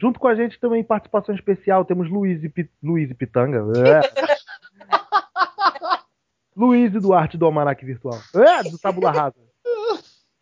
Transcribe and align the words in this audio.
Junto 0.00 0.18
com 0.18 0.28
a 0.28 0.34
gente 0.34 0.58
também 0.58 0.82
participação 0.84 1.34
especial 1.34 1.84
temos 1.84 2.10
Luiz 2.10 2.42
e, 2.42 2.48
P... 2.48 2.68
Luiz 2.82 3.10
e 3.10 3.14
Pitanga. 3.14 3.62
É. 3.78 4.00
Luiz 6.56 6.94
e 6.94 7.00
Duarte 7.00 7.36
do 7.36 7.44
Almanac 7.44 7.84
Virtual. 7.84 8.18
É, 8.34 8.62
do 8.62 8.78
Tabula 8.78 9.10
Rasa. 9.10 9.34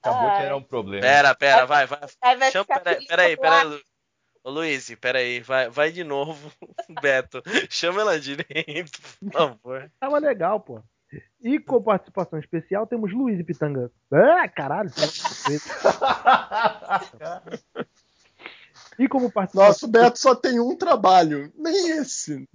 Acabou 0.03 0.30
de 0.30 0.43
gerar 0.43 0.56
um 0.56 0.62
problema. 0.62 1.03
Pera, 1.03 1.35
pera, 1.35 1.67
vai, 1.67 1.87
vai. 1.87 2.01
Chama, 2.53 2.67
pera, 2.67 2.98
pera 3.09 3.22
aí, 3.22 3.37
pera 3.37 3.62
aí. 3.62 3.80
Ô 4.45 4.51
Luiz, 4.51 4.95
pera 4.96 5.21
aí, 5.21 5.40
vai, 5.40 5.71
vai 5.71 5.91
de 5.91 6.05
novo, 6.05 6.52
Beto. 7.00 7.43
Chama 7.71 8.02
ela 8.02 8.21
direito, 8.21 9.00
por 9.18 9.32
favor. 9.32 9.91
Tava 9.98 10.18
legal, 10.18 10.61
pô. 10.61 10.82
E 11.41 11.59
com 11.59 11.82
participação 11.82 12.39
especial 12.39 12.86
temos 12.86 13.11
Luiz 13.12 13.41
e 13.41 13.45
Pitanga. 13.45 13.91
É, 14.12 14.46
caralho. 14.48 14.91
e 18.98 19.08
como 19.08 19.30
participação... 19.30 19.68
Nossa, 19.68 19.86
o 19.86 19.88
Beto 19.88 20.18
só 20.18 20.34
tem 20.34 20.61
um 20.61 20.76
trabalho, 20.76 21.52
nem 21.57 21.98
esse. 21.98 22.48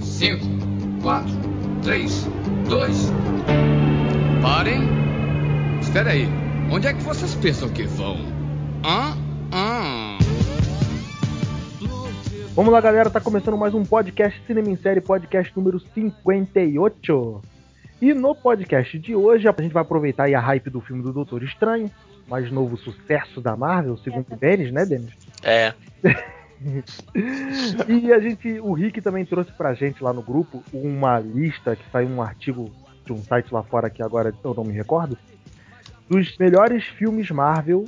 5, 0.00 0.40
4, 1.02 1.30
3, 1.82 2.26
2. 2.68 2.96
Parem. 4.42 4.82
Espera 5.80 6.10
aí. 6.10 6.26
Onde 6.70 6.88
é 6.88 6.94
que 6.94 7.02
vocês 7.02 7.34
pensam 7.34 7.68
que 7.68 7.84
vão? 7.84 8.16
Hã? 8.84 9.16
Hã? 9.52 10.18
Vamos 12.54 12.72
lá, 12.72 12.80
galera. 12.80 13.10
Tá 13.10 13.20
começando 13.20 13.56
mais 13.56 13.74
um 13.74 13.84
podcast 13.84 14.42
Cinema 14.46 14.70
em 14.70 14.76
Série, 14.76 15.00
podcast 15.00 15.52
número 15.54 15.78
58. 15.78 17.42
E 18.00 18.12
no 18.12 18.34
podcast 18.34 18.98
de 18.98 19.14
hoje, 19.14 19.46
a 19.46 19.54
gente 19.62 19.72
vai 19.72 19.82
aproveitar 19.82 20.32
a 20.32 20.40
hype 20.40 20.70
do 20.70 20.80
filme 20.80 21.02
do 21.02 21.12
Doutor 21.12 21.42
Estranho, 21.42 21.90
mais 22.28 22.50
novo 22.50 22.76
sucesso 22.76 23.40
da 23.40 23.56
Marvel, 23.56 23.96
segundo 23.98 24.26
o 24.30 24.36
Denis, 24.36 24.72
né, 24.72 24.84
Denis? 24.84 25.12
É. 25.42 25.72
e 27.88 28.12
a 28.12 28.18
gente, 28.18 28.60
o 28.60 28.72
Rick 28.72 29.00
também 29.00 29.24
trouxe 29.24 29.52
pra 29.52 29.74
gente 29.74 30.02
lá 30.02 30.12
no 30.12 30.22
grupo 30.22 30.62
uma 30.72 31.18
lista 31.18 31.76
que 31.76 31.88
saiu 31.90 32.08
um 32.08 32.22
artigo 32.22 32.70
de 33.04 33.12
um 33.12 33.18
site 33.18 33.52
lá 33.52 33.62
fora 33.62 33.88
que 33.88 34.02
agora 34.02 34.34
eu 34.42 34.54
não 34.54 34.64
me 34.64 34.72
recordo, 34.72 35.16
dos 36.08 36.36
melhores 36.38 36.84
filmes 36.84 37.30
Marvel, 37.30 37.84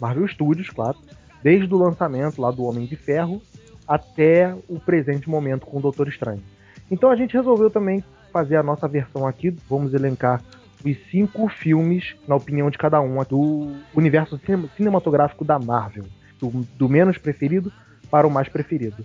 Marvel 0.00 0.26
Studios, 0.28 0.70
claro, 0.70 0.96
desde 1.42 1.72
o 1.72 1.78
lançamento 1.78 2.40
lá 2.40 2.50
do 2.50 2.64
Homem 2.64 2.86
de 2.86 2.96
Ferro 2.96 3.42
até 3.86 4.54
o 4.68 4.80
presente 4.80 5.28
momento 5.28 5.66
com 5.66 5.78
o 5.78 5.80
Doutor 5.80 6.08
Estranho. 6.08 6.42
Então 6.90 7.10
a 7.10 7.16
gente 7.16 7.34
resolveu 7.34 7.70
também 7.70 8.02
fazer 8.32 8.56
a 8.56 8.62
nossa 8.62 8.88
versão 8.88 9.26
aqui, 9.26 9.54
vamos 9.68 9.92
elencar 9.92 10.42
os 10.84 10.96
cinco 11.10 11.48
filmes, 11.48 12.14
na 12.26 12.34
opinião 12.34 12.70
de 12.70 12.78
cada 12.78 13.00
um, 13.00 13.22
do 13.24 13.72
universo 13.94 14.40
cinematográfico 14.76 15.44
da 15.44 15.58
Marvel, 15.58 16.04
do, 16.40 16.66
do 16.76 16.88
menos 16.88 17.18
preferido 17.18 17.72
para 18.10 18.26
o 18.26 18.30
mais 18.30 18.48
preferido. 18.48 19.04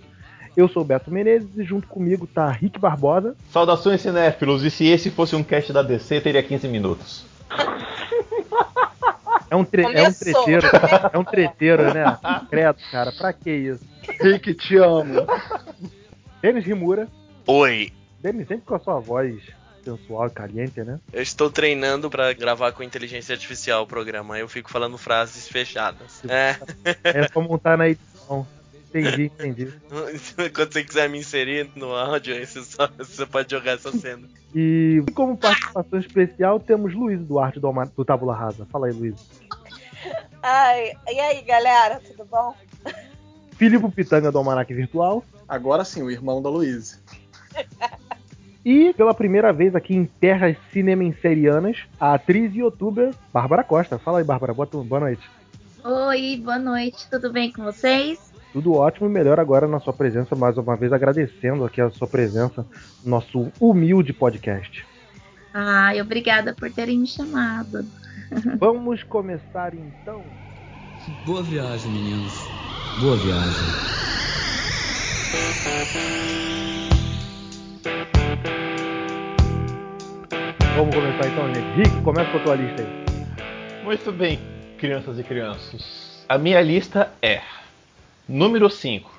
Eu 0.56 0.68
sou 0.68 0.82
o 0.82 0.84
Beto 0.84 1.10
Menezes 1.10 1.56
e 1.56 1.62
junto 1.62 1.86
comigo 1.86 2.26
tá 2.26 2.50
Rick 2.50 2.78
Barbosa. 2.78 3.36
Saudações 3.50 4.00
cinéfilos, 4.00 4.64
e 4.64 4.70
se 4.70 4.86
esse 4.86 5.10
fosse 5.10 5.36
um 5.36 5.42
cast 5.42 5.72
da 5.72 5.82
DC, 5.82 6.20
teria 6.20 6.42
15 6.42 6.66
minutos. 6.68 7.24
É 9.50 9.56
um, 9.56 9.64
tre 9.64 9.82
é 9.82 10.02
um 10.06 10.12
treteiro, 10.12 10.66
é 11.12 11.18
um 11.18 11.24
treteiro, 11.24 11.94
né? 11.94 12.18
Credo, 12.50 12.78
cara, 12.90 13.12
pra 13.12 13.32
que 13.32 13.50
isso? 13.50 13.84
Rick, 14.20 14.52
te 14.54 14.76
amo. 14.76 15.26
Denis 16.42 16.64
Rimura. 16.64 17.08
Oi. 17.46 17.92
Denis, 18.20 18.46
sempre 18.46 18.66
com 18.66 18.74
a 18.74 18.78
sua 18.78 19.00
voz 19.00 19.40
sensual 19.88 20.26
e 20.26 20.30
caliente, 20.30 20.82
né? 20.82 21.00
Eu 21.12 21.22
estou 21.22 21.50
treinando 21.50 22.10
para 22.10 22.32
gravar 22.32 22.72
com 22.72 22.82
inteligência 22.82 23.32
artificial 23.32 23.82
o 23.82 23.86
programa, 23.86 24.38
eu 24.38 24.48
fico 24.48 24.70
falando 24.70 24.98
frases 24.98 25.48
fechadas. 25.48 26.22
É, 26.28 26.56
é 27.04 27.28
só 27.28 27.40
montar 27.40 27.78
na 27.78 27.88
edição. 27.88 28.46
Entendi, 28.88 29.24
entendi. 29.24 29.72
Quando 30.54 30.72
você 30.72 30.84
quiser 30.84 31.08
me 31.08 31.18
inserir 31.18 31.70
no 31.74 31.94
áudio, 31.94 32.34
aí 32.34 32.46
você, 32.46 32.62
só, 32.62 32.88
você 32.98 33.26
pode 33.26 33.50
jogar 33.50 33.72
essa 33.72 33.92
cena. 33.92 34.28
E 34.54 35.02
como 35.14 35.36
participação 35.36 35.98
especial, 35.98 36.58
temos 36.58 36.94
Luiz 36.94 37.20
Duarte 37.20 37.60
do, 37.60 37.70
do 37.96 38.04
Tábula 38.04 38.34
Rasa. 38.34 38.66
Fala 38.66 38.86
aí, 38.86 38.92
Luiz. 38.92 39.14
Ai, 40.42 40.92
e 41.06 41.20
aí, 41.20 41.42
galera, 41.42 42.00
tudo 42.00 42.24
bom? 42.24 42.54
Filipe 43.56 43.90
Pitanga 43.90 44.32
do 44.32 44.38
Almanac 44.38 44.72
Virtual. 44.72 45.22
Agora 45.46 45.84
sim, 45.84 46.02
o 46.02 46.10
irmão 46.10 46.40
da 46.40 46.48
Luiz. 46.48 47.02
E 48.64 48.92
pela 48.94 49.14
primeira 49.14 49.52
vez 49.52 49.74
aqui 49.74 49.94
em 49.94 50.04
terras 50.04 50.56
cinemenserianas, 50.72 51.84
a 51.98 52.14
atriz 52.14 52.54
e 52.54 52.58
youtuber 52.58 53.14
Bárbara 53.32 53.64
Costa. 53.64 53.98
Fala 53.98 54.18
aí, 54.18 54.24
Bárbara, 54.24 54.52
boa, 54.52 54.68
boa 54.84 55.00
noite. 55.00 55.28
Oi, 55.84 56.40
boa 56.44 56.58
noite, 56.58 57.08
tudo 57.10 57.32
bem 57.32 57.52
com 57.52 57.62
vocês? 57.62 58.32
Tudo 58.52 58.74
ótimo 58.74 59.06
e 59.06 59.10
melhor 59.10 59.38
agora 59.38 59.68
na 59.68 59.78
sua 59.78 59.92
presença, 59.92 60.34
mais 60.34 60.58
uma 60.58 60.76
vez 60.76 60.92
agradecendo 60.92 61.64
aqui 61.64 61.80
a 61.80 61.90
sua 61.90 62.06
presença 62.08 62.66
no 63.04 63.10
nosso 63.10 63.52
humilde 63.60 64.12
podcast. 64.12 64.84
Ai, 65.52 66.00
obrigada 66.00 66.54
por 66.54 66.70
terem 66.70 66.98
me 66.98 67.06
chamado. 67.06 67.84
Vamos 68.58 69.02
começar 69.02 69.74
então. 69.74 70.22
Boa 71.24 71.42
viagem, 71.42 71.90
meninos. 71.90 72.34
Boa 73.00 73.16
viagem. 73.16 73.88
Vamos 80.76 80.94
começar 80.94 81.28
então, 81.28 81.54
gente. 81.54 81.76
Rick, 81.76 82.02
começa 82.02 82.30
com 82.30 82.38
a 82.38 82.42
tua 82.42 82.54
lista 82.54 82.82
aí. 82.82 83.84
Muito 83.84 84.12
bem, 84.12 84.38
crianças 84.78 85.18
e 85.18 85.24
crianças. 85.24 86.24
A 86.28 86.38
minha 86.38 86.60
lista 86.60 87.12
é 87.20 87.42
Número 88.28 88.70
5, 88.70 89.10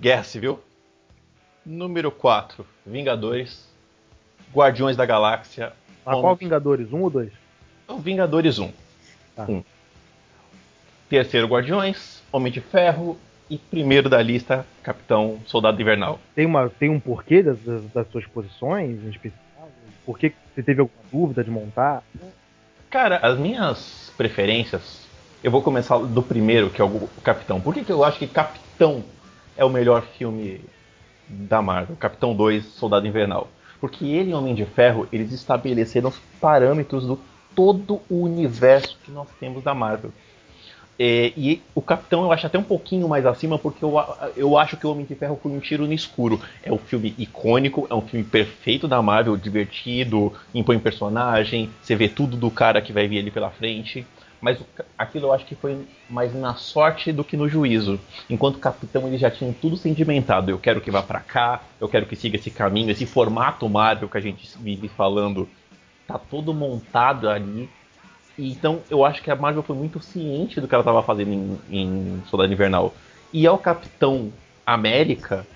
Guerra 0.00 0.24
Civil. 0.24 0.58
Número 1.64 2.10
4, 2.10 2.66
Vingadores. 2.84 3.68
Guardiões 4.54 4.96
da 4.96 5.04
Galáxia. 5.04 5.72
A 6.04 6.12
qual 6.12 6.34
Vingadores? 6.34 6.92
Um 6.92 7.02
ou 7.02 7.10
dois? 7.10 7.32
Vingadores 8.00 8.58
1. 8.58 8.72
Tá. 9.34 9.44
Um. 9.48 9.62
Terceiro, 11.08 11.46
Guardiões. 11.46 12.22
Homem 12.32 12.52
de 12.52 12.60
Ferro. 12.60 13.18
E 13.48 13.58
primeiro 13.58 14.08
da 14.08 14.20
lista, 14.20 14.66
Capitão 14.82 15.38
Soldado 15.46 15.80
Invernal. 15.80 16.18
Tem, 16.34 16.44
uma, 16.44 16.68
tem 16.68 16.90
um 16.90 16.98
porquê 16.98 17.42
das, 17.42 17.58
das 17.94 18.08
suas 18.10 18.26
posições 18.26 19.02
em 19.04 19.10
especial? 19.10 19.68
Por 20.04 20.18
que 20.18 20.32
você 20.54 20.62
teve 20.62 20.80
alguma 20.80 21.02
dúvida 21.12 21.44
de 21.44 21.50
montar? 21.50 22.02
Cara, 22.90 23.18
as 23.18 23.38
minhas 23.38 24.12
preferências 24.16 25.06
eu 25.46 25.50
vou 25.50 25.62
começar 25.62 25.98
do 25.98 26.22
primeiro, 26.22 26.70
que 26.70 26.80
é 26.80 26.84
o 26.84 27.08
Capitão. 27.22 27.60
Por 27.60 27.72
que, 27.72 27.84
que 27.84 27.92
eu 27.92 28.02
acho 28.02 28.18
que 28.18 28.26
Capitão 28.26 29.04
é 29.56 29.64
o 29.64 29.70
melhor 29.70 30.02
filme 30.02 30.60
da 31.28 31.62
Marvel? 31.62 31.94
Capitão 31.94 32.34
2, 32.34 32.64
Soldado 32.64 33.06
Invernal. 33.06 33.48
Porque 33.80 34.04
ele 34.04 34.30
e 34.30 34.34
Homem 34.34 34.56
de 34.56 34.64
Ferro, 34.64 35.06
eles 35.12 35.30
estabeleceram 35.32 36.08
os 36.08 36.18
parâmetros 36.40 37.06
do 37.06 37.20
todo 37.54 38.00
o 38.10 38.22
universo 38.22 38.98
que 39.04 39.10
nós 39.12 39.28
temos 39.38 39.62
da 39.62 39.72
Marvel. 39.72 40.10
É, 40.98 41.32
e 41.36 41.62
o 41.74 41.82
Capitão 41.82 42.22
eu 42.22 42.32
acho 42.32 42.46
até 42.46 42.58
um 42.58 42.62
pouquinho 42.62 43.08
mais 43.08 43.26
acima, 43.26 43.58
porque 43.58 43.84
eu, 43.84 43.94
eu 44.36 44.56
acho 44.56 44.76
que 44.76 44.86
o 44.86 44.90
Homem 44.90 45.04
de 45.04 45.14
Ferro 45.14 45.38
foi 45.42 45.52
um 45.52 45.60
tiro 45.60 45.86
no 45.86 45.92
escuro. 45.92 46.40
É 46.62 46.72
um 46.72 46.78
filme 46.78 47.14
icônico, 47.18 47.86
é 47.90 47.94
um 47.94 48.00
filme 48.00 48.24
perfeito 48.24 48.88
da 48.88 49.02
Marvel, 49.02 49.36
divertido, 49.36 50.32
impõe 50.54 50.78
personagem, 50.78 51.70
você 51.82 51.94
vê 51.94 52.08
tudo 52.08 52.36
do 52.36 52.50
cara 52.50 52.80
que 52.80 52.92
vai 52.92 53.06
vir 53.06 53.18
ali 53.18 53.30
pela 53.30 53.50
frente 53.50 54.06
mas 54.40 54.58
aquilo 54.96 55.26
eu 55.26 55.32
acho 55.32 55.46
que 55.46 55.54
foi 55.54 55.86
mais 56.08 56.34
na 56.34 56.54
sorte 56.54 57.12
do 57.12 57.24
que 57.24 57.36
no 57.36 57.48
juízo. 57.48 57.98
Enquanto 58.28 58.58
capitão 58.58 59.06
eles 59.06 59.20
já 59.20 59.30
tinham 59.30 59.52
tudo 59.52 59.76
sedimentado. 59.76 60.50
Eu 60.50 60.58
quero 60.58 60.80
que 60.80 60.90
vá 60.90 61.02
para 61.02 61.20
cá, 61.20 61.62
eu 61.80 61.88
quero 61.88 62.06
que 62.06 62.16
siga 62.16 62.36
esse 62.36 62.50
caminho, 62.50 62.90
esse 62.90 63.06
formato 63.06 63.68
Marvel 63.68 64.08
que 64.08 64.18
a 64.18 64.20
gente 64.20 64.46
vive 64.58 64.88
falando, 64.88 65.48
tá 66.06 66.18
todo 66.18 66.52
montado 66.52 67.28
ali. 67.28 67.68
Então 68.38 68.80
eu 68.90 69.04
acho 69.04 69.22
que 69.22 69.30
a 69.30 69.36
Marvel 69.36 69.62
foi 69.62 69.76
muito 69.76 70.00
ciente 70.00 70.60
do 70.60 70.68
que 70.68 70.74
ela 70.74 70.82
estava 70.82 71.02
fazendo 71.02 71.30
em, 71.30 71.58
em 71.70 72.22
Soldado 72.28 72.52
Invernal. 72.52 72.94
E 73.32 73.46
é 73.46 73.50
o 73.50 73.58
Capitão 73.58 74.32
América 74.64 75.46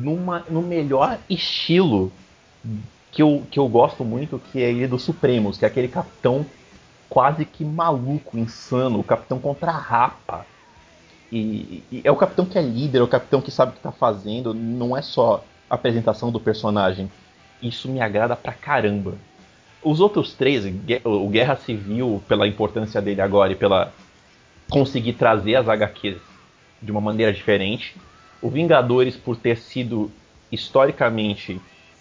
numa, 0.00 0.44
no 0.48 0.62
melhor 0.62 1.18
estilo 1.28 2.12
que 3.12 3.22
eu, 3.22 3.42
que 3.50 3.58
eu 3.58 3.68
gosto 3.68 4.04
muito, 4.04 4.38
que 4.38 4.62
é 4.62 4.70
ele 4.70 4.86
dos 4.86 5.02
Supremos, 5.02 5.58
que 5.58 5.64
é 5.64 5.68
aquele 5.68 5.88
capitão 5.88 6.44
quase 7.08 7.44
que 7.44 7.64
maluco, 7.64 8.38
insano, 8.38 9.00
o 9.00 9.04
capitão 9.04 9.38
contra 9.38 9.70
a 9.70 9.78
rapa. 9.78 10.46
E, 11.30 11.82
e, 11.90 12.02
é 12.04 12.10
o 12.10 12.16
capitão 12.16 12.44
que 12.44 12.58
é 12.58 12.62
líder, 12.62 12.98
é 12.98 13.02
o 13.02 13.08
capitão 13.08 13.40
que 13.40 13.50
sabe 13.50 13.72
o 13.72 13.74
que 13.74 13.80
tá 13.80 13.92
fazendo, 13.92 14.52
não 14.54 14.96
é 14.96 15.02
só 15.02 15.44
a 15.68 15.74
apresentação 15.74 16.30
do 16.30 16.40
personagem. 16.40 17.10
Isso 17.62 17.88
me 17.88 18.00
agrada 18.00 18.36
pra 18.36 18.52
caramba. 18.52 19.14
Os 19.88 20.00
outros 20.00 20.34
três, 20.34 20.64
o 21.04 21.28
Guerra 21.28 21.54
Civil, 21.54 22.20
pela 22.26 22.48
importância 22.48 23.00
dele 23.00 23.20
agora 23.20 23.52
e 23.52 23.54
pela 23.54 23.92
conseguir 24.68 25.12
trazer 25.12 25.54
as 25.54 25.68
HQs 25.68 26.16
de 26.82 26.90
uma 26.90 27.00
maneira 27.00 27.32
diferente. 27.32 27.94
O 28.42 28.50
Vingadores, 28.50 29.14
por 29.14 29.36
ter 29.36 29.56
sido 29.56 30.10
historicamente 30.50 31.60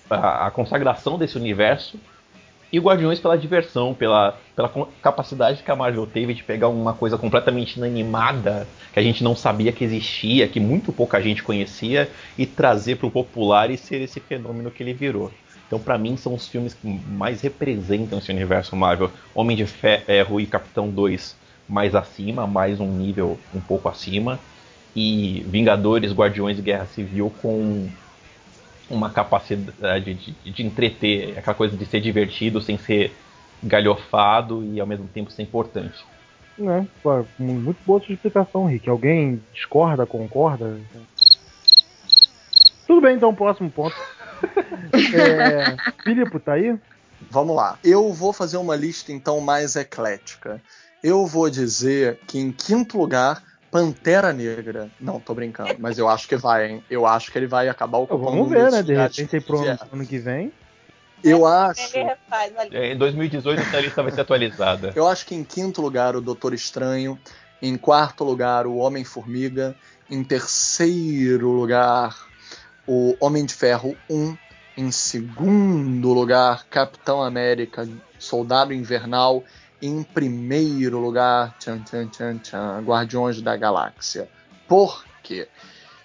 a, 0.09 0.47
a 0.47 0.49
consagração 0.51 1.19
desse 1.19 1.37
universo 1.37 1.99
E 2.73 2.79
Guardiões 2.79 3.19
pela 3.19 3.37
diversão, 3.37 3.93
pela, 3.93 4.35
pela 4.55 4.71
capacidade 4.99 5.61
que 5.61 5.69
a 5.69 5.75
Marvel 5.75 6.07
teve 6.07 6.33
de 6.33 6.43
pegar 6.43 6.69
uma 6.69 6.95
coisa 6.95 7.19
completamente 7.19 7.75
inanimada, 7.77 8.67
que 8.93 8.99
a 8.99 9.03
gente 9.03 9.23
não 9.23 9.35
sabia 9.35 9.71
que 9.71 9.83
existia, 9.83 10.47
que 10.47 10.59
muito 10.59 10.91
pouca 10.91 11.21
gente 11.21 11.43
conhecia, 11.43 12.09
e 12.35 12.47
trazer 12.47 12.95
para 12.95 13.05
o 13.05 13.11
popular 13.11 13.69
e 13.69 13.77
ser 13.77 14.01
esse 14.01 14.19
fenômeno 14.19 14.71
que 14.71 14.81
ele 14.81 14.93
virou. 14.93 15.31
Então, 15.67 15.79
para 15.79 15.97
mim, 15.97 16.15
são 16.15 16.33
os 16.33 16.47
filmes 16.47 16.73
que 16.73 16.87
mais 16.87 17.41
representam 17.41 18.19
esse 18.19 18.31
universo 18.31 18.75
Marvel. 18.75 19.09
Homem 19.33 19.57
de 19.57 19.65
Ferro 19.65 20.39
e 20.39 20.45
Capitão 20.45 20.89
2 20.89 21.35
mais 21.67 21.95
acima, 21.95 22.45
mais 22.45 22.79
um 22.79 22.91
nível 22.91 23.39
um 23.53 23.59
pouco 23.59 23.89
acima. 23.89 24.39
E 24.95 25.43
Vingadores, 25.47 26.13
Guardiões 26.13 26.59
e 26.59 26.61
Guerra 26.61 26.85
Civil 26.85 27.33
com 27.41 27.89
uma 28.89 29.09
capacidade 29.09 30.13
de, 30.13 30.31
de 30.51 30.63
entreter, 30.63 31.37
aquela 31.37 31.55
coisa 31.55 31.75
de 31.75 31.85
ser 31.85 31.99
divertido 31.99 32.61
sem 32.61 32.77
ser 32.77 33.11
galhofado 33.63 34.63
e 34.63 34.79
ao 34.79 34.85
mesmo 34.85 35.07
tempo 35.07 35.31
ser 35.31 35.41
importante. 35.41 36.05
É, 36.59 36.85
muito 37.37 37.77
boa 37.85 37.99
sua 37.99 38.13
explicação, 38.13 38.65
Rick. 38.65 38.89
Alguém 38.89 39.41
discorda, 39.51 40.05
concorda? 40.05 40.79
Tudo 42.87 43.01
bem, 43.01 43.15
então, 43.15 43.33
próximo 43.33 43.69
ponto. 43.69 43.95
É, 44.93 45.77
Filipe, 46.03 46.39
tá 46.39 46.53
aí? 46.53 46.77
Vamos 47.29 47.55
lá. 47.55 47.77
Eu 47.83 48.11
vou 48.13 48.33
fazer 48.33 48.57
uma 48.57 48.75
lista 48.75 49.11
então 49.11 49.39
mais 49.39 49.75
eclética. 49.75 50.61
Eu 51.03 51.25
vou 51.25 51.49
dizer 51.49 52.19
que 52.27 52.39
em 52.39 52.51
quinto 52.51 52.97
lugar 52.97 53.43
Pantera 53.75 54.31
Negra. 54.31 54.89
Não, 55.01 55.19
tô 55.19 55.33
brincando, 55.33 55.75
mas 55.79 55.97
eu 55.97 56.07
acho 56.07 56.27
que 56.27 56.37
vai, 56.37 56.71
hein? 56.71 56.83
Eu 56.89 57.05
acho 57.05 57.29
que 57.29 57.37
ele 57.37 57.47
vai 57.47 57.67
acabar 57.67 57.97
o 57.97 58.05
Vamos 58.05 58.49
ver, 58.49 58.71
né? 58.71 58.81
De 58.81 58.93
repente 58.93 59.41
pro 59.41 59.59
ano, 59.59 59.79
ano 59.91 60.05
que 60.05 60.17
vem. 60.17 60.51
Eu 61.21 61.45
acho. 61.45 61.97
É, 62.71 62.93
em 62.93 62.97
2018 62.97 63.61
essa 63.61 63.79
lista 63.81 64.01
vai 64.01 64.11
ser 64.11 64.21
atualizada. 64.21 64.93
Eu 64.95 65.07
acho 65.07 65.25
que 65.25 65.35
em 65.35 65.43
quinto 65.43 65.81
lugar 65.81 66.15
o 66.15 66.21
Doutor 66.21 66.53
Estranho, 66.53 67.19
em 67.61 67.75
quarto 67.75 68.23
lugar 68.23 68.65
o 68.65 68.77
Homem-Formiga, 68.77 69.75
em 70.09 70.23
terceiro 70.23 71.49
lugar 71.49 72.15
o 72.87 73.15
Homem 73.19 73.45
de 73.45 73.53
Ferro 73.53 73.95
1, 74.09 74.37
em 74.77 74.91
segundo 74.91 76.13
lugar 76.13 76.65
Capitão 76.69 77.23
América, 77.23 77.87
Soldado 78.19 78.73
Invernal 78.73 79.43
em 79.81 80.03
primeiro 80.03 80.99
lugar, 80.99 81.57
tchan, 81.59 81.79
tchan, 81.79 82.07
tchan, 82.07 82.37
tchan, 82.37 82.81
Guardiões 82.83 83.41
da 83.41 83.55
Galáxia. 83.55 84.29
Por 84.67 85.03
quê? 85.21 85.47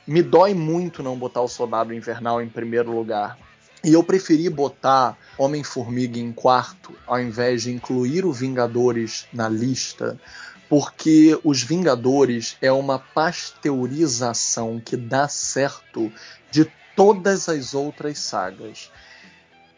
Me 0.07 0.23
dói 0.23 0.55
muito 0.55 1.03
não 1.03 1.17
botar 1.17 1.41
o 1.43 1.49
Soldado 1.49 1.95
Invernal 1.95 2.43
em 2.43 2.49
primeiro 2.49 2.93
lugar. 2.93 3.39
E 3.83 3.95
eu 3.95 4.03
preferi 4.03 4.51
botar 4.51 5.17
Homem-Formiga 5.39 6.19
em 6.19 6.33
quarto, 6.33 6.95
ao 7.07 7.21
invés 7.21 7.63
de 7.63 7.73
incluir 7.73 8.27
o 8.27 8.33
Vingadores 8.33 9.27
na 9.33 9.49
lista, 9.49 10.21
porque 10.69 11.39
os 11.43 11.63
Vingadores 11.63 12.59
é 12.61 12.71
uma 12.71 12.99
pasteurização 12.99 14.81
que 14.85 14.97
dá 14.97 15.29
certo 15.29 16.13
de 16.51 16.71
todas 16.97 17.49
as 17.49 17.75
outras 17.75 18.19
sagas. 18.19 18.91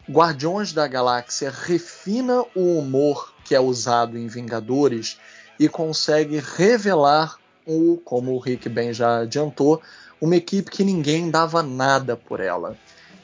Guardiões 0.09 0.73
da 0.73 0.87
Galáxia 0.87 1.49
refina 1.49 2.43
o 2.55 2.77
humor 2.77 3.33
que 3.43 3.55
é 3.55 3.59
usado 3.59 4.17
em 4.17 4.27
Vingadores 4.27 5.17
e 5.59 5.69
consegue 5.69 6.39
revelar 6.39 7.37
o, 7.65 7.97
como 8.03 8.33
o 8.33 8.39
Rick 8.39 8.67
bem 8.67 8.93
já 8.93 9.19
adiantou, 9.19 9.81
uma 10.19 10.35
equipe 10.35 10.71
que 10.71 10.83
ninguém 10.83 11.29
dava 11.29 11.61
nada 11.63 12.15
por 12.15 12.39
ela. 12.39 12.77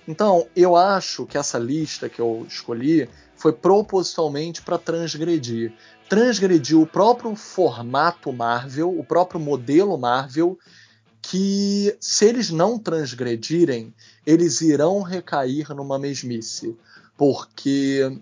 Então, 0.08 0.48
eu 0.56 0.76
acho 0.76 1.26
que 1.26 1.38
essa 1.38 1.60
lista 1.60 2.10
que 2.10 2.20
eu 2.20 2.46
escolhi 2.48 3.10
foi 3.36 3.54
propositalmente 3.54 4.62
para 4.62 4.78
transgredir. 4.78 5.74
Transgredir 6.10 6.80
o 6.80 6.88
próprio 6.88 7.36
formato 7.36 8.34
Marvel, 8.34 8.98
o 8.98 9.04
próprio 9.04 9.40
modelo 9.40 9.98
Marvel, 9.98 10.58
que 11.22 11.96
se 12.00 12.26
eles 12.26 12.50
não 12.50 12.80
transgredirem, 12.80 13.94
eles 14.26 14.62
irão 14.62 15.02
recair 15.02 15.74
numa 15.74 16.00
mesmice. 16.00 16.76
Porque 17.18 18.20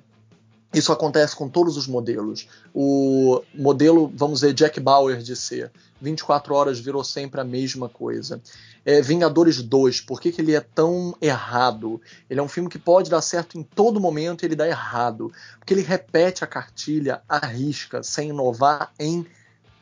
isso 0.73 0.91
acontece 0.91 1.35
com 1.35 1.47
todos 1.47 1.77
os 1.77 1.87
modelos. 1.87 2.47
O 2.73 3.41
modelo, 3.53 4.11
vamos 4.13 4.41
dizer, 4.41 4.53
Jack 4.53 4.79
Bauer 4.79 5.21
de 5.21 5.35
ser 5.35 5.71
24 6.01 6.53
horas 6.53 6.79
virou 6.79 7.03
sempre 7.03 7.39
a 7.41 7.43
mesma 7.43 7.89
coisa. 7.89 8.41
É, 8.85 9.01
Vingadores 9.01 9.61
2, 9.61 10.01
por 10.01 10.21
que, 10.21 10.31
que 10.31 10.41
ele 10.41 10.55
é 10.55 10.61
tão 10.61 11.15
errado? 11.21 12.01
Ele 12.29 12.39
é 12.39 12.43
um 12.43 12.47
filme 12.47 12.69
que 12.69 12.79
pode 12.79 13.09
dar 13.09 13.21
certo 13.21 13.57
em 13.57 13.63
todo 13.63 13.99
momento 13.99 14.43
e 14.43 14.45
ele 14.45 14.55
dá 14.55 14.67
errado. 14.67 15.31
Porque 15.57 15.73
ele 15.73 15.81
repete 15.81 16.43
a 16.43 16.47
cartilha, 16.47 17.21
arrisca, 17.27 18.03
sem 18.03 18.29
inovar 18.29 18.93
em 18.99 19.25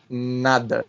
nada. 0.10 0.86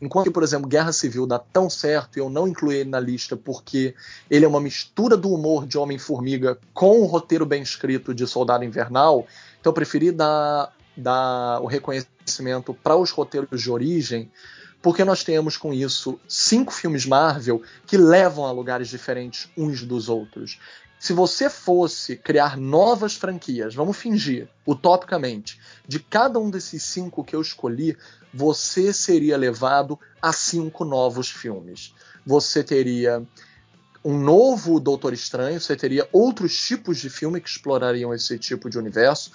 Enquanto 0.00 0.32
por 0.32 0.42
exemplo, 0.42 0.68
Guerra 0.68 0.92
Civil 0.92 1.26
dá 1.26 1.38
tão 1.38 1.68
certo 1.68 2.16
e 2.16 2.20
eu 2.20 2.28
não 2.28 2.48
incluí 2.48 2.76
ele 2.76 2.90
na 2.90 3.00
lista 3.00 3.36
porque 3.36 3.94
ele 4.30 4.44
é 4.44 4.48
uma 4.48 4.60
mistura 4.60 5.16
do 5.16 5.32
humor 5.32 5.66
de 5.66 5.78
Homem-Formiga 5.78 6.58
com 6.72 7.00
o 7.00 7.06
roteiro 7.06 7.46
bem 7.46 7.62
escrito 7.62 8.14
de 8.14 8.26
Soldado 8.26 8.64
Invernal, 8.64 9.26
então 9.60 9.70
eu 9.70 9.74
preferi 9.74 10.10
dar, 10.10 10.72
dar 10.96 11.60
o 11.60 11.66
reconhecimento 11.66 12.74
para 12.74 12.96
os 12.96 13.10
roteiros 13.10 13.60
de 13.60 13.70
origem, 13.70 14.30
porque 14.82 15.04
nós 15.04 15.24
temos 15.24 15.56
com 15.56 15.72
isso 15.72 16.20
cinco 16.28 16.70
filmes 16.70 17.06
Marvel 17.06 17.62
que 17.86 17.96
levam 17.96 18.44
a 18.44 18.52
lugares 18.52 18.88
diferentes 18.88 19.48
uns 19.56 19.82
dos 19.82 20.10
outros. 20.10 20.58
Se 21.04 21.12
você 21.12 21.50
fosse 21.50 22.16
criar 22.16 22.56
novas 22.56 23.14
franquias, 23.14 23.74
vamos 23.74 23.94
fingir, 23.94 24.48
utopicamente, 24.66 25.60
de 25.86 25.98
cada 25.98 26.38
um 26.38 26.48
desses 26.48 26.82
cinco 26.82 27.22
que 27.22 27.36
eu 27.36 27.42
escolhi, 27.42 27.94
você 28.32 28.90
seria 28.90 29.36
levado 29.36 30.00
a 30.22 30.32
cinco 30.32 30.82
novos 30.82 31.28
filmes. 31.28 31.94
Você 32.24 32.64
teria 32.64 33.22
um 34.02 34.18
novo 34.18 34.80
Doutor 34.80 35.12
Estranho, 35.12 35.60
você 35.60 35.76
teria 35.76 36.08
outros 36.10 36.56
tipos 36.56 36.96
de 36.96 37.10
filme 37.10 37.38
que 37.38 37.50
explorariam 37.50 38.14
esse 38.14 38.38
tipo 38.38 38.70
de 38.70 38.78
universo. 38.78 39.30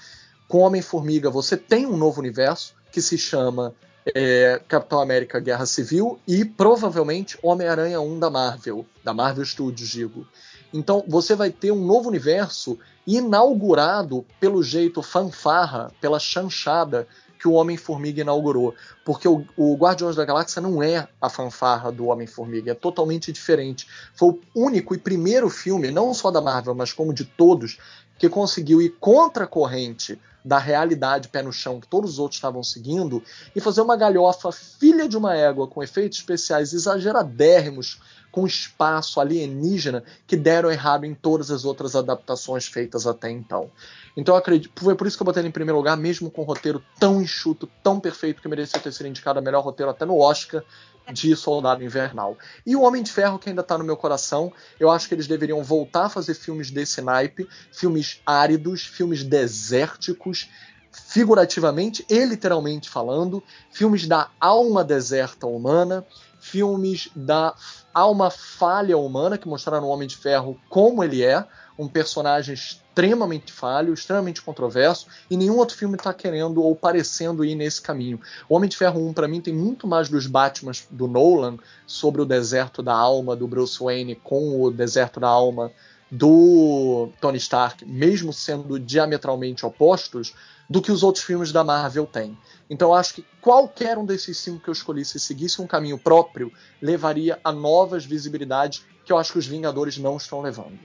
Com 0.47 0.61
Homem-Formiga, 0.61 1.29
você 1.29 1.55
tem 1.55 1.85
um 1.85 1.97
novo 1.97 2.19
universo 2.19 2.73
que 2.91 2.99
se 2.99 3.15
chama 3.15 3.75
é, 4.15 4.59
Capitão 4.67 4.99
América 4.99 5.39
Guerra 5.39 5.67
Civil 5.67 6.19
e 6.27 6.43
provavelmente 6.43 7.37
Homem-Aranha 7.43 8.01
1 8.01 8.19
da 8.19 8.31
Marvel, 8.31 8.87
da 9.03 9.13
Marvel 9.13 9.45
Studios, 9.45 9.87
digo. 9.87 10.25
Então 10.73 11.03
você 11.07 11.35
vai 11.35 11.49
ter 11.49 11.71
um 11.71 11.83
novo 11.83 12.09
universo 12.09 12.77
inaugurado 13.05 14.25
pelo 14.39 14.61
jeito 14.61 15.01
fanfarra, 15.01 15.91
pela 15.99 16.19
chanchada 16.19 17.07
que 17.39 17.47
o 17.47 17.53
Homem-Formiga 17.53 18.21
inaugurou. 18.21 18.75
Porque 19.05 19.27
o, 19.27 19.45
o, 19.55 19.75
Guardiões 19.75 20.15
da 20.15 20.25
Galáxia 20.25 20.61
não 20.61 20.83
é 20.83 21.07
a 21.21 21.29
fanfarra 21.29 21.91
do 21.91 22.07
Homem-Formiga, 22.07 22.71
é 22.71 22.75
totalmente 22.75 23.31
diferente. 23.31 23.87
Foi 24.13 24.29
o 24.29 24.39
único 24.53 24.93
e 24.93 24.97
primeiro 24.97 25.49
filme, 25.49 25.89
não 25.89 26.13
só 26.13 26.29
da 26.29 26.41
Marvel, 26.41 26.75
mas 26.75 26.91
como 26.91 27.13
de 27.13 27.23
todos, 27.23 27.79
que 28.17 28.29
conseguiu 28.29 28.81
ir 28.81 28.97
contra 28.99 29.45
a 29.45 29.47
corrente 29.47 30.19
da 30.43 30.57
realidade 30.57 31.29
pé 31.29 31.41
no 31.41 31.51
chão 31.51 31.79
que 31.79 31.87
todos 31.87 32.11
os 32.11 32.19
outros 32.19 32.37
estavam 32.37 32.63
seguindo 32.63 33.23
e 33.55 33.59
fazer 33.59 33.81
uma 33.81 33.95
galhofa 33.95 34.51
filha 34.51 35.07
de 35.07 35.17
uma 35.17 35.35
égua 35.35 35.67
com 35.67 35.83
efeitos 35.83 36.17
especiais 36.19 36.73
exageradérrimos 36.73 37.99
com 38.31 38.45
espaço 38.45 39.19
alienígena 39.19 40.03
que 40.27 40.37
deram 40.37 40.71
errado 40.71 41.05
em 41.05 41.13
todas 41.13 41.51
as 41.51 41.65
outras 41.65 41.95
adaptações 41.95 42.67
feitas 42.67 43.07
até 43.07 43.29
então. 43.29 43.69
Então 44.15 44.35
eu 44.35 44.39
acredito, 44.39 44.71
foi 44.81 44.95
por 44.95 45.07
isso 45.07 45.17
que 45.17 45.23
eu 45.23 45.25
botei 45.25 45.41
ele 45.41 45.49
em 45.49 45.51
primeiro 45.51 45.77
lugar, 45.77 45.95
mesmo 45.97 46.29
com 46.29 46.41
um 46.41 46.45
roteiro 46.45 46.83
tão 46.99 47.21
enxuto, 47.21 47.69
tão 47.83 47.99
perfeito 47.99 48.41
que 48.41 48.47
merecia 48.47 48.79
ter 48.79 48.91
sido 48.91 49.07
indicado 49.07 49.39
a 49.39 49.41
melhor 49.41 49.63
roteiro 49.63 49.89
até 49.89 50.05
no 50.05 50.19
Oscar 50.19 50.63
de 51.11 51.35
Soldado 51.35 51.83
Invernal. 51.83 52.37
E 52.65 52.75
o 52.75 52.81
Homem 52.81 53.01
de 53.01 53.11
Ferro, 53.11 53.39
que 53.39 53.49
ainda 53.49 53.61
está 53.61 53.77
no 53.77 53.83
meu 53.83 53.97
coração, 53.97 54.51
eu 54.79 54.89
acho 54.89 55.07
que 55.07 55.15
eles 55.15 55.27
deveriam 55.27 55.63
voltar 55.63 56.05
a 56.05 56.09
fazer 56.09 56.33
filmes 56.33 56.69
desse 56.69 57.01
naipe, 57.01 57.47
filmes 57.71 58.21
áridos, 58.25 58.85
filmes 58.85 59.23
desérticos, 59.23 60.49
figurativamente 60.91 62.05
e 62.09 62.25
literalmente 62.25 62.89
falando, 62.89 63.43
filmes 63.71 64.07
da 64.07 64.29
alma 64.39 64.83
deserta 64.83 65.47
humana, 65.47 66.05
filmes 66.39 67.09
da 67.15 67.53
alma 67.93 68.29
falha 68.29 68.97
humana, 68.97 69.37
que 69.37 69.47
mostraram 69.47 69.87
o 69.87 69.89
Homem 69.89 70.07
de 70.07 70.17
Ferro 70.17 70.59
como 70.69 71.03
ele 71.03 71.23
é, 71.23 71.45
um 71.77 71.87
personagem 71.87 72.53
extremamente 72.53 73.53
falho, 73.53 73.93
extremamente 73.93 74.41
controverso, 74.41 75.07
e 75.29 75.37
nenhum 75.37 75.57
outro 75.57 75.77
filme 75.77 75.95
está 75.95 76.13
querendo 76.13 76.61
ou 76.61 76.75
parecendo 76.75 77.45
ir 77.45 77.55
nesse 77.55 77.81
caminho. 77.81 78.19
O 78.49 78.55
Homem 78.55 78.69
de 78.69 78.75
Ferro 78.75 79.07
1, 79.07 79.13
para 79.13 79.27
mim, 79.27 79.39
tem 79.39 79.53
muito 79.53 79.87
mais 79.87 80.09
dos 80.09 80.27
Batmans 80.27 80.85
do 80.91 81.07
Nolan 81.07 81.57
sobre 81.87 82.21
o 82.21 82.25
deserto 82.25 82.83
da 82.83 82.93
alma 82.93 83.35
do 83.35 83.47
Bruce 83.47 83.79
Wayne 83.81 84.15
com 84.15 84.61
o 84.61 84.69
deserto 84.69 85.19
da 85.19 85.29
alma 85.29 85.71
do 86.11 87.09
Tony 87.21 87.37
Stark, 87.37 87.85
mesmo 87.85 88.33
sendo 88.33 88.79
diametralmente 88.79 89.65
opostos, 89.65 90.33
do 90.69 90.81
que 90.81 90.91
os 90.91 91.03
outros 91.03 91.23
filmes 91.23 91.51
da 91.51 91.63
Marvel 91.63 92.05
têm. 92.05 92.37
Então 92.69 92.89
eu 92.89 92.93
acho 92.95 93.15
que 93.15 93.25
qualquer 93.41 93.97
um 93.97 94.05
desses 94.05 94.37
cinco 94.37 94.59
que 94.59 94.69
eu 94.69 94.73
escolhi, 94.73 95.03
se 95.03 95.19
seguisse 95.19 95.61
um 95.61 95.67
caminho 95.67 95.97
próprio, 95.97 96.51
levaria 96.81 97.39
a 97.43 97.51
novas 97.51 98.05
visibilidades 98.05 98.83
que 99.03 99.11
eu 99.11 99.17
acho 99.17 99.31
que 99.31 99.39
os 99.39 99.47
Vingadores 99.47 99.97
não 99.97 100.17
estão 100.17 100.41
levando. 100.41 100.77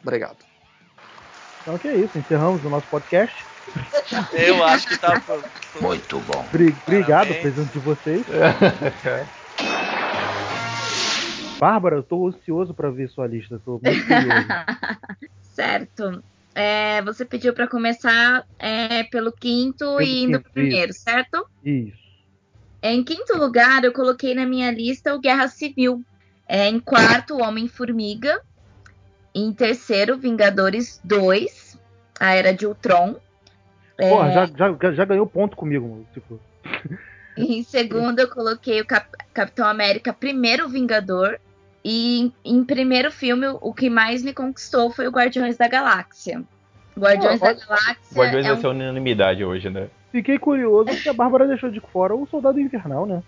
Obrigado. 0.00 0.38
Então 1.62 1.76
que 1.78 1.88
é 1.88 1.96
isso, 1.96 2.16
encerramos 2.18 2.64
o 2.64 2.68
nosso 2.68 2.86
podcast. 2.86 3.34
Eu 4.32 4.64
acho 4.64 4.88
que 4.88 4.98
tá. 4.98 5.20
Muito 5.80 6.20
bom. 6.20 6.44
Obrigado 6.86 7.28
presença 7.28 7.72
de 7.72 7.78
vocês. 7.78 8.24
Bárbara, 11.62 11.94
eu 11.94 12.02
tô 12.02 12.26
ansioso 12.26 12.74
para 12.74 12.90
ver 12.90 13.08
sua 13.08 13.24
lista. 13.24 13.62
Tô 13.64 13.80
muito 13.80 14.04
curioso. 14.04 14.48
certo. 15.54 16.24
É, 16.52 17.00
você 17.02 17.24
pediu 17.24 17.54
para 17.54 17.68
começar 17.68 18.44
é, 18.58 19.04
pelo 19.04 19.30
quinto 19.30 19.78
pelo 19.78 20.02
e 20.02 20.24
indo 20.24 20.40
pro 20.40 20.50
primeiro, 20.50 20.90
isso. 20.90 21.02
certo? 21.02 21.46
Isso. 21.64 22.02
Em 22.82 23.04
quinto 23.04 23.38
lugar, 23.38 23.84
eu 23.84 23.92
coloquei 23.92 24.34
na 24.34 24.44
minha 24.44 24.72
lista 24.72 25.14
o 25.14 25.20
Guerra 25.20 25.46
Civil. 25.46 26.04
É, 26.48 26.66
em 26.68 26.80
quarto, 26.80 27.40
Homem-Formiga. 27.40 28.42
Em 29.32 29.52
terceiro, 29.52 30.18
Vingadores 30.18 31.00
2, 31.04 31.78
A 32.18 32.34
Era 32.34 32.52
de 32.52 32.66
Ultron. 32.66 33.20
Porra, 33.96 34.30
é... 34.30 34.32
já, 34.32 34.46
já, 34.46 34.92
já 34.94 35.04
ganhou 35.04 35.28
ponto 35.28 35.56
comigo, 35.56 36.04
tipo. 36.12 36.40
Em 37.38 37.62
segundo, 37.62 38.18
eu 38.18 38.28
coloquei 38.28 38.80
o 38.80 38.84
Cap 38.84 39.08
Capitão 39.32 39.66
América, 39.66 40.12
primeiro 40.12 40.68
Vingador. 40.68 41.38
E 41.84 42.32
em, 42.44 42.64
primeiro 42.64 43.10
filme, 43.10 43.46
o 43.60 43.74
que 43.74 43.90
mais 43.90 44.22
me 44.22 44.32
conquistou 44.32 44.90
foi 44.90 45.08
o 45.08 45.10
Guardiões 45.10 45.56
da 45.56 45.66
Galáxia. 45.66 46.42
Guardiões 46.96 47.40
oh, 47.40 47.44
da 47.44 47.52
Galáxia. 47.54 47.96
Guardiões 48.14 48.46
é 48.46 48.56
ser 48.56 48.66
unanimidade 48.68 49.44
hoje, 49.44 49.68
né? 49.68 49.88
Fiquei 50.12 50.38
curioso 50.38 50.90
porque 50.90 51.08
a 51.08 51.14
Bárbara 51.14 51.48
deixou 51.48 51.70
de 51.70 51.80
fora 51.80 52.14
o 52.14 52.26
Soldado 52.26 52.60
Invernal, 52.60 53.06
né? 53.06 53.22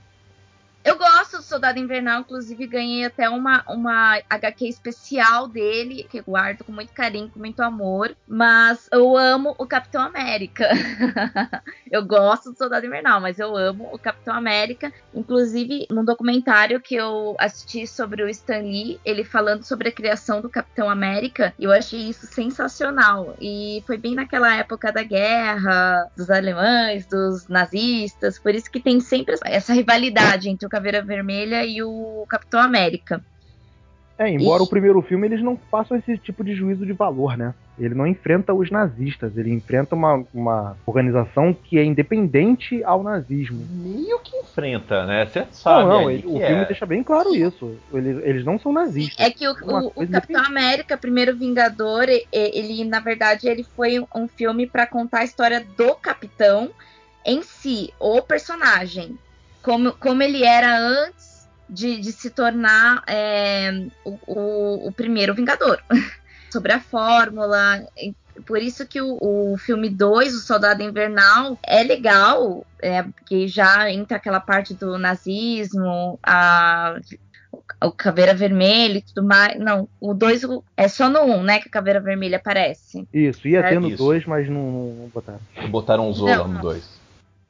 Eu 0.85 0.99
gosto 0.99 1.14
do 1.39 1.43
Soldado 1.43 1.79
Invernal, 1.79 2.21
inclusive 2.21 2.67
ganhei 2.67 3.05
até 3.05 3.29
uma, 3.29 3.65
uma 3.69 4.21
HQ 4.31 4.69
especial 4.69 5.49
dele, 5.49 6.07
que 6.09 6.21
guardo 6.21 6.65
com 6.65 6.73
muito 6.73 6.93
carinho, 6.93 7.29
com 7.29 7.39
muito 7.39 7.61
amor. 7.61 8.17
Mas 8.27 8.89
eu 8.93 9.17
amo 9.17 9.55
o 9.59 9.67
Capitão 9.67 10.03
América. 10.03 10.69
eu 11.91 12.05
gosto 12.05 12.53
do 12.53 12.59
Soldado 12.59 12.87
Invernal, 12.87 13.21
mas 13.21 13.39
eu 13.39 13.57
amo 13.57 13.89
o 13.93 13.99
Capitão 13.99 14.35
América. 14.35 14.93
Inclusive, 15.15 15.87
num 15.91 16.05
documentário 16.05 16.81
que 16.81 16.95
eu 16.95 17.37
assisti 17.39 17.87
sobre 17.87 18.23
o 18.23 18.29
Stan 18.29 18.59
Lee, 18.59 19.01
ele 19.05 19.25
falando 19.25 19.65
sobre 19.65 19.89
a 19.89 19.93
criação 19.93 20.41
do 20.41 20.49
Capitão 20.49 20.89
América, 20.89 21.53
eu 21.59 21.73
achei 21.73 22.09
isso 22.09 22.27
sensacional. 22.27 23.37
E 23.41 23.83
foi 23.87 23.99
bem 23.99 24.15
naquela 24.15 24.55
época 24.57 24.93
da 24.93 25.03
guerra, 25.03 26.11
dos 26.17 26.31
alemães, 26.31 27.07
dos 27.07 27.49
nazistas, 27.49 28.39
por 28.39 28.55
isso 28.55 28.71
que 28.71 28.81
tem 28.81 29.01
sempre 29.01 29.35
essa 29.45 29.73
rivalidade 29.73 30.49
entre 30.49 30.67
o 30.67 30.71
Caveira 30.71 31.03
Vermelha 31.03 31.24
e 31.33 31.83
o 31.83 32.25
Capitão 32.29 32.61
América. 32.61 33.23
É, 34.19 34.29
embora 34.29 34.63
e... 34.63 34.65
o 34.65 34.69
primeiro 34.69 35.03
filme 35.03 35.27
eles 35.27 35.43
não 35.43 35.57
façam 35.71 35.97
esse 35.97 36.17
tipo 36.19 36.45
de 36.45 36.55
juízo 36.55 36.87
de 36.87 36.93
valor, 36.93 37.37
né? 37.37 37.53
Ele 37.77 37.95
não 37.95 38.07
enfrenta 38.07 38.55
os 38.55 38.71
nazistas, 38.71 39.37
ele 39.37 39.53
enfrenta 39.53 39.97
uma, 39.97 40.25
uma 40.33 40.77
organização 40.87 41.53
que 41.53 41.77
é 41.77 41.85
independente 41.85 42.85
ao 42.85 43.03
nazismo. 43.03 43.67
Meio 43.69 44.21
que 44.21 44.37
enfrenta, 44.37 45.05
né? 45.05 45.27
Você 45.27 45.45
sabe. 45.51 45.89
Não, 45.89 46.03
não, 46.03 46.11
ele, 46.11 46.25
o 46.25 46.41
é. 46.41 46.47
filme 46.47 46.65
deixa 46.67 46.87
bem 46.87 47.03
claro 47.03 47.35
isso. 47.35 47.77
Eles, 47.93 48.25
eles 48.25 48.45
não 48.45 48.61
são 48.61 48.73
nazistas. 48.73 49.19
É 49.19 49.29
que 49.29 49.49
o, 49.49 49.53
o, 49.53 49.87
o 49.89 50.09
Capitão 50.09 50.45
América, 50.45 50.97
primeiro 50.97 51.37
Vingador, 51.37 52.07
ele, 52.33 52.85
na 52.85 53.01
verdade, 53.01 53.49
ele 53.49 53.65
foi 53.65 53.99
um 54.15 54.29
filme 54.29 54.69
para 54.69 54.87
contar 54.87 55.21
a 55.21 55.25
história 55.25 55.67
do 55.77 55.97
Capitão 55.97 56.71
em 57.27 57.43
si, 57.43 57.93
o 57.99 58.23
personagem 58.23 59.19
como, 59.65 59.93
como 59.95 60.23
ele 60.23 60.45
era 60.45 60.79
antes 60.79 61.49
de, 61.69 61.99
de 61.99 62.13
se 62.13 62.31
tornar 62.31 63.03
é, 63.07 63.87
o, 64.05 64.19
o, 64.27 64.89
o, 64.89 64.93
primeiro 64.93 65.35
Vingador. 65.35 65.83
Sobre 66.53 66.73
a 66.73 66.79
fórmula. 66.79 67.85
Por 68.47 68.63
isso 68.63 68.87
que 68.87 69.01
o, 69.01 69.19
o 69.21 69.57
filme 69.59 69.89
2, 69.89 70.35
O 70.35 70.39
Soldado 70.41 70.83
Invernal, 70.83 71.59
é 71.63 71.83
legal, 71.83 72.65
é, 72.81 73.03
porque 73.03 73.49
já 73.49 73.91
entra 73.91 74.19
aquela 74.19 74.39
parte 74.39 74.75
do 74.75 74.99
nazismo, 74.99 76.19
a, 76.23 76.97
o 77.83 77.91
Caveira 77.91 78.35
Vermelha 78.35 78.99
e 78.99 79.03
tudo 79.03 79.27
mais. 79.27 79.59
Não, 79.59 79.89
o 80.01 80.15
2 80.15 80.43
é 80.77 80.87
só 80.87 81.09
no 81.09 81.23
1, 81.23 81.37
um, 81.37 81.43
né? 81.43 81.59
Que 81.59 81.69
a 81.69 81.73
Caveira 81.73 82.01
Vermelha 82.01 82.37
aparece. 82.37 83.09
Isso, 83.13 83.49
ia 83.49 83.63
ter 83.63 83.81
no 83.81 83.97
2, 83.97 84.27
mas 84.27 84.49
não, 84.49 84.71
não, 84.71 85.11
botaram. 85.13 85.41
Botaram 85.71 86.09
o 86.09 86.13
Zola 86.13 86.47
no 86.47 86.61
2. 86.61 87.04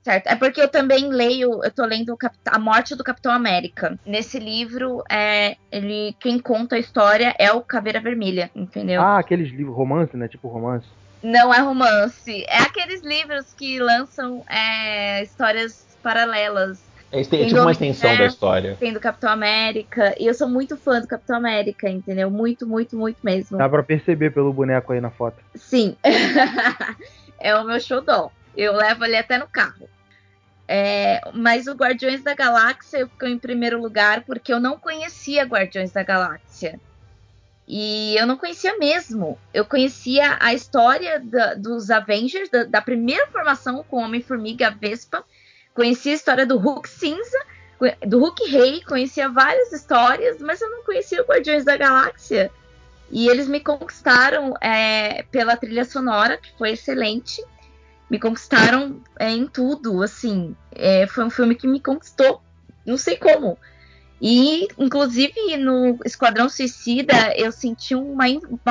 Certo. 0.04 0.26
É 0.26 0.37
porque 0.37 0.61
eu 0.61 0.68
também 0.68 1.08
leio, 1.08 1.64
eu 1.64 1.70
tô 1.70 1.82
lendo 1.87 2.14
A 2.46 2.58
Morte 2.58 2.94
do 2.94 3.02
Capitão 3.02 3.32
América. 3.32 3.99
Nesse 4.04 4.38
livro, 4.38 5.02
é, 5.11 5.56
ele, 5.73 6.14
quem 6.20 6.38
conta 6.38 6.76
a 6.76 6.78
história 6.78 7.34
é 7.38 7.50
o 7.50 7.62
Caveira 7.62 8.02
Vermelha, 8.02 8.50
entendeu? 8.54 9.00
Ah, 9.00 9.18
aqueles 9.18 9.50
livros, 9.50 9.75
romance, 9.75 10.14
né? 10.14 10.28
Tipo 10.28 10.49
romance. 10.49 10.87
Não 11.23 11.54
é 11.54 11.58
romance. 11.58 12.44
É 12.46 12.58
aqueles 12.58 13.02
livros 13.02 13.54
que 13.54 13.78
lançam 13.78 14.44
é, 14.46 15.23
histórias 15.23 15.96
paralelas. 16.02 16.84
É, 17.11 17.20
é 17.20 17.25
tipo 17.25 17.61
uma 17.61 17.73
extensão 17.73 18.14
da 18.14 18.26
história. 18.26 18.76
Tem 18.78 18.92
do 18.92 19.00
Capitão 19.00 19.30
América. 19.30 20.14
E 20.20 20.26
eu 20.26 20.34
sou 20.34 20.46
muito 20.46 20.76
fã 20.76 21.00
do 21.00 21.08
Capitão 21.08 21.37
América, 21.37 21.88
entendeu? 21.88 22.30
Muito, 22.30 22.66
muito, 22.66 22.94
muito 22.94 23.16
mesmo. 23.23 23.56
Dá 23.56 23.70
pra 23.70 23.82
perceber 23.82 24.32
pelo 24.32 24.52
boneco 24.52 24.92
aí 24.92 25.00
na 25.00 25.11
foto. 25.11 25.38
Sim. 25.54 25.96
é 27.40 27.56
o 27.56 27.64
meu 27.64 27.80
xodó. 27.80 28.30
Eu 28.54 28.75
levo 28.75 29.04
ele 29.06 29.16
até 29.16 29.38
no 29.38 29.49
carro. 29.49 29.88
É, 30.66 31.21
mas 31.35 31.66
o 31.66 31.73
Guardiões 31.73 32.23
da 32.23 32.35
Galáxia 32.35 33.06
ficou 33.06 33.28
em 33.28 33.38
primeiro 33.38 33.80
lugar 33.80 34.23
porque 34.23 34.52
eu 34.52 34.59
não 34.59 34.78
conhecia 34.78 35.44
Guardiões 35.44 35.92
da 35.92 36.02
Galáxia. 36.02 36.80
E 37.66 38.14
eu 38.18 38.26
não 38.26 38.37
conhecia 38.37 38.76
mesmo. 38.78 39.38
Eu 39.52 39.64
conhecia 39.64 40.37
a 40.40 40.52
história 40.52 41.21
da, 41.21 41.54
dos 41.54 41.90
Avengers, 41.90 42.49
da, 42.50 42.64
da, 42.64 42.80
primeira 42.80 43.26
formação 43.28 43.83
com 43.83 44.02
Homem-Formiga 44.02 44.71
Vespa. 44.71 45.25
Conhecia 45.75 46.12
a 46.12 46.16
história 46.16 46.47
do 46.47 46.59
Hulk 46.59 46.88
Cinza, 46.88 47.38
do 48.06 48.18
Hulk 48.18 48.49
Rei, 48.49 48.83
conhecia 48.83 49.28
várias 49.28 49.73
histórias, 49.73 50.40
mas 50.40 50.61
eu 50.61 50.71
não 50.71 50.85
conhecia 50.85 51.23
o 51.23 51.26
Guardiões 51.26 51.64
da 51.64 51.76
Galáxia. 51.76 52.50
E 53.11 53.28
eles 53.28 53.49
me 53.49 53.61
conquistaram 53.61 54.54
é, 54.61 55.25
pela 55.30 55.56
trilha 55.56 55.85
sonora, 55.85 56.37
que 56.37 56.56
foi 56.56 56.73
excelente 56.73 57.42
me 58.11 58.18
conquistaram 58.18 59.00
é, 59.18 59.30
em 59.30 59.46
tudo, 59.46 60.02
assim. 60.02 60.54
É, 60.73 61.06
foi 61.06 61.25
um 61.25 61.30
filme 61.30 61.54
que 61.54 61.66
me 61.66 61.80
conquistou, 61.80 62.42
não 62.87 62.96
sei 62.96 63.16
como. 63.16 63.58
E, 64.20 64.68
inclusive, 64.78 65.56
no 65.56 65.99
Esquadrão 66.04 66.49
Suicida, 66.49 67.37
eu 67.37 67.52
senti 67.52 67.94
uma, 67.94 68.25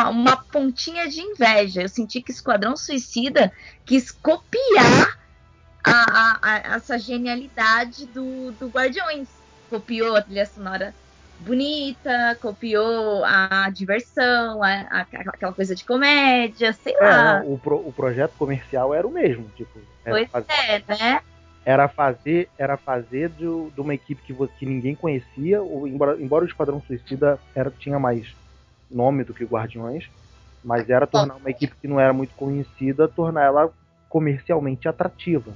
uma 0.10 0.38
pontinha 0.38 1.08
de 1.08 1.22
inveja. 1.22 1.84
Eu 1.84 1.90
senti 1.90 2.22
que 2.22 2.32
Esquadrão 2.32 2.76
Suicida 2.76 3.52
quis 3.86 4.10
copiar 4.10 5.20
a, 5.84 5.92
a, 5.92 6.40
a, 6.42 6.76
essa 6.76 6.98
genialidade 6.98 8.06
do, 8.08 8.52
do 8.54 8.68
Guardiões. 8.68 9.28
Copiou 9.70 10.16
a 10.16 10.22
trilha 10.22 10.46
sonora 10.46 10.94
bonita, 11.40 12.38
copiou 12.42 13.24
a 13.26 13.70
diversão, 13.70 14.64
a, 14.64 14.70
a, 14.70 15.02
aquela 15.02 15.54
coisa 15.54 15.76
de 15.76 15.84
comédia, 15.84 16.74
sei 16.74 16.94
é, 16.96 17.00
lá. 17.02 17.44
O, 17.46 17.58
pro, 17.58 17.76
o 17.76 17.92
projeto 17.92 18.34
comercial 18.38 18.94
era 18.94 19.06
o 19.06 19.12
mesmo, 19.12 19.50
tipo. 19.56 19.80
Pois 20.04 20.30
fazer, 20.30 20.48
é, 20.52 20.84
né? 20.88 21.22
Era 21.66 21.88
fazer, 21.88 22.50
era 22.58 22.76
fazer 22.76 23.30
de, 23.30 23.46
de 23.46 23.82
uma 23.82 23.94
equipe 23.94 24.22
que, 24.22 24.34
que 24.60 24.66
ninguém 24.66 24.96
conhecia, 24.96 25.62
ou, 25.62 25.88
embora, 25.88 26.22
embora 26.22 26.44
o 26.44 26.48
Esquadrão 26.48 26.82
Suicida 26.86 27.40
era, 27.56 27.72
tinha 27.72 27.98
mais 27.98 28.36
nome 28.92 29.24
do 29.24 29.34
que 29.34 29.46
Guardiões, 29.46 30.10
mas 30.64 30.90
era 30.90 31.08
tornar 31.08 31.36
uma 31.36 31.50
equipe 31.50 31.74
que 31.82 31.88
não 31.88 32.00
era 32.00 32.14
muito 32.14 32.34
conhecida, 32.36 33.08
tornar 33.08 33.44
ela 33.44 33.74
comercialmente 34.10 34.88
atrativa. 34.88 35.54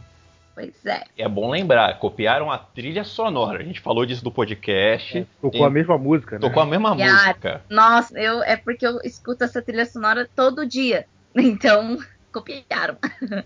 Pois 0.57 0.83
é. 0.87 1.03
É 1.15 1.29
bom 1.29 1.51
lembrar, 1.51 1.99
copiaram 1.99 2.51
a 2.51 2.57
trilha 2.57 3.03
sonora. 3.03 3.59
A 3.59 3.63
gente 3.63 3.79
falou 3.79 4.03
disso 4.07 4.25
no 4.25 4.31
podcast. 4.31 5.19
É, 5.19 5.25
tocou 5.39 5.63
a 5.63 5.69
mesma 5.69 5.99
música, 5.99 6.39
né? 6.39 6.41
Tocou 6.41 6.63
a 6.63 6.65
mesma 6.65 6.95
e 6.97 7.03
música. 7.03 7.61
A... 7.69 7.73
Nossa, 7.73 8.19
eu, 8.19 8.41
é 8.41 8.57
porque 8.57 8.87
eu 8.87 8.99
escuto 9.03 9.43
essa 9.43 9.61
trilha 9.61 9.85
sonora 9.85 10.27
todo 10.35 10.65
dia. 10.65 11.05
Então, 11.39 11.99
copiaram. 12.31 12.97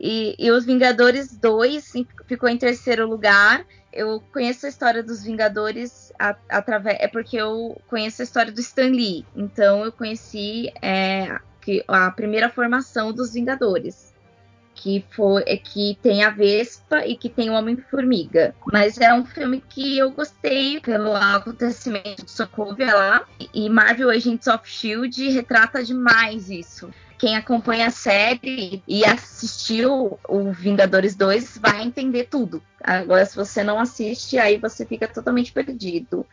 e, 0.00 0.34
e 0.38 0.50
os 0.50 0.64
Vingadores 0.64 1.36
2 1.36 1.92
ficou 2.26 2.48
em 2.48 2.56
terceiro 2.56 3.06
lugar. 3.06 3.66
Eu 3.92 4.22
conheço 4.32 4.64
a 4.64 4.70
história 4.70 5.02
dos 5.02 5.22
Vingadores 5.22 6.10
através. 6.48 6.96
É 6.98 7.06
porque 7.06 7.36
eu 7.36 7.78
conheço 7.86 8.22
a 8.22 8.24
história 8.24 8.50
do 8.50 8.60
Stan 8.60 8.88
Lee. 8.88 9.26
Então, 9.36 9.84
eu 9.84 9.92
conheci 9.92 10.72
é, 10.80 11.38
a 11.86 12.10
primeira 12.12 12.48
formação 12.48 13.12
dos 13.12 13.34
Vingadores 13.34 14.13
que 14.84 15.02
foi 15.12 15.42
é 15.46 15.56
que 15.56 15.98
tem 16.02 16.22
a 16.22 16.28
Vespa 16.28 17.06
e 17.06 17.16
que 17.16 17.30
tem 17.30 17.48
o 17.48 17.54
Homem-Formiga. 17.54 18.54
Mas 18.70 18.98
é 18.98 19.14
um 19.14 19.24
filme 19.24 19.64
que 19.66 19.96
eu 19.96 20.10
gostei 20.10 20.78
pelo 20.78 21.16
acontecimento 21.16 22.22
de 22.22 22.30
Sokovia 22.30 22.94
lá 22.94 23.24
e 23.54 23.70
Marvel 23.70 24.10
Agents 24.10 24.46
of 24.46 24.68
Shield 24.68 25.30
retrata 25.30 25.82
demais 25.82 26.50
isso. 26.50 26.90
Quem 27.16 27.34
acompanha 27.34 27.86
a 27.86 27.90
série 27.90 28.82
e 28.86 29.06
assistiu 29.06 30.18
o 30.28 30.52
Vingadores 30.52 31.16
2 31.16 31.56
vai 31.56 31.82
entender 31.82 32.24
tudo. 32.24 32.62
Agora, 32.82 33.24
se 33.24 33.34
você 33.34 33.64
não 33.64 33.80
assiste, 33.80 34.36
aí 34.36 34.58
você 34.58 34.84
fica 34.84 35.08
totalmente 35.08 35.50
perdido. 35.50 36.26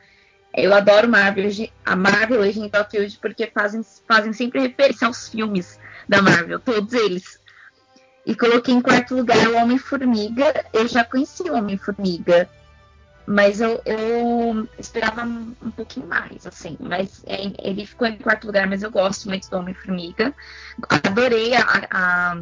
Eu 0.54 0.74
adoro 0.74 1.08
Marvel, 1.08 1.50
a 1.86 1.96
Marvel 1.96 2.42
Agents 2.42 2.78
of 2.78 2.92
Shield 2.92 3.18
porque 3.22 3.48
fazem, 3.48 3.82
fazem 4.06 4.34
sempre 4.34 4.60
referência 4.60 5.08
aos 5.08 5.30
filmes 5.30 5.80
da 6.10 6.22
Marvel, 6.22 6.60
todos 6.60 6.92
eles. 6.92 7.40
E 8.26 8.36
coloquei 8.36 8.74
em 8.74 8.82
quarto 8.82 9.16
lugar 9.16 9.48
o 9.48 9.56
Homem-Formiga. 9.56 10.66
Eu 10.72 10.88
já 10.88 11.04
conheci 11.04 11.44
o 11.44 11.56
Homem-Formiga, 11.56 12.48
mas 13.26 13.62
eu, 13.62 13.82
eu, 13.86 14.68
esperava 14.78 15.24
um 15.24 15.72
pouquinho 15.72 16.08
mais, 16.08 16.46
assim. 16.46 16.78
Mas 16.80 17.24
é, 17.26 17.52
ele 17.60 17.86
ficou 17.86 18.08
em 18.08 18.18
quarto 18.18 18.46
lugar, 18.46 18.68
mas 18.68 18.84
eu 18.84 18.92
gosto 18.92 19.28
muito 19.28 19.50
do 19.50 19.58
Homem-Formiga. 19.58 20.34
Adorei 20.90 21.56
a, 21.56 21.88
a, 21.90 22.38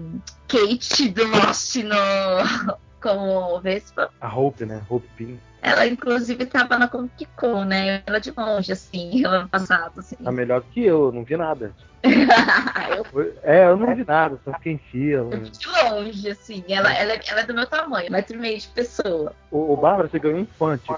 Kate 0.48 1.10
do 1.10 1.26
Lost 1.28 1.76
no, 1.76 2.76
como 3.02 3.62
Vespa. 3.62 4.10
A 4.20 4.28
Hope, 4.28 4.66
né? 4.66 4.82
Hope. 4.90 5.40
Ela, 5.62 5.88
inclusive, 5.88 6.44
estava 6.44 6.78
na 6.78 6.88
Comic 6.88 7.26
Con, 7.36 7.66
né? 7.66 8.02
Ela 8.06 8.20
de 8.20 8.32
longe, 8.36 8.72
assim, 8.72 9.24
ano 9.28 9.48
passado. 9.50 9.94
Assim. 9.98 10.16
Tá 10.16 10.32
melhor 10.32 10.62
que 10.72 10.84
eu, 10.84 11.12
não 11.12 11.24
vi 11.24 11.36
nada. 11.36 11.72
eu... 12.04 13.36
É, 13.44 13.66
eu 13.66 13.76
não 13.78 13.94
vi 13.94 14.06
nada, 14.06 14.40
só 14.46 14.54
fiquei 14.54 14.74
em 14.74 14.78
fila. 14.78 15.38
De 15.38 15.68
longe, 15.68 16.30
assim. 16.30 16.64
Ela, 16.70 16.94
ela, 16.94 17.14
ela 17.28 17.42
é 17.42 17.46
do 17.46 17.54
meu 17.54 17.68
tamanho, 17.68 18.12
metro 18.12 18.36
e 18.36 18.40
meio 18.40 18.58
de 18.58 18.68
pessoa. 18.70 19.34
O, 19.52 19.74
o 19.74 19.76
Bárbara, 19.76 20.08
você 20.08 20.18
ganhou 20.18 20.38
um 20.38 20.42
infante. 20.42 20.90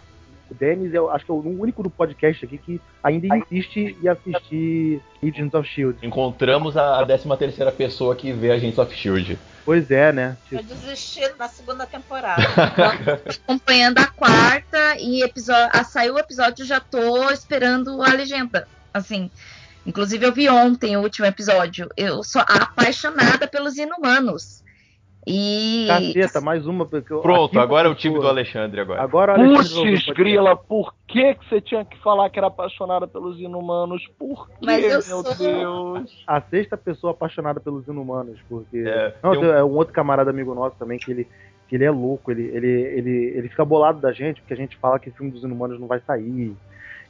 O 0.52 0.54
Denis, 0.54 0.94
eu 0.94 1.10
acho 1.10 1.26
que 1.26 1.32
é 1.32 1.34
o 1.34 1.38
único 1.38 1.82
do 1.82 1.90
podcast 1.90 2.44
aqui 2.44 2.58
que 2.58 2.82
ainda 3.02 3.38
insiste 3.38 3.98
em 4.04 4.08
assistir 4.08 5.02
Agents 5.24 5.54
of 5.54 5.68
Shield. 5.68 6.06
Encontramos 6.06 6.76
a 6.76 7.04
13 7.06 7.38
terceira 7.38 7.72
pessoa 7.72 8.16
que 8.16 8.34
vê 8.34 8.52
Agents 8.52 8.78
of 8.78 8.94
Shield. 8.94 9.40
Pois 9.64 9.92
é, 9.92 10.12
né? 10.12 10.38
Tipo... 10.50 10.62
Eu 10.62 10.64
desisti 10.64 11.22
na 11.38 11.48
segunda 11.48 11.86
temporada. 11.86 12.42
acompanhando 13.46 14.00
a 14.00 14.08
quarta 14.08 14.98
e 15.00 15.24
episódio, 15.24 15.70
a, 15.74 15.84
saiu 15.84 16.16
o 16.16 16.20
episódio, 16.20 16.66
já 16.66 16.80
tô 16.80 17.30
esperando 17.30 18.02
a 18.02 18.10
legenda. 18.14 18.68
Assim, 18.94 19.30
inclusive 19.86 20.26
eu 20.26 20.34
vi 20.34 20.50
ontem 20.50 20.98
o 20.98 21.02
último 21.02 21.26
episódio. 21.26 21.90
Eu 21.96 22.24
sou 22.24 22.42
apaixonada 22.42 23.48
pelos 23.48 23.78
inumanos. 23.78 24.61
E. 25.26 25.86
Caceta, 25.88 26.42
mais 26.42 26.66
uma. 26.66 26.86
Pronto, 26.86 27.60
agora 27.60 27.88
é 27.88 27.92
o 27.92 27.96
time 27.96 28.20
do 28.20 28.28
Alexandre 28.28 28.82
agora. 28.82 29.02
Agora 29.02 29.36
Puxa, 29.36 30.14
Grila, 30.14 30.56
por 30.56 30.96
que, 31.08 31.36
que 31.36 31.48
você 31.48 31.62
tinha 31.62 31.86
que 31.86 31.98
falar 32.00 32.30
que 32.30 32.40
era 32.40 32.48
apaixonada 32.48 33.08
pelos 33.08 33.40
inumanos? 33.40 34.08
Por 34.18 34.50
quê, 34.50 34.66
meu 34.66 35.02
sou... 35.02 35.24
Deus? 35.36 36.24
A 36.26 36.42
sexta 36.42 36.76
pessoa 36.76 37.12
apaixonada 37.12 37.60
pelos 37.60 37.88
inumanos, 37.88 38.40
porque. 38.50 38.80
É, 38.80 39.14
Não, 39.22 39.32
um... 39.32 39.46
é 39.46 39.64
um 39.64 39.76
outro 39.76 39.94
camarada 39.94 40.32
amigo 40.32 40.56
nosso 40.56 40.76
também 40.78 40.98
que 40.98 41.12
ele. 41.12 41.28
Que 41.68 41.76
ele 41.76 41.86
é 41.86 41.92
louco, 41.92 42.32
ele, 42.32 42.52
ele, 42.54 42.68
ele, 42.68 43.34
ele 43.38 43.48
fica 43.48 43.64
bolado 43.64 44.02
da 44.02 44.12
gente, 44.12 44.42
porque 44.42 44.54
a 44.54 44.58
gente 44.58 44.76
fala 44.76 45.00
que 45.00 45.10
o 45.10 45.14
filme 45.14 45.32
dos 45.32 45.42
inumanos 45.42 45.80
não 45.80 45.88
vai 45.88 46.02
sair. 46.02 46.54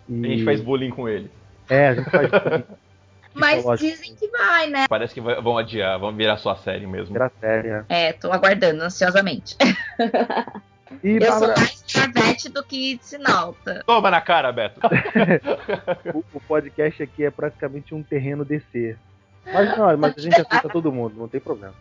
E... 0.08 0.24
A 0.24 0.28
gente 0.28 0.44
faz 0.44 0.62
bullying 0.62 0.92
com 0.92 1.10
ele. 1.10 1.32
É, 1.68 1.88
a 1.88 1.96
gente 1.96 2.10
faz 2.12 2.30
bullying. 2.30 2.64
Mas 3.34 3.64
dizem 3.80 4.14
que 4.16 4.28
vai, 4.28 4.68
né? 4.68 4.88
Parece 4.90 5.14
que 5.14 5.22
vão 5.22 5.58
adiar, 5.58 5.98
vão 6.00 6.14
virar 6.14 6.38
sua 6.38 6.56
série 6.58 6.86
mesmo. 6.86 7.14
Virar 7.14 7.32
série, 7.40 7.70
é. 7.70 7.86
É, 7.88 8.14
tô 8.14 8.32
aguardando 8.32 8.84
ansiosamente. 8.84 9.56
E 11.04 11.18
eu 11.18 11.32
sou 11.34 11.48
mais 11.48 11.84
Corvette 11.92 12.50
do 12.50 12.64
que 12.64 13.00
Sinalta. 13.02 13.82
Toma 13.86 14.12
na 14.12 14.22
cara, 14.22 14.52
Beto. 14.52 14.80
o, 16.14 16.24
o, 16.34 16.40
podcast 16.42 17.02
aqui 17.02 17.24
é 17.24 17.32
praticamente 17.32 17.96
um 17.96 18.04
terreno 18.04 18.44
DC. 18.44 18.98
Mas 19.46 19.78
não, 19.78 19.98
mas 19.98 20.18
a 20.18 20.22
gente 20.22 20.40
aceita 20.40 20.70
todo 20.70 20.92
mundo, 20.92 21.16
não 21.18 21.28
tem 21.28 21.40
problema. 21.40 21.74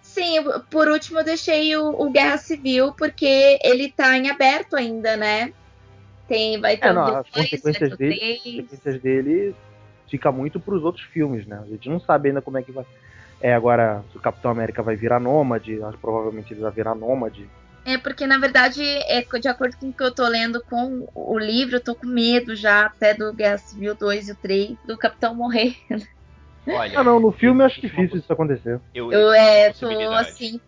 Sim, 0.00 0.36
por 0.70 0.88
último 0.88 1.20
eu 1.20 1.24
deixei 1.24 1.76
o, 1.76 1.88
o 2.00 2.10
Guerra 2.10 2.38
Civil, 2.38 2.92
porque 2.92 3.58
ele 3.62 3.90
tá 3.90 4.16
em 4.16 4.30
aberto 4.30 4.76
ainda, 4.76 5.16
né? 5.16 5.52
Tem, 6.28 6.60
vai 6.60 6.76
ter 6.76 6.88
é, 6.88 6.92
não, 6.92 7.18
as 7.18 7.28
consequências 7.28 7.96
dele, 7.96 8.16
as 8.16 8.42
consequências 8.42 9.02
dele 9.02 9.54
fica 10.08 10.30
muito 10.30 10.58
para 10.60 10.74
os 10.74 10.84
outros 10.84 11.04
filmes, 11.06 11.46
né? 11.46 11.60
A 11.62 11.66
gente 11.66 11.88
não 11.88 12.00
sabe 12.00 12.28
ainda 12.28 12.42
como 12.42 12.58
é 12.58 12.62
que 12.62 12.72
vai. 12.72 12.84
É, 13.40 13.54
agora, 13.54 14.02
se 14.10 14.16
o 14.16 14.20
Capitão 14.20 14.50
América 14.50 14.82
vai 14.82 14.96
virar 14.96 15.20
nômade, 15.20 15.78
provavelmente 16.00 16.52
ele 16.52 16.60
vai 16.60 16.72
virar 16.72 16.94
nômade. 16.94 17.48
É, 17.84 17.96
porque 17.96 18.26
na 18.26 18.38
verdade, 18.38 18.82
é, 18.82 19.22
de 19.22 19.48
acordo 19.48 19.76
com 19.76 19.90
o 19.90 19.92
que 19.92 20.02
eu 20.02 20.12
tô 20.12 20.26
lendo 20.26 20.60
com 20.62 21.06
o 21.14 21.38
livro, 21.38 21.76
eu 21.76 21.80
tô 21.80 21.94
com 21.94 22.06
medo 22.06 22.56
já 22.56 22.86
até 22.86 23.14
do 23.14 23.32
Guerra 23.32 23.58
Civil 23.58 23.94
2 23.94 24.28
e 24.28 24.32
o 24.32 24.34
3 24.34 24.76
do 24.84 24.98
Capitão 24.98 25.34
morrer. 25.34 25.76
Olha, 26.66 26.98
ah, 26.98 27.04
não, 27.04 27.20
no 27.20 27.30
filme 27.30 27.62
eu 27.62 27.66
acho 27.66 27.80
difícil 27.80 28.18
isso 28.18 28.32
acontecer. 28.32 28.80
Eu, 28.92 29.12
eu 29.12 29.32
é, 29.32 29.72
tô 29.72 29.86
assim. 30.14 30.60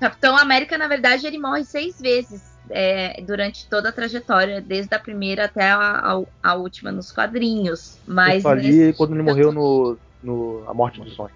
Capitão 0.00 0.36
América, 0.36 0.78
na 0.78 0.88
verdade, 0.88 1.26
ele 1.26 1.38
morre 1.38 1.62
seis 1.64 2.00
vezes 2.00 2.51
é, 2.70 3.20
durante 3.22 3.66
toda 3.66 3.88
a 3.88 3.92
trajetória, 3.92 4.60
desde 4.60 4.94
a 4.94 4.98
primeira 4.98 5.44
até 5.44 5.70
a, 5.70 5.78
a, 5.80 6.22
a 6.42 6.54
última 6.54 6.92
nos 6.92 7.12
quadrinhos. 7.12 7.98
Mas 8.06 8.44
eu 8.44 8.50
ali 8.50 8.92
quando 8.94 9.14
ele 9.14 9.22
morreu 9.22 9.52
no, 9.52 9.98
no 10.22 10.64
A 10.66 10.74
Morte 10.74 11.00
do 11.00 11.10
Sonho. 11.10 11.30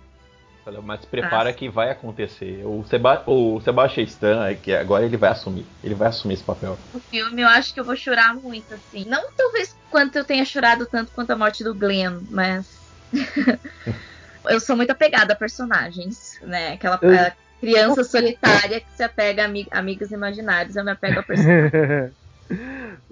Mas 0.82 1.04
prepara 1.04 1.50
ah. 1.50 1.52
que 1.52 1.68
vai 1.68 1.90
acontecer. 1.90 2.64
O, 2.64 2.84
Seba 2.88 3.22
o 3.24 3.60
Sebastian 3.60 4.02
Stan, 4.02 4.46
é 4.48 4.54
que 4.56 4.74
agora 4.74 5.04
ele 5.04 5.16
vai 5.16 5.30
assumir. 5.30 5.64
Ele 5.82 5.94
vai 5.94 6.08
assumir 6.08 6.34
esse 6.34 6.42
papel. 6.42 6.76
O 6.92 6.98
filme 6.98 7.40
eu 7.40 7.46
acho 7.46 7.72
que 7.72 7.78
eu 7.78 7.84
vou 7.84 7.94
chorar 7.94 8.34
muito, 8.34 8.74
assim. 8.74 9.04
Não 9.04 9.30
talvez 9.36 9.76
quanto 9.92 10.16
eu 10.16 10.24
tenha 10.24 10.44
chorado 10.44 10.84
tanto 10.84 11.12
quanto 11.12 11.30
a 11.30 11.36
morte 11.36 11.62
do 11.62 11.72
Glenn, 11.72 12.20
mas. 12.30 12.66
eu 14.50 14.58
sou 14.58 14.74
muito 14.74 14.90
apegada 14.90 15.34
a 15.34 15.36
personagens, 15.36 16.40
né? 16.42 16.72
Aquela. 16.72 16.98
Eu 17.00 17.32
criança 17.60 18.04
solitária 18.04 18.80
que 18.80 18.90
se 18.92 19.02
apega 19.02 19.42
a 19.42 19.46
amig 19.46 19.68
amigos 19.70 20.10
imaginários, 20.10 20.76
eu 20.76 20.84
me 20.84 20.92
apego 20.92 21.20
a 21.20 21.22
personagem. 21.24 22.12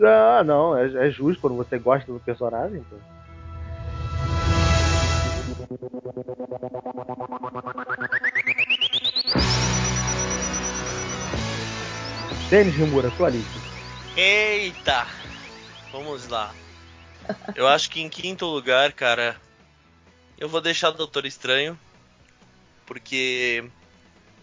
ah, 0.03 0.43
não, 0.45 0.77
é, 0.77 1.07
é, 1.07 1.11
justo 1.11 1.41
quando 1.41 1.57
você 1.57 1.79
gosta 1.79 2.13
do 2.13 2.21
personagem. 2.21 2.79
Então. 2.79 2.99
Denis 12.51 12.75
Rimura, 12.75 13.11
sua 13.17 13.31
lista. 13.31 13.59
Eita! 14.17 15.07
Vamos 15.91 16.29
lá. 16.29 16.55
Eu 17.55 17.67
acho 17.67 17.91
que 17.91 18.01
em 18.01 18.09
quinto 18.09 18.47
lugar, 18.47 18.93
cara, 18.93 19.37
eu 20.39 20.49
vou 20.49 20.61
deixar 20.61 20.91
o 20.91 20.93
Doutor 20.93 21.25
Estranho. 21.25 21.79
Porque 22.87 23.65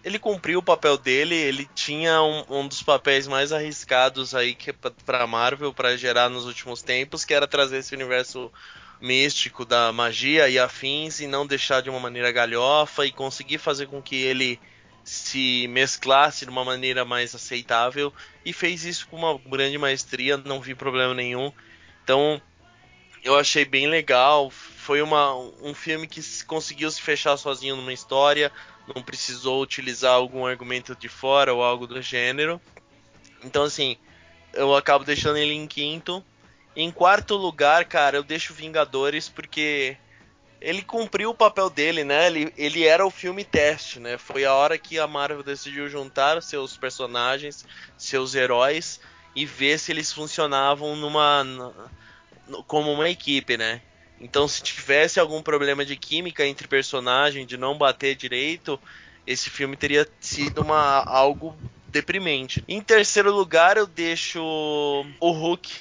ele 0.04 0.18
cumpriu 0.18 0.60
o 0.60 0.64
papel 0.64 0.98
dele, 0.98 1.36
ele 1.36 1.70
tinha 1.76 2.22
um, 2.22 2.62
um 2.62 2.68
dos 2.68 2.82
papéis 2.82 3.28
mais 3.28 3.52
arriscados 3.52 4.34
aí 4.34 4.56
que 4.56 4.74
para 4.74 5.28
Marvel 5.28 5.74
para 5.74 5.96
gerar 5.96 6.30
nos 6.30 6.46
últimos 6.46 6.82
tempos, 6.82 7.24
que 7.24 7.34
era 7.34 7.48
trazer 7.48 7.78
esse 7.78 7.94
universo 7.94 8.52
místico 9.00 9.66
da 9.66 9.92
magia 9.92 10.48
e 10.50 10.60
afins 10.60 11.20
e 11.20 11.28
não 11.28 11.46
deixar 11.46 11.82
de 11.82 11.90
uma 11.90 12.00
maneira 12.00 12.32
galhofa 12.32 13.06
e 13.06 13.12
conseguir 13.12 13.58
fazer 13.58 13.88
com 13.88 14.02
que 14.02 14.16
ele 14.16 14.60
se 15.04 15.68
mesclasse 15.70 16.46
de 16.46 16.52
uma 16.52 16.64
maneira 16.64 17.04
mais 17.04 17.34
aceitável 17.34 18.14
e 18.46 18.54
fez 18.54 18.86
isso 18.86 19.08
com 19.08 19.18
uma 19.18 19.38
grande 19.38 19.78
maestria, 19.78 20.38
não 20.38 20.62
vi 20.62 20.76
problema 20.76 21.14
nenhum. 21.14 21.52
Então, 22.04 22.42
eu 23.24 23.38
achei 23.38 23.66
bem 23.66 23.88
legal. 23.88 24.52
Foi 24.82 25.00
uma, 25.00 25.36
um 25.36 25.76
filme 25.76 26.08
que 26.08 26.20
conseguiu 26.46 26.90
se 26.90 27.00
fechar 27.00 27.38
sozinho 27.38 27.76
numa 27.76 27.94
história, 27.94 28.52
não 28.96 29.04
precisou 29.04 29.62
utilizar 29.62 30.14
algum 30.14 30.44
argumento 30.44 30.96
de 30.96 31.08
fora 31.08 31.54
ou 31.54 31.64
algo 31.64 31.86
do 31.86 32.02
gênero. 32.02 32.60
Então, 33.44 33.62
assim, 33.62 33.96
eu 34.52 34.76
acabo 34.76 35.06
deixando 35.06 35.38
ele 35.38 35.54
em 35.54 35.68
quinto. 35.68 36.26
Em 36.76 36.92
quarto 36.92 37.36
lugar, 37.36 37.86
cara, 37.86 38.18
eu 38.18 38.24
deixo 38.24 38.56
Vingadores 38.56 39.30
porque 39.30 39.96
ele 40.60 40.82
cumpriu 40.82 41.30
o 41.30 41.36
papel 41.36 41.70
dele, 41.70 42.04
né? 42.04 42.26
Ele, 42.26 42.52
ele 42.58 42.84
era 42.84 43.06
o 43.06 43.12
filme 43.12 43.44
teste, 43.46 44.00
né? 44.00 44.18
Foi 44.18 44.46
a 44.46 44.54
hora 44.56 44.80
que 44.80 44.98
a 44.98 45.06
Marvel 45.06 45.44
decidiu 45.44 45.88
juntar 45.88 46.42
seus 46.42 46.76
personagens, 46.76 47.64
seus 47.96 48.34
heróis 48.34 49.00
e 49.36 49.46
ver 49.46 49.78
se 49.78 49.92
eles 49.92 50.12
funcionavam 50.12 50.96
numa 50.96 51.46
como 52.66 52.92
uma 52.92 53.08
equipe, 53.08 53.56
né? 53.58 53.80
Então, 54.22 54.48
se 54.48 54.62
tivesse 54.62 55.20
algum 55.20 55.42
problema 55.42 55.84
de 55.84 55.96
química 55.98 56.46
entre 56.46 56.68
personagem, 56.68 57.46
de 57.46 57.58
não 57.58 57.76
bater 57.76 58.16
direito, 58.16 58.80
esse 59.26 59.50
filme 59.50 59.76
teria 59.76 60.08
sido 60.20 60.62
uma, 60.62 61.04
algo 61.04 61.56
deprimente. 61.88 62.64
Em 62.68 62.80
terceiro 62.80 63.34
lugar, 63.34 63.78
eu 63.78 63.88
deixo 63.88 64.40
o 65.20 65.32
Hulk, 65.32 65.72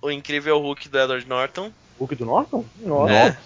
o 0.00 0.10
incrível 0.10 0.58
Hulk 0.60 0.88
do 0.88 0.98
Edward 0.98 1.28
Norton. 1.28 1.72
Hulk 1.98 2.14
do 2.14 2.24
Norton? 2.24 2.64
Nossa. 2.78 3.12
É. 3.12 3.36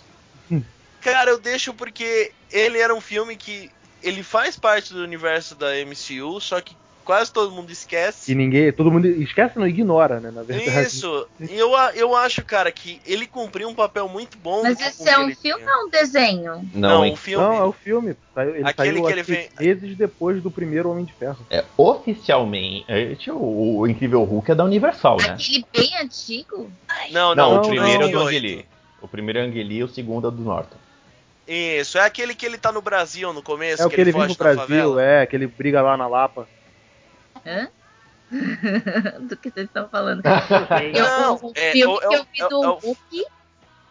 Cara, 1.00 1.30
eu 1.30 1.38
deixo 1.38 1.72
porque 1.72 2.32
ele 2.50 2.78
era 2.78 2.94
um 2.94 3.00
filme 3.00 3.36
que 3.36 3.70
ele 4.02 4.22
faz 4.22 4.58
parte 4.58 4.92
do 4.92 5.02
universo 5.02 5.54
da 5.54 5.68
MCU, 5.84 6.38
só 6.40 6.60
que 6.60 6.76
quase 7.10 7.32
todo 7.32 7.50
mundo 7.50 7.70
esquece. 7.72 8.30
E 8.30 8.34
ninguém, 8.36 8.70
todo 8.72 8.88
mundo 8.90 9.04
esquece 9.06 9.58
não 9.58 9.66
ignora, 9.66 10.20
né, 10.20 10.30
na 10.30 10.44
verdade. 10.44 10.86
Isso. 10.86 11.26
Eu, 11.50 11.72
eu 11.96 12.14
acho, 12.14 12.44
cara, 12.44 12.70
que 12.70 13.00
ele 13.04 13.26
cumpriu 13.26 13.68
um 13.68 13.74
papel 13.74 14.08
muito 14.08 14.38
bom. 14.38 14.62
Mas 14.62 14.78
com 14.78 14.84
esse 14.84 15.02
o 15.02 15.08
é 15.08 15.14
que 15.14 15.20
um 15.20 15.24
ele 15.24 15.34
filme 15.34 15.62
tinha. 15.64 15.76
ou 15.76 15.86
um 15.86 15.90
desenho? 15.90 16.70
Não, 16.72 16.88
Não, 17.04 17.12
um 17.12 17.16
filme. 17.16 17.44
Não, 17.44 17.54
é 17.54 17.64
o 17.64 17.72
filme. 17.72 18.16
Saiu- 18.32 18.54
Ele 18.54 18.64
Aquele 18.68 18.92
saiu 18.98 19.04
que 19.06 19.12
ele 19.12 19.22
vem- 19.24 19.48
meses 19.58 19.96
depois 19.96 20.40
do 20.40 20.50
primeiro 20.52 20.88
Homem 20.90 21.04
de 21.04 21.12
Ferro. 21.14 21.44
É, 21.50 21.64
oficialmente, 21.76 23.30
o, 23.30 23.78
o 23.80 23.86
Incrível 23.88 24.22
Hulk 24.22 24.52
é 24.52 24.54
da 24.54 24.64
Universal, 24.64 25.16
né? 25.18 25.30
Aquele 25.30 25.64
bem 25.72 25.90
antigo? 26.00 26.70
Não, 27.10 27.34
Não, 27.34 27.54
não, 27.54 27.62
o 27.62 27.68
primeiro 27.68 28.04
é 28.04 28.06
do 28.08 28.12
2008. 28.12 28.26
Ang 28.28 28.38
Lee. 28.56 28.64
O 29.02 29.08
primeiro 29.08 29.38
é 29.40 29.42
Ang 29.42 29.62
Lee 29.64 29.78
e 29.78 29.84
o 29.84 29.88
segundo 29.88 30.28
é 30.28 30.30
do 30.30 30.42
Norton. 30.42 30.76
Isso, 31.48 31.98
é 31.98 32.02
aquele 32.02 32.32
que 32.34 32.46
ele 32.46 32.56
tá 32.58 32.70
no 32.70 32.80
Brasil 32.80 33.32
no 33.32 33.42
começo, 33.42 33.82
É 33.82 33.86
o 33.86 33.90
que 33.90 34.00
ele 34.00 34.12
vem 34.12 34.20
foge 34.22 34.36
pro 34.36 34.44
da 34.46 34.54
Brasil, 34.54 34.76
favela. 34.94 35.02
é, 35.02 35.26
que 35.26 35.34
ele 35.34 35.48
briga 35.48 35.82
lá 35.82 35.96
na 35.96 36.06
Lapa. 36.06 36.46
Hã? 37.46 37.68
do 39.28 39.36
que 39.36 39.50
vocês 39.50 39.66
estão 39.66 39.88
falando? 39.88 40.22
Não, 40.94 41.36
Eu, 41.38 41.48
o 41.48 41.52
é, 41.56 41.72
filme 41.72 41.92
é 41.94 41.96
o- 41.96 41.98
que 41.98 42.06
eu 42.06 42.12
é 42.22 42.26
vi 42.32 42.42
o- 42.44 42.48
do 42.48 42.64
é 42.64 42.68
o- 42.68 42.74
Hulk 42.78 43.24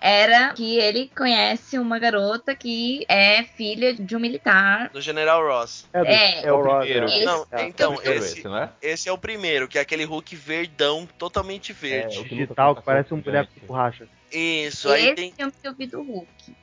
era 0.02 0.54
que 0.54 0.78
ele 0.80 1.12
conhece 1.14 1.78
uma 1.78 2.00
garota 2.00 2.56
que 2.56 3.06
é 3.10 3.44
filha 3.44 3.94
de 3.94 4.16
um 4.16 4.20
militar. 4.20 4.90
Do 4.92 5.02
General 5.02 5.46
Ross. 5.46 5.86
É, 5.92 6.00
do, 6.00 6.08
É. 6.08 6.42
é 6.46 6.54
o 6.54 6.62
Ross. 6.64 6.86
primeiro. 6.86 7.10
é. 7.12 7.26
Não, 7.26 7.46
É. 7.52 7.64
então, 7.68 7.96
Primeiro 7.96 8.24
esse, 8.24 8.44
não 8.46 8.58
é? 8.58 8.70
esse 8.82 9.10
é 9.10 9.12
o 9.12 9.18
primeiro, 9.18 9.68
que 9.68 9.78
é 9.78 9.82
aquele 9.82 10.06
Hulk 10.06 10.34
verdão, 10.38 11.06
totalmente 11.18 11.74
verde. 11.74 12.18
É, 12.18 12.22
o 12.22 12.24
Digital, 12.24 12.76
que 12.78 12.82
parece 12.82 13.14
um 13.14 13.20
boneco 13.20 13.52
de 13.54 13.60
borracha. 13.66 14.08
Isso, 14.32 14.90
aí 14.90 15.08
Esse 15.08 15.16
tem. 15.16 15.34
filme 15.34 15.52
que 15.52 15.68
eu 15.68 15.74
vi 15.74 15.86
do 15.86 16.02
Hulk. 16.02 16.56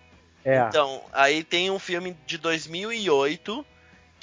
É. 0.43 0.59
Então, 0.61 1.03
aí 1.13 1.45
tem 1.45 1.71
um 1.71 1.79
filme 1.79 2.17
de 2.25 2.39
2008, 2.39 3.67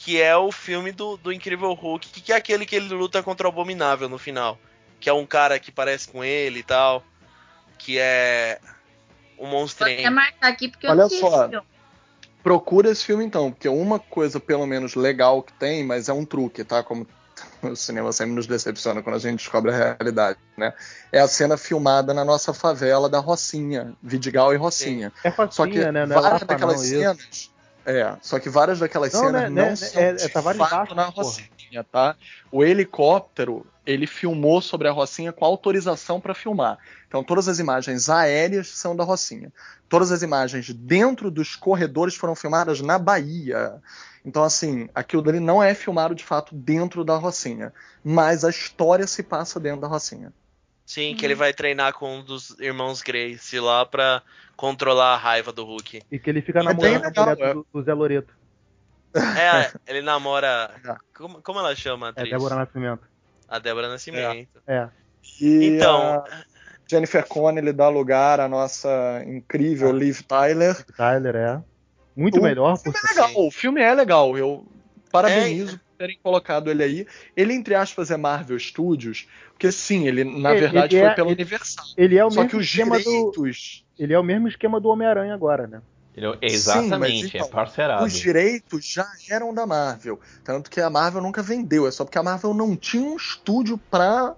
que 0.04 0.22
é 0.22 0.36
o 0.36 0.52
filme 0.52 0.92
do, 0.92 1.16
do 1.16 1.32
Incrível 1.32 1.72
Hulk, 1.72 2.10
que, 2.10 2.22
que 2.22 2.34
é 2.34 2.36
aquele 2.36 2.66
que 2.66 2.76
ele 2.76 2.94
luta 2.94 3.24
contra 3.24 3.48
o 3.48 3.50
Abominável 3.50 4.10
no 4.10 4.18
final. 4.18 4.60
Que 5.00 5.10
é 5.10 5.14
um 5.14 5.26
cara 5.26 5.58
que 5.60 5.72
parece 5.72 6.10
com 6.10 6.22
ele 6.24 6.60
e 6.60 6.64
tal. 6.64 7.02
Que 7.78 7.98
é. 7.98 8.60
Um 9.40 9.50
Vou 9.50 9.66
até 9.80 10.10
marcar 10.10 10.50
aqui 10.50 10.70
porque 10.70 10.88
Olha 10.88 11.04
eu 11.04 11.10
vi 11.10 11.20
só. 11.20 11.28
esse 11.28 11.50
filme. 11.52 11.68
Procura 12.44 12.90
esse 12.90 13.06
filme 13.06 13.24
então, 13.24 13.52
porque 13.52 13.70
uma 13.70 13.98
coisa 13.98 14.40
pelo 14.40 14.66
menos 14.68 14.96
legal 14.96 15.42
que 15.42 15.54
tem, 15.54 15.86
mas 15.86 16.10
é 16.10 16.14
um 16.14 16.26
truque, 16.26 16.64
tá? 16.66 16.84
Como 16.84 17.08
o 17.64 17.76
cinema 17.76 18.12
sempre 18.12 18.36
nos 18.36 18.46
decepciona 18.46 19.02
quando 19.02 19.16
a 19.16 19.20
gente 19.20 19.40
descobre 19.40 19.72
a 19.72 19.96
realidade, 19.98 20.38
né? 20.58 20.74
É 21.12 21.20
a 21.20 21.28
cena 21.28 21.56
filmada 21.56 22.14
na 22.14 22.26
nossa 22.26 22.54
favela 22.54 23.10
da 23.10 23.20
Rocinha, 23.20 23.94
Vidigal 24.02 24.54
e 24.54 24.58
Rocinha. 24.58 25.14
É 25.24 25.32
Só 25.32 25.48
facinha, 25.48 25.68
que 25.68 25.92
né? 25.92 26.06
Não 26.06 26.18
é 26.18 26.22
várias 26.22 26.42
Lapa, 26.42 26.46
daquelas 26.46 26.76
não, 26.78 26.84
isso. 26.84 27.00
cenas. 27.00 27.53
É, 27.86 28.16
só 28.22 28.40
que 28.40 28.50
várias 28.50 28.80
daquelas 28.80 29.12
Não, 29.14 29.20
cenas 29.20 29.42
né, 29.44 29.50
não 29.50 29.70
né, 29.70 29.76
são 29.76 30.02
é- 30.02 30.14
de 30.14 30.24
é 30.24 30.30
Tavares 30.30 30.60
fato 30.60 30.96
na. 30.96 31.06
Rocinha, 31.06 31.84
tá? 31.92 32.16
O 32.52 32.64
helicóptero, 32.64 33.66
ele 33.86 34.08
filmou 34.08 34.62
sobre 34.62 34.88
a 34.88 34.92
Rocinha 34.92 35.34
com 35.34 35.44
autorização 35.44 36.22
para 36.22 36.34
filmar. 36.34 36.78
Então 37.08 37.24
todas 37.24 37.48
as 37.48 37.60
imagens 37.60 38.10
aéreas 38.10 38.68
são 38.70 38.96
da 38.96 39.04
Rocinha. 39.04 39.52
Todas 39.90 40.12
as 40.12 40.22
imagens 40.22 40.74
dentro 40.74 41.30
dos 41.30 41.56
corredores 41.56 42.16
foram 42.16 42.36
filmadas 42.36 42.80
na 42.80 42.98
Bahia. 42.98 43.76
Então 44.26 44.44
assim, 44.44 44.90
aquilo 44.96 45.22
dali 45.22 45.40
não 45.40 45.62
é 45.62 45.74
filmado 45.74 46.16
de 46.16 46.24
fato 46.24 46.56
dentro 46.56 47.04
da 47.04 47.18
Rocinha, 47.18 47.74
mas 48.04 48.46
a 48.46 48.50
história 48.50 49.06
se 49.06 49.22
passa 49.24 49.60
dentro 49.60 49.82
da 49.82 49.88
Rocinha. 49.88 50.32
Sim, 50.86 51.16
que 51.16 51.26
ele 51.26 51.36
vai 51.36 51.54
treinar 51.54 51.94
com 51.94 52.18
um 52.18 52.24
dos 52.24 52.52
irmãos 52.60 53.02
Grace 53.02 53.60
lá 53.60 53.86
pra 53.86 54.22
controlar 54.56 55.14
a 55.14 55.18
raiva 55.18 55.52
do 55.52 55.64
Hulk. 55.66 56.02
E 56.12 56.20
que 56.20 56.30
ele 56.30 56.42
fica 56.42 56.60
É 56.60 56.64
namorando 56.64 57.04
a 57.04 57.08
legal, 57.08 57.26
mulher 57.30 57.48
é. 57.50 57.54
do, 57.54 57.68
do 57.74 57.84
Zé 57.84 57.94
Loreto. 57.94 58.34
É, 59.16 59.72
ele 59.88 60.02
namora. 60.02 60.72
É. 60.86 60.96
Como, 61.16 61.42
como 61.42 61.60
ela 61.60 61.76
chama 61.76 62.08
a 62.08 62.10
É, 62.10 62.12
atriz? 62.12 62.30
Débora 62.32 62.56
Nascimento. 62.56 63.04
A 63.48 63.60
Débora 63.60 63.88
Nascimento. 63.88 64.62
É. 64.68 64.90
E 65.40 65.68
Então, 65.78 66.02
a 66.02 66.44
Jennifer 66.90 67.26
Connelly 67.28 67.72
dá 67.72 67.88
lugar 67.90 68.40
à 68.40 68.48
nossa 68.50 69.24
incrível 69.26 69.90
Ah. 69.90 69.94
Liv 69.94 70.22
Tyler. 70.24 70.84
Tyler, 70.98 71.36
é. 71.36 71.62
Muito 72.16 72.40
O 72.40 72.44
melhor, 72.44 72.78
por 72.78 72.94
filme 72.94 73.00
é 73.02 73.10
legal, 73.14 73.32
o 73.48 73.52
filme 73.52 73.82
é 73.82 73.94
legal. 73.94 74.38
Eu 74.38 74.68
parabenizo 75.12 75.76
É. 75.76 75.80
terem 76.04 76.20
colocado 76.22 76.70
ele 76.70 76.84
aí. 76.84 77.08
Ele, 77.36 77.54
entre 77.54 77.74
aspas, 77.76 78.12
é 78.12 78.18
Marvel 78.18 78.60
Studios, 78.60 79.28
porque 79.52 79.72
sim, 79.72 80.08
ele 80.08 80.24
na 80.24 80.52
Ele- 80.52 80.60
verdade 80.62 80.96
ele 80.96 81.04
foi 81.04 81.12
é- 81.12 81.16
pela 81.16 81.28
ele- 81.30 81.36
Universal. 81.42 81.86
Ele 81.98 82.18
é 82.18 82.26
o 82.26 82.30
Só 82.32 82.36
mesmo 82.42 82.50
que 82.50 82.58
os 82.58 82.66
esquema 82.66 82.98
do. 83.00 83.04
direitos, 83.04 83.86
Ele 83.98 84.14
é 84.14 84.20
o 84.20 84.24
mesmo 84.24 84.48
esquema 84.48 84.80
do 84.82 84.90
Homem-Aranha 84.90 85.34
agora, 85.34 85.68
né? 85.68 85.82
Ele 86.16 86.26
é- 86.28 86.32
Sim, 86.32 86.38
exatamente, 86.56 87.24
mas 87.24 87.34
então, 87.36 87.48
é 87.48 87.50
parcerado. 87.50 88.04
os 88.06 88.14
direitos 88.14 88.86
já 88.86 89.06
eram 89.30 89.54
da 89.54 89.66
Marvel. 89.66 90.20
Tanto 90.44 90.70
que 90.70 90.82
a 90.82 90.90
Marvel 90.90 91.22
nunca 91.22 91.42
vendeu. 91.42 91.88
É 91.88 91.92
só 91.92 92.04
porque 92.04 92.18
a 92.18 92.24
Marvel 92.24 92.54
não 92.54 92.76
tinha 92.76 93.04
um 93.04 93.16
estúdio 93.16 93.78
pra 93.90 94.36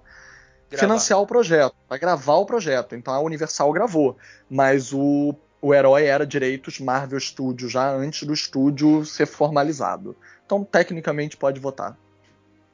gravar. 0.70 0.78
financiar 0.78 1.20
o 1.20 1.26
projeto, 1.26 1.74
pra 1.88 1.96
gravar 1.98 2.34
o 2.36 2.46
projeto. 2.46 2.94
Então 2.94 3.12
a 3.14 3.20
Universal 3.20 3.72
gravou. 3.72 4.16
Mas 4.48 4.92
o, 4.92 5.34
o 5.60 5.74
herói 5.74 6.04
era 6.04 6.26
direitos 6.26 6.78
Marvel 6.80 7.18
Studios 7.20 7.72
já 7.72 7.90
antes 7.90 8.22
do 8.26 8.32
estúdio 8.34 9.04
ser 9.04 9.26
formalizado. 9.26 10.14
Então, 10.46 10.64
tecnicamente, 10.64 11.36
pode 11.36 11.58
votar. 11.60 11.96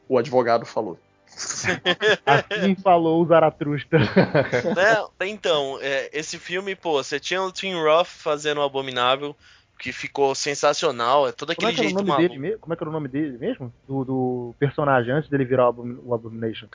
O 0.08 0.18
advogado 0.18 0.64
falou. 0.66 0.98
Assim 2.26 2.74
falou 2.76 3.22
o 3.22 3.26
Zaratrusta. 3.26 3.98
Né? 4.76 5.26
Então, 5.28 5.78
é, 5.80 6.10
esse 6.12 6.38
filme, 6.38 6.74
pô, 6.76 7.02
você 7.02 7.18
tinha 7.18 7.42
o 7.42 7.50
Tim 7.50 7.72
Roth 7.74 8.06
fazendo 8.06 8.58
o 8.58 8.62
Abominável, 8.62 9.34
que 9.78 9.90
ficou 9.92 10.34
sensacional. 10.34 11.26
É 11.26 11.32
todo 11.32 11.54
Como 11.54 11.66
aquele 11.68 11.72
é 11.72 11.74
que 11.74 11.80
era 11.80 11.86
o 11.86 11.88
jeito 11.88 11.98
nome 11.98 12.08
maluco. 12.10 12.28
dele 12.28 12.38
mesmo? 12.40 12.58
Como 12.58 12.72
é 12.72 12.76
que 12.76 12.82
era 12.82 12.90
o 12.90 12.92
nome 12.92 13.08
dele 13.08 13.38
mesmo? 13.38 13.72
Do, 13.88 14.04
do 14.04 14.54
personagem 14.58 15.12
antes 15.12 15.30
dele 15.30 15.44
virar 15.44 15.64
o 15.66 15.68
Abomin- 15.70 16.00
o 16.04 16.14
Abomination. 16.14 16.66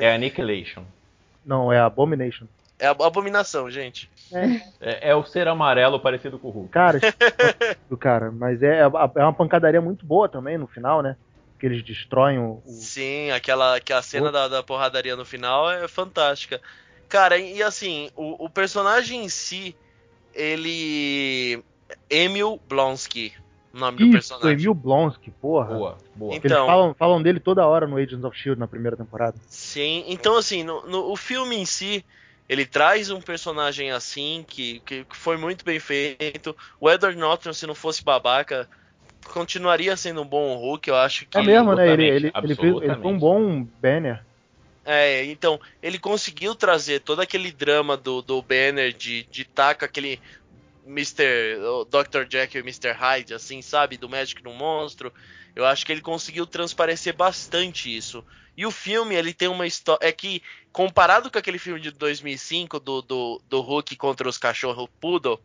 É 0.00 0.14
Annihilation. 0.14 0.84
Não, 1.44 1.72
é 1.72 1.80
Abomination. 1.80 2.46
É 2.80 2.86
abominação, 2.86 3.70
gente. 3.70 4.10
É, 4.80 5.10
é 5.10 5.14
o 5.14 5.22
ser 5.24 5.46
amarelo 5.46 6.00
parecido 6.00 6.38
com 6.38 6.48
o 6.48 6.50
Hulk. 6.50 6.70
Cara, 6.70 6.98
do 7.88 7.96
cara, 7.98 8.30
mas 8.30 8.62
é, 8.62 8.80
é 8.80 8.86
uma 9.22 9.32
pancadaria 9.34 9.80
muito 9.80 10.06
boa 10.06 10.28
também 10.28 10.56
no 10.56 10.66
final, 10.66 11.02
né? 11.02 11.16
Que 11.58 11.66
eles 11.66 11.82
destroem 11.84 12.38
o. 12.38 12.62
o- 12.64 12.70
Sim, 12.70 13.30
aquela, 13.32 13.76
aquela 13.76 14.00
cena 14.02 14.32
da, 14.32 14.48
da 14.48 14.62
porradaria 14.62 15.14
no 15.14 15.26
final 15.26 15.70
é 15.70 15.86
fantástica. 15.86 16.58
Cara, 17.08 17.36
e 17.36 17.62
assim, 17.62 18.08
o, 18.16 18.46
o 18.46 18.48
personagem 18.48 19.24
em 19.24 19.28
si, 19.28 19.76
ele. 20.34 21.62
Emil 22.08 22.60
Blonsky, 22.68 23.32
o 23.74 23.78
nome 23.78 23.98
do 23.98 24.04
Isso, 24.04 24.12
personagem. 24.12 24.52
Emil 24.52 24.72
Blonsky, 24.74 25.30
porra. 25.32 25.74
Boa, 25.74 25.98
boa. 26.14 26.34
Então- 26.36 26.56
Eles 26.58 26.66
falam, 26.66 26.94
falam 26.94 27.22
dele 27.22 27.40
toda 27.40 27.66
hora 27.66 27.86
no 27.86 27.96
Agents 27.96 28.24
of 28.24 28.36
Shield 28.38 28.58
na 28.60 28.68
primeira 28.68 28.96
temporada. 28.96 29.36
Sim, 29.48 30.04
então 30.06 30.36
assim, 30.36 30.62
no, 30.62 30.86
no- 30.86 31.10
o 31.10 31.16
filme 31.16 31.56
em 31.56 31.64
si, 31.66 32.04
ele 32.50 32.66
traz 32.66 33.10
um 33.10 33.20
personagem 33.20 33.92
assim, 33.92 34.44
que, 34.44 34.80
que, 34.80 35.04
que 35.04 35.16
foi 35.16 35.36
muito 35.36 35.64
bem 35.64 35.78
feito. 35.78 36.56
O 36.80 36.90
Edward 36.90 37.16
Norton, 37.16 37.52
se 37.52 37.64
não 37.64 37.76
fosse 37.76 38.02
babaca, 38.02 38.68
continuaria 39.32 39.96
sendo 39.96 40.22
um 40.22 40.26
bom 40.26 40.56
Hulk, 40.56 40.90
eu 40.90 40.96
acho 40.96 41.26
que. 41.26 41.38
É 41.38 41.42
mesmo, 41.42 41.76
né? 41.76 41.92
Ele, 41.92 42.08
ele, 42.08 42.30
absolutamente, 42.34 42.60
ele, 42.60 42.80
fez, 42.80 42.90
ele 42.90 43.02
foi 43.02 43.12
um 43.12 43.18
bom 43.20 43.62
banner. 43.80 44.24
É, 44.84 45.24
então, 45.26 45.60
ele 45.80 45.96
conseguiu 45.96 46.56
trazer 46.56 46.98
todo 47.02 47.20
aquele 47.20 47.52
drama 47.52 47.96
do, 47.96 48.20
do 48.20 48.42
Banner 48.42 48.92
de 48.92 49.22
de 49.30 49.44
tá 49.44 49.72
com 49.72 49.84
aquele 49.84 50.20
Mr. 50.84 51.56
Dr. 51.88 52.28
Jekyll 52.28 52.62
e 52.62 52.68
Mr. 52.68 52.90
Hyde, 52.90 53.32
assim, 53.32 53.62
sabe? 53.62 53.96
Do 53.96 54.08
médico 54.08 54.42
no 54.42 54.52
monstro. 54.52 55.12
Eu 55.54 55.64
acho 55.64 55.86
que 55.86 55.92
ele 55.92 56.00
conseguiu 56.00 56.44
transparecer 56.48 57.14
bastante 57.14 57.96
isso. 57.96 58.24
E 58.60 58.66
o 58.66 58.70
filme, 58.70 59.14
ele 59.14 59.32
tem 59.32 59.48
uma 59.48 59.66
história. 59.66 60.06
É 60.06 60.12
que, 60.12 60.42
comparado 60.70 61.30
com 61.30 61.38
aquele 61.38 61.56
filme 61.58 61.80
de 61.80 61.90
2005 61.92 62.78
do, 62.78 63.00
do, 63.00 63.42
do 63.48 63.62
Hulk 63.62 63.96
contra 63.96 64.28
os 64.28 64.36
cachorros 64.36 64.86
Poodle, 65.00 65.40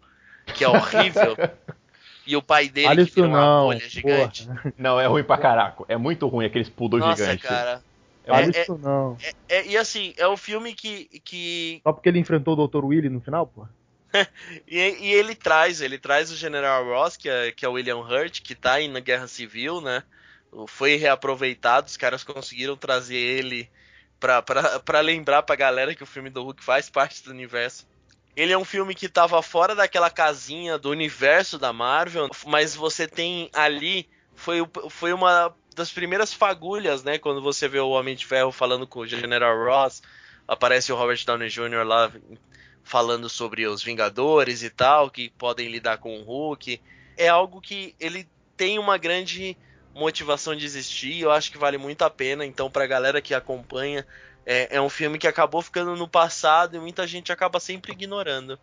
que 0.54 0.66
é 0.66 0.68
horrível, 0.68 1.38
e 2.28 2.36
o 2.36 2.42
pai 2.42 2.68
dele 2.68 2.90
Olha 2.90 3.04
que 3.06 3.12
isso 3.12 3.16
vira 3.16 3.28
uma 3.30 3.40
não. 3.40 3.64
bolha 3.68 3.88
gigante. 3.88 4.46
porra. 4.46 4.74
Não, 4.78 5.00
é 5.00 5.06
ruim 5.08 5.24
pra 5.24 5.38
caraco. 5.38 5.86
É 5.88 5.96
muito 5.96 6.28
ruim 6.28 6.46
aqueles 6.46 6.68
poodle 6.68 7.00
Nossa, 7.00 7.24
gigantes. 7.24 7.48
cara. 7.48 7.82
Olha 8.28 8.52
É- 8.54 8.62
isso 8.62 8.78
não. 8.78 9.18
É, 9.48 9.66
e 9.66 9.78
assim, 9.78 10.14
é 10.18 10.28
o 10.28 10.36
filme 10.36 10.74
que, 10.74 11.06
que 11.24 11.80
Só 11.84 11.94
porque 11.94 12.10
ele 12.10 12.20
enfrentou 12.20 12.58
o 12.60 12.68
Dr. 12.68 12.84
Willy 12.84 13.08
no 13.08 13.22
final, 13.22 13.48
porra. 13.48 13.70
E, 14.68 14.78
e 14.78 15.14
ele 15.14 15.36
traz, 15.36 15.80
ele 15.80 15.98
traz 15.98 16.30
o 16.32 16.36
General 16.36 16.84
Ross, 16.84 17.16
que 17.16 17.30
é, 17.30 17.54
que 17.54 17.64
é 17.66 17.70
o 17.70 17.74
William 17.74 18.00
Hurt, 18.00 18.42
que 18.42 18.56
tá 18.56 18.74
aí 18.74 18.90
na 18.90 19.00
Guerra 19.00 19.28
Civil, 19.28 19.80
né? 19.80 20.04
Foi 20.68 20.96
reaproveitado, 20.96 21.88
os 21.88 21.98
caras 21.98 22.24
conseguiram 22.24 22.78
trazer 22.78 23.16
ele 23.16 23.70
pra, 24.20 25.00
lembrar 25.02 25.44
pra 25.44 25.56
galera 25.56 25.94
que 25.94 26.04
o 26.04 26.08
filme 26.08 26.30
do 26.30 26.44
Hulk 26.44 26.64
faz 26.64 26.90
parte 26.90 27.24
do 27.24 27.32
universo. 27.32 27.88
Ele 28.36 28.52
é 28.52 28.58
um 28.58 28.66
filme 28.66 28.94
que 28.94 29.08
tava 29.08 29.42
fora 29.42 29.74
daquela 29.74 30.10
casinha 30.10 30.78
do 30.78 30.90
universo 30.90 31.58
da 31.58 31.72
Marvel, 31.72 32.30
mas 32.46 32.76
você 32.76 33.08
tem 33.08 33.50
ali. 33.54 34.10
Foi, 34.36 34.60
foi 34.90 35.14
uma 35.14 35.56
das 35.74 35.92
primeiras 35.92 36.34
fagulhas, 36.34 37.04
né? 37.04 37.18
Quando 37.18 37.42
você 37.42 37.68
vê 37.68 37.80
o 37.80 37.90
Homem 37.90 38.16
de 38.16 38.26
Ferro 38.26 38.52
falando 38.52 38.86
com 38.86 39.00
o 39.00 39.08
General 39.08 39.58
Ross, 39.58 40.02
aparece 40.46 40.92
o 40.92 40.96
Robert 40.96 41.24
Downey 41.26 41.50
Jr. 41.50 41.86
lá 41.86 42.12
falando 42.84 43.30
sobre 43.30 43.66
os 43.66 43.82
Vingadores 43.82 44.64
e 44.64 44.70
tal, 44.70 45.10
que 45.10 45.30
podem 45.32 45.70
lidar 45.70 45.98
com 45.98 46.20
o 46.20 46.24
Hulk. 46.24 46.82
É 47.18 47.30
algo 47.30 47.62
que 47.62 47.96
ele 48.00 48.28
tem 48.58 48.78
uma 48.78 48.98
grande 48.98 49.58
motivação 49.96 50.56
de 50.56 50.66
existir. 50.66 51.22
Eu 51.22 51.32
acho 51.32 51.52
que 51.52 51.58
vale 51.58 51.78
muito 51.78 52.04
a 52.04 52.10
pena. 52.10 52.46
Então, 52.46 52.70
pra 52.70 52.86
galera 52.86 53.22
que 53.22 53.34
acompanha, 53.34 54.06
é, 54.46 54.76
é 54.76 54.82
um 54.82 54.90
filme 54.90 55.18
que 55.18 55.28
acabou 55.28 55.62
ficando 55.62 55.96
no 55.96 56.08
passado 56.08 56.76
e 56.76 56.80
muita 56.80 57.08
gente 57.08 57.32
acaba 57.32 57.60
sempre 57.60 57.94
ignorando. 57.94 58.60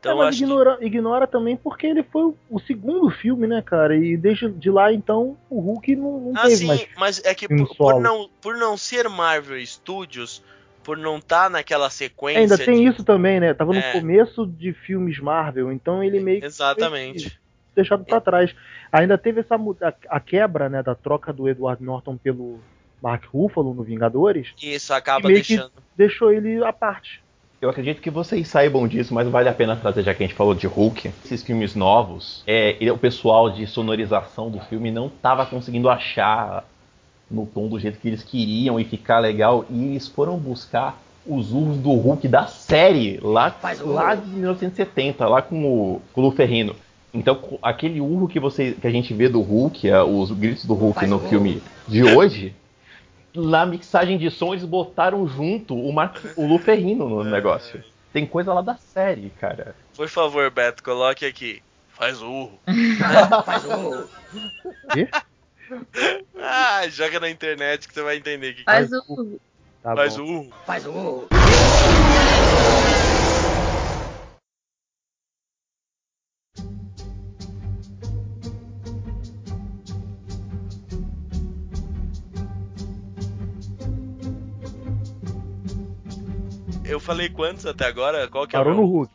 Então, 0.00 0.20
é, 0.20 0.24
mas 0.24 0.36
ignora, 0.36 0.76
que... 0.78 0.84
ignora 0.84 1.26
também 1.28 1.56
porque 1.56 1.86
ele 1.86 2.02
foi 2.02 2.24
o, 2.24 2.36
o, 2.50 2.58
segundo 2.58 3.08
filme, 3.08 3.46
né, 3.46 3.62
cara? 3.62 3.96
E 3.96 4.16
desde 4.16 4.50
de 4.50 4.68
lá, 4.68 4.92
então, 4.92 5.38
o 5.48 5.60
Hulk 5.60 5.94
não, 5.94 6.20
não 6.20 6.32
ah, 6.34 6.42
teve 6.42 6.56
sim, 6.56 6.66
mais. 6.66 6.88
mas 6.98 7.24
é 7.24 7.32
que 7.32 7.46
por, 7.46 7.76
por, 7.76 8.00
não, 8.00 8.28
por 8.40 8.56
não 8.56 8.76
ser 8.76 9.08
Marvel 9.08 9.64
Studios, 9.64 10.42
por 10.82 10.96
não 10.96 11.18
estar 11.18 11.44
tá 11.44 11.50
naquela 11.50 11.88
sequência. 11.88 12.40
Ainda 12.40 12.58
tem 12.58 12.82
de... 12.82 12.88
isso 12.88 13.04
também, 13.04 13.38
né? 13.38 13.54
Tava 13.54 13.76
É. 13.76 13.94
no 13.94 14.00
começo 14.00 14.44
de 14.44 14.72
filmes 14.72 15.20
Marvel, 15.20 15.70
então 15.70 16.02
ele 16.02 16.18
meio 16.18 16.40
que 16.40 16.46
Exatamente. 16.46 17.40
Deixado 17.74 18.04
pra 18.04 18.20
trás. 18.20 18.54
Ainda 18.92 19.16
teve 19.18 19.40
essa 19.40 19.54
a, 19.56 19.92
a 20.16 20.20
quebra, 20.20 20.68
né, 20.68 20.82
da 20.82 20.94
troca 20.94 21.32
do 21.32 21.48
Edward 21.48 21.82
Norton 21.82 22.16
pelo 22.16 22.60
Mark 23.02 23.24
Ruffalo 23.26 23.74
no 23.74 23.82
Vingadores, 23.82 24.52
Isso 24.62 24.92
acaba 24.94 25.26
meio 25.28 25.42
que- 25.42 25.54
deixando. 25.56 25.72
deixou 25.96 26.32
ele 26.32 26.62
à 26.64 26.72
parte. 26.72 27.20
Eu 27.60 27.70
acredito 27.70 28.00
que 28.02 28.10
vocês 28.10 28.48
saibam 28.48 28.88
disso, 28.88 29.14
mas 29.14 29.28
vale 29.28 29.48
a 29.48 29.52
pena 29.52 29.76
trazer, 29.76 30.02
já 30.02 30.12
que 30.12 30.22
a 30.22 30.26
gente 30.26 30.36
falou 30.36 30.52
de 30.54 30.66
Hulk. 30.66 31.08
Esses 31.24 31.42
filmes 31.44 31.76
novos, 31.76 32.42
é, 32.46 32.76
ele- 32.80 32.90
o 32.90 32.98
pessoal 32.98 33.50
de 33.50 33.66
sonorização 33.68 34.50
do 34.50 34.58
filme 34.60 34.90
não 34.90 35.06
estava 35.06 35.46
conseguindo 35.46 35.88
achar 35.88 36.64
no 37.30 37.46
tom 37.46 37.68
do 37.68 37.78
jeito 37.78 37.98
que 37.98 38.08
eles 38.08 38.22
queriam 38.24 38.78
e 38.80 38.84
ficar 38.84 39.20
legal. 39.20 39.64
E 39.70 39.90
eles 39.90 40.08
foram 40.08 40.36
buscar 40.36 41.00
os 41.24 41.52
urros 41.52 41.78
do 41.78 41.92
Hulk 41.92 42.26
da 42.26 42.46
série, 42.48 43.18
lá, 43.22 43.54
lá 43.84 44.14
de 44.16 44.28
1970, 44.28 45.26
lá 45.28 45.40
com 45.40 45.64
o, 45.64 46.02
com 46.12 46.22
o 46.26 46.32
Ferrino. 46.32 46.74
Então, 47.14 47.58
aquele 47.62 48.00
urro 48.00 48.26
que, 48.26 48.40
você, 48.40 48.72
que 48.72 48.86
a 48.86 48.90
gente 48.90 49.12
vê 49.12 49.28
do 49.28 49.40
Hulk, 49.40 49.88
é, 49.88 50.02
os 50.02 50.30
gritos 50.30 50.64
do 50.64 50.74
Hulk 50.74 51.06
no 51.06 51.18
filme 51.18 51.62
de 51.86 52.02
hoje, 52.02 52.54
na 53.34 53.66
mixagem 53.66 54.16
de 54.16 54.30
som 54.30 54.54
eles 54.54 54.64
botaram 54.64 55.26
junto 55.28 55.74
o, 55.74 55.92
Mar 55.92 56.14
o 56.36 56.46
Lu 56.46 56.58
Ferrino 56.58 57.08
no 57.08 57.24
negócio. 57.24 57.82
Tem 58.12 58.26
coisa 58.26 58.52
lá 58.52 58.62
da 58.62 58.76
série, 58.76 59.30
cara. 59.40 59.74
Por 59.96 60.08
favor, 60.08 60.50
Beto, 60.50 60.82
coloque 60.82 61.24
aqui. 61.24 61.62
Faz 61.88 62.20
o 62.22 62.30
urro. 62.30 62.58
Faz 63.44 63.64
o. 63.64 64.08
Quê? 64.92 65.08
Ah, 66.38 66.88
joga 66.88 67.20
na 67.20 67.30
internet 67.30 67.86
que 67.88 67.94
você 67.94 68.02
vai 68.02 68.16
entender 68.16 68.50
o 68.50 68.54
que 68.54 68.64
Faz 68.64 68.90
Faz 68.90 69.02
o. 69.08 69.38
Tá 69.82 69.96
faz 69.96 70.16
bom. 70.16 70.22
o 70.22 70.26
urro. 70.26 70.50
Faz 70.66 70.86
o. 70.86 71.28
Eu 86.92 87.00
falei 87.00 87.28
quantos 87.28 87.64
até 87.64 87.86
agora? 87.86 88.28
Qual 88.28 88.46
que 88.46 88.54
é 88.54 88.58
o 88.58 88.62
Parou 88.62 88.76
no 88.76 88.86
meu? 88.86 88.90
Hulk. 88.90 89.14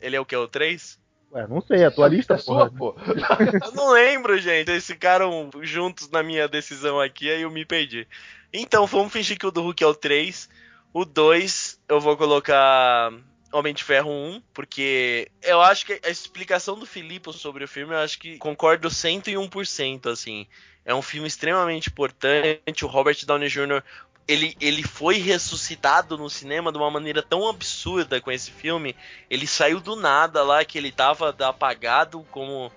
Ele 0.00 0.16
é 0.16 0.20
o 0.20 0.26
que? 0.26 0.36
O 0.36 0.46
3? 0.46 1.00
Ué, 1.32 1.46
não 1.48 1.60
sei, 1.62 1.84
a 1.84 1.90
tua 1.90 2.06
lista, 2.06 2.34
é 2.34 2.38
sua, 2.38 2.70
porra. 2.70 2.94
pô. 2.94 2.96
Eu 3.66 3.72
não 3.72 3.92
lembro, 3.92 4.38
gente. 4.38 4.70
Eles 4.70 4.86
ficaram 4.86 5.50
juntos 5.62 6.10
na 6.10 6.22
minha 6.22 6.46
decisão 6.46 7.00
aqui, 7.00 7.30
aí 7.30 7.42
eu 7.42 7.50
me 7.50 7.64
perdi. 7.64 8.06
Então, 8.52 8.86
vamos 8.86 9.12
fingir 9.12 9.38
que 9.38 9.46
o 9.46 9.50
do 9.50 9.62
Hulk 9.62 9.82
é 9.82 9.86
o 9.86 9.94
3. 9.94 10.48
O 10.92 11.04
2, 11.04 11.80
eu 11.88 11.98
vou 11.98 12.16
colocar 12.16 13.12
Homem 13.52 13.74
de 13.74 13.82
Ferro 13.82 14.10
1, 14.10 14.42
porque 14.52 15.28
eu 15.42 15.60
acho 15.60 15.86
que 15.86 16.00
a 16.04 16.10
explicação 16.10 16.78
do 16.78 16.86
Filipe 16.86 17.32
sobre 17.32 17.64
o 17.64 17.68
filme, 17.68 17.94
eu 17.94 17.98
acho 17.98 18.18
que 18.18 18.38
concordo 18.38 18.88
101%, 18.88 20.06
assim. 20.06 20.46
É 20.84 20.94
um 20.94 21.02
filme 21.02 21.26
extremamente 21.26 21.88
importante. 21.88 22.84
O 22.84 22.88
Robert 22.88 23.16
Downey 23.26 23.48
Jr., 23.48 23.82
ele, 24.26 24.56
ele 24.60 24.82
foi 24.82 25.18
ressuscitado 25.18 26.16
no 26.16 26.30
cinema 26.30 26.72
de 26.72 26.78
uma 26.78 26.90
maneira 26.90 27.22
tão 27.22 27.48
absurda 27.48 28.20
com 28.20 28.30
esse 28.30 28.50
filme. 28.50 28.96
Ele 29.28 29.46
saiu 29.46 29.80
do 29.80 29.96
nada 29.96 30.42
lá, 30.42 30.64
que 30.64 30.78
ele 30.78 30.90
tava 30.90 31.34
apagado 31.40 32.24
como 32.30 32.72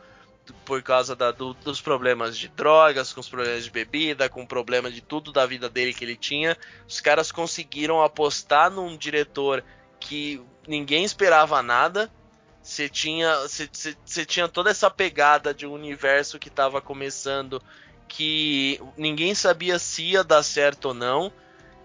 por 0.65 0.81
causa 0.81 1.13
da- 1.15 1.31
do- 1.31 1.53
dos 1.55 1.81
problemas 1.81 2.37
de 2.37 2.47
drogas, 2.47 3.11
com 3.11 3.19
os 3.19 3.27
problemas 3.27 3.65
de 3.65 3.71
bebida, 3.71 4.29
com 4.29 4.43
o 4.43 4.47
problema 4.47 4.89
de 4.89 5.01
tudo 5.01 5.31
da 5.31 5.45
vida 5.45 5.69
dele 5.69 5.93
que 5.93 6.05
ele 6.05 6.15
tinha. 6.15 6.57
Os 6.87 7.01
caras 7.01 7.31
conseguiram 7.31 8.01
apostar 8.01 8.71
num 8.71 8.95
diretor 8.95 9.63
que 9.99 10.41
ninguém 10.67 11.03
esperava 11.03 11.61
nada. 11.61 12.09
Você 12.61 12.89
tinha, 12.89 13.33
tinha 14.27 14.47
toda 14.47 14.69
essa 14.69 14.89
pegada 14.89 15.53
de 15.53 15.65
um 15.65 15.73
universo 15.73 16.39
que 16.39 16.49
estava 16.49 16.81
começando 16.81 17.61
que 18.07 18.79
ninguém 18.95 19.35
sabia 19.35 19.77
se 19.79 20.03
ia 20.03 20.23
dar 20.23 20.43
certo 20.43 20.89
ou 20.89 20.93
não. 20.93 21.31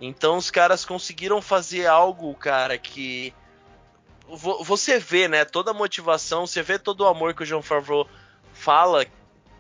Então 0.00 0.37
os 0.37 0.50
caras 0.50 0.85
conseguiram 0.85 1.40
fazer 1.40 1.87
algo, 1.87 2.35
cara, 2.35 2.76
que 2.76 3.32
vo- 4.28 4.62
você 4.64 4.98
vê, 4.98 5.28
né, 5.28 5.44
toda 5.44 5.70
a 5.70 5.74
motivação, 5.74 6.46
você 6.46 6.62
vê 6.62 6.78
todo 6.78 7.02
o 7.02 7.06
amor 7.06 7.35
que 7.35 7.42
o 7.42 7.46
John 7.46 7.62
Favreau 7.62 8.08
fala 8.52 9.06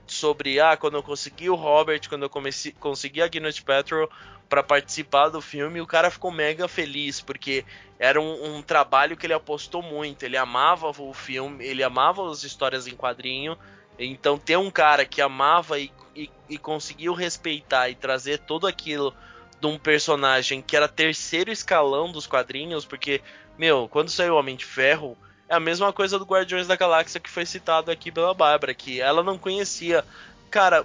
sobre, 0.06 0.60
ah, 0.60 0.76
quando 0.76 0.94
eu 0.94 1.02
consegui 1.02 1.48
o 1.48 1.54
Robert, 1.54 2.08
quando 2.08 2.24
eu 2.24 2.30
comecei, 2.30 2.72
consegui 2.72 3.22
a 3.22 3.28
Gwyneth 3.28 3.62
Paltrow 3.64 4.08
para 4.48 4.62
participar 4.62 5.28
do 5.28 5.40
filme, 5.40 5.80
o 5.80 5.86
cara 5.86 6.10
ficou 6.10 6.30
mega 6.30 6.68
feliz, 6.68 7.20
porque 7.20 7.64
era 7.98 8.20
um, 8.20 8.56
um 8.56 8.62
trabalho 8.62 9.16
que 9.16 9.24
ele 9.24 9.32
apostou 9.32 9.80
muito, 9.82 10.24
ele 10.24 10.36
amava 10.36 10.88
o 10.88 11.14
filme, 11.14 11.64
ele 11.64 11.82
amava 11.82 12.28
as 12.30 12.42
histórias 12.42 12.86
em 12.86 12.94
quadrinho, 12.94 13.56
então 13.98 14.38
ter 14.38 14.56
um 14.56 14.70
cara 14.70 15.04
que 15.04 15.20
amava 15.20 15.78
e, 15.78 15.90
e, 16.16 16.30
e 16.48 16.58
conseguiu 16.58 17.12
respeitar 17.14 17.88
e 17.88 17.94
trazer 17.94 18.38
tudo 18.40 18.66
aquilo 18.66 19.14
de 19.60 19.66
um 19.66 19.78
personagem 19.78 20.60
que 20.60 20.76
era 20.76 20.88
terceiro 20.88 21.50
escalão 21.50 22.10
dos 22.10 22.26
quadrinhos, 22.26 22.84
porque, 22.84 23.20
meu, 23.56 23.88
quando 23.88 24.10
saiu 24.10 24.34
o 24.34 24.38
Homem 24.38 24.56
de 24.56 24.64
Ferro, 24.64 25.16
é 25.48 25.54
a 25.54 25.60
mesma 25.60 25.92
coisa 25.92 26.18
do 26.18 26.24
Guardiões 26.24 26.66
da 26.66 26.74
Galáxia 26.76 27.20
que 27.20 27.30
foi 27.30 27.46
citado 27.46 27.90
aqui 27.90 28.10
pela 28.10 28.34
Bárbara, 28.34 28.74
que 28.74 29.00
ela 29.00 29.22
não 29.22 29.38
conhecia. 29.38 30.04
Cara, 30.50 30.84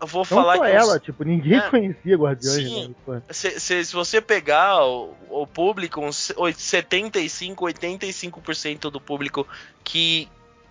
vou 0.00 0.20
Não 0.20 0.24
falar 0.24 0.56
só 0.58 0.64
que 0.64 0.70
ela, 0.70 1.00
tipo, 1.00 1.24
ninguém 1.24 1.58
É. 1.58 1.68
conhecia 1.68 2.16
Guardiões. 2.16 2.56
Sim. 2.68 2.94
né? 3.08 3.22
Se, 3.30 3.58
se, 3.58 3.84
se 3.86 3.92
você 3.92 4.20
pegar 4.20 4.84
o, 4.84 5.16
o 5.28 5.46
público, 5.46 6.00
uns 6.00 6.32
oit- 6.36 6.60
75, 6.60 7.64
85% 7.64 8.90
do 8.90 9.00
público 9.00 9.46
que, 9.82 10.28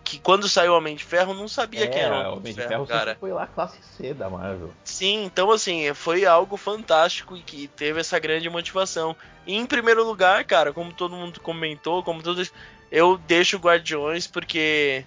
que 0.08 0.20
quando 0.20 0.48
saiu 0.48 0.72
o 0.72 0.78
Homem 0.78 0.96
de 0.96 1.04
Ferro 1.04 1.34
não 1.34 1.50
sabia 1.50 1.86
quem 1.86 2.00
era 2.02 2.15
É, 2.15 2.17
o 2.20 2.22
Homem 2.22 2.32
Homem 2.38 2.43
de 2.43 2.50
de 2.54 2.56
Ferro, 2.56 2.86
Ferro 2.86 2.88
cara. 2.88 3.17
foi 3.20 3.34
lá 3.34 3.46
classe 3.46 3.78
C 3.98 4.13
da 4.13 4.30
Marvel. 4.30 4.74
Sim, 4.82 5.26
então 5.26 5.52
assim, 5.52 5.93
foi 5.93 6.26
algo 6.26 6.56
fantástico 6.56 7.36
e 7.36 7.41
que 7.41 7.67
teve 7.67 8.00
essa 8.00 8.17
grande 8.17 8.50
motivação. 8.50 9.13
E 9.46 9.54
em 9.54 9.65
primeiro 9.65 10.06
lugar, 10.06 10.46
cara, 10.46 10.72
como 10.72 10.93
todo 10.93 11.13
mundo 11.17 11.41
comentou, 11.41 12.02
como 12.04 12.24
todos, 12.24 12.54
eu 12.89 13.17
deixo 13.28 13.58
o 13.58 13.60
Guardiões 13.60 14.28
porque 14.28 15.06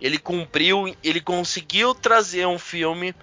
ele 0.00 0.16
cumpriu, 0.16 0.94
ele 1.02 1.20
conseguiu 1.20 1.92
trazer 1.92 2.46
um 2.46 2.58
filme 2.58 3.16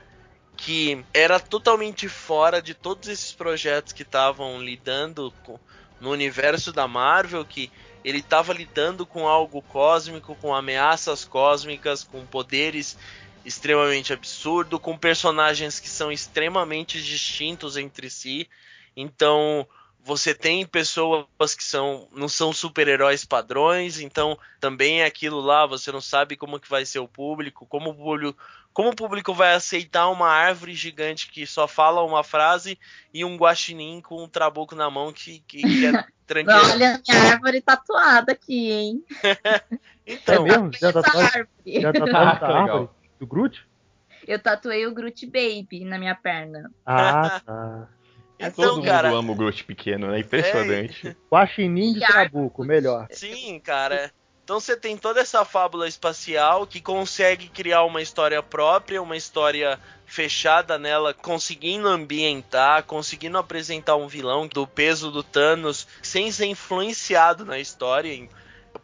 que 0.57 1.05
era 1.13 1.39
totalmente 1.39 2.09
fora 2.09 2.61
de 2.61 2.73
todos 2.73 3.07
esses 3.07 3.31
projetos 3.31 3.93
que 3.93 4.03
estavam 4.03 4.61
lidando 4.61 5.33
com, 5.45 5.57
no 6.01 6.11
universo 6.11 6.73
da 6.73 6.85
Marvel, 6.85 7.45
que 7.45 7.71
ele 8.03 8.19
estava 8.19 8.53
lidando 8.53 9.05
com 9.05 9.27
algo 9.27 9.61
cósmico, 9.61 10.35
com 10.35 10.53
ameaças 10.53 11.23
cósmicas, 11.23 12.03
com 12.03 12.25
poderes 12.25 12.97
extremamente 13.45 14.13
absurdo, 14.13 14.79
com 14.79 14.97
personagens 14.97 15.79
que 15.79 15.89
são 15.89 16.11
extremamente 16.11 17.01
distintos 17.01 17.77
entre 17.77 18.09
si. 18.09 18.49
Então, 18.95 19.67
você 20.03 20.33
tem 20.33 20.65
pessoas 20.65 21.55
que 21.55 21.63
são 21.63 22.07
não 22.11 22.27
são 22.27 22.51
super-heróis 22.51 23.23
padrões, 23.23 23.99
então 23.99 24.37
também 24.59 25.01
é 25.01 25.05
aquilo 25.05 25.39
lá, 25.39 25.65
você 25.65 25.91
não 25.91 26.01
sabe 26.01 26.35
como 26.35 26.59
que 26.59 26.69
vai 26.69 26.85
ser 26.85 26.99
o 26.99 27.07
público, 27.07 27.65
como 27.65 27.91
o 27.91 27.95
público, 27.95 28.37
como 28.73 28.89
o 28.89 28.95
público 28.95 29.33
vai 29.33 29.53
aceitar 29.53 30.09
uma 30.09 30.27
árvore 30.29 30.73
gigante 30.73 31.29
que 31.31 31.45
só 31.45 31.67
fala 31.67 32.03
uma 32.03 32.23
frase 32.23 32.77
e 33.13 33.23
um 33.23 33.37
guaxinim 33.37 34.01
com 34.01 34.23
um 34.23 34.27
trabuco 34.27 34.75
na 34.75 34.89
mão 34.89 35.13
que, 35.13 35.39
que, 35.47 35.61
que 35.61 35.85
é 35.85 35.91
tranquilo. 36.25 36.59
Olha, 36.71 37.01
minha 37.07 37.21
árvore 37.31 37.61
tatuada 37.61 38.31
aqui, 38.31 38.71
hein? 38.71 39.03
É 40.05 40.13
Então, 40.13 40.43
mesmo? 40.43 40.71
Já 40.73 40.89
Essa 40.89 41.01
tatuou 41.01 41.23
árvore. 41.23 41.47
já 41.65 41.93
tatuou 41.93 42.15
Ah, 42.17 42.33
essa 42.35 42.47
árvore? 42.47 42.89
Do 43.19 43.27
Groot? 43.27 43.67
Eu 44.27 44.39
tatuei 44.39 44.85
o 44.87 44.93
Groot 44.93 45.25
Baby 45.27 45.85
na 45.85 45.97
minha 45.99 46.15
perna. 46.15 46.69
Ah, 46.85 47.39
tá. 47.45 47.87
então 48.39 48.75
Todo 48.75 48.83
cara, 48.83 49.09
mundo 49.09 49.19
ama 49.19 49.31
o 49.31 49.35
Groot 49.35 49.63
pequeno, 49.63 50.07
né? 50.11 50.19
Impressionante. 50.19 51.15
Guaxinim 51.31 51.93
de 51.93 51.99
E 51.99 52.03
árvore. 52.03 52.29
Trabuco, 52.29 52.65
melhor. 52.65 53.07
Sim, 53.11 53.59
cara. 53.59 54.11
Então 54.43 54.59
você 54.59 54.75
tem 54.75 54.97
toda 54.97 55.21
essa 55.21 55.45
fábula 55.45 55.87
espacial 55.87 56.67
que 56.67 56.81
consegue 56.81 57.47
criar 57.47 57.83
uma 57.83 58.01
história 58.01 58.43
própria, 58.43 59.01
uma 59.01 59.15
história 59.15 59.79
fechada 60.05 60.77
nela, 60.77 61.13
conseguindo 61.13 61.87
ambientar, 61.87 62.83
conseguindo 62.83 63.37
apresentar 63.37 63.95
um 63.95 64.07
vilão 64.07 64.45
do 64.45 64.67
peso 64.67 65.09
do 65.09 65.23
Thanos 65.23 65.87
sem 66.01 66.29
ser 66.29 66.47
influenciado 66.47 67.45
na 67.45 67.57
história. 67.57 68.27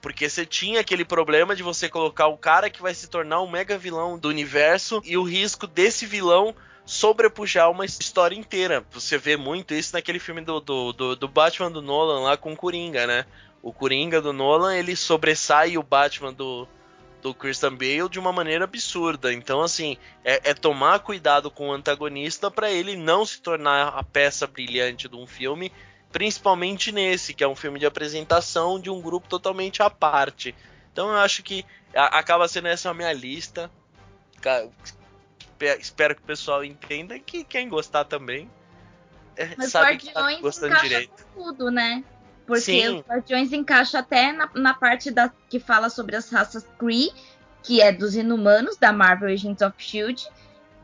Porque 0.01 0.29
você 0.29 0.45
tinha 0.45 0.79
aquele 0.79 1.03
problema 1.03 1.53
de 1.53 1.61
você 1.61 1.89
colocar 1.89 2.27
o 2.27 2.37
cara 2.37 2.69
que 2.69 2.81
vai 2.81 2.93
se 2.93 3.09
tornar 3.09 3.41
um 3.41 3.49
mega 3.49 3.77
vilão 3.77 4.17
do 4.17 4.29
universo 4.29 5.01
e 5.03 5.17
o 5.17 5.23
risco 5.23 5.67
desse 5.67 6.05
vilão 6.05 6.55
sobrepujar 6.85 7.69
uma 7.69 7.85
história 7.85 8.35
inteira. 8.35 8.83
Você 8.91 9.17
vê 9.17 9.35
muito 9.35 9.73
isso 9.73 9.93
naquele 9.93 10.19
filme 10.19 10.41
do, 10.41 10.59
do, 10.59 10.93
do, 10.93 11.15
do 11.17 11.27
Batman 11.27 11.69
do 11.69 11.81
Nolan 11.81 12.21
lá 12.21 12.37
com 12.37 12.55
Coringa, 12.55 13.05
né? 13.05 13.25
O 13.61 13.73
Coringa 13.73 14.21
do 14.21 14.31
Nolan 14.31 14.75
ele 14.75 14.95
sobressai 14.95 15.77
o 15.77 15.83
Batman 15.83 16.33
do, 16.33 16.67
do 17.21 17.33
Christian 17.33 17.75
Bale 17.75 18.09
de 18.09 18.19
uma 18.19 18.31
maneira 18.31 18.63
absurda. 18.63 19.33
Então, 19.33 19.61
assim, 19.61 19.97
é, 20.23 20.51
é 20.51 20.53
tomar 20.53 20.99
cuidado 20.99 21.51
com 21.51 21.69
o 21.69 21.73
antagonista 21.73 22.49
para 22.49 22.71
ele 22.71 22.95
não 22.95 23.25
se 23.25 23.41
tornar 23.41 23.89
a 23.89 24.03
peça 24.03 24.47
brilhante 24.47 25.07
de 25.07 25.15
um 25.15 25.27
filme, 25.27 25.71
principalmente 26.11 26.91
nesse, 26.91 27.33
que 27.33 27.43
é 27.43 27.47
um 27.47 27.55
filme 27.55 27.79
de 27.79 27.85
apresentação 27.85 28.79
de 28.79 28.89
um 28.89 29.01
grupo 29.01 29.27
totalmente 29.27 29.83
à 29.83 29.89
parte. 29.89 30.55
Então, 30.91 31.09
eu 31.09 31.17
acho 31.17 31.43
que 31.43 31.65
a, 31.93 32.19
acaba 32.19 32.47
sendo 32.47 32.67
essa 32.67 32.89
a 32.89 32.93
minha 32.93 33.11
lista. 33.13 33.69
Espero 35.79 36.15
que 36.15 36.21
o 36.21 36.25
pessoal 36.25 36.63
entenda 36.63 37.19
que 37.19 37.43
quem 37.43 37.67
gostar 37.67 38.05
também. 38.05 38.49
É, 39.35 39.53
Mas 39.57 39.71
sabe 39.71 39.91
Guardiões 39.91 40.35
que 40.35 40.35
tá 40.35 40.41
gostando 40.41 40.81
direito. 40.81 41.25
tudo, 41.33 41.69
né? 41.71 42.03
Porque 42.49 42.62
Sim. 42.62 42.95
os 42.95 43.01
Guardiões 43.05 43.53
encaixa 43.53 43.99
até 43.99 44.33
na, 44.33 44.49
na 44.55 44.73
parte 44.73 45.12
da, 45.12 45.31
que 45.47 45.59
fala 45.59 45.88
sobre 45.88 46.15
as 46.15 46.31
raças 46.31 46.65
Kree, 46.79 47.12
que 47.62 47.79
é 47.79 47.91
dos 47.91 48.15
inumanos, 48.15 48.75
da 48.75 48.91
Marvel 48.91 49.31
Agents 49.31 49.62
of 49.62 49.75
Shield. 49.77 50.27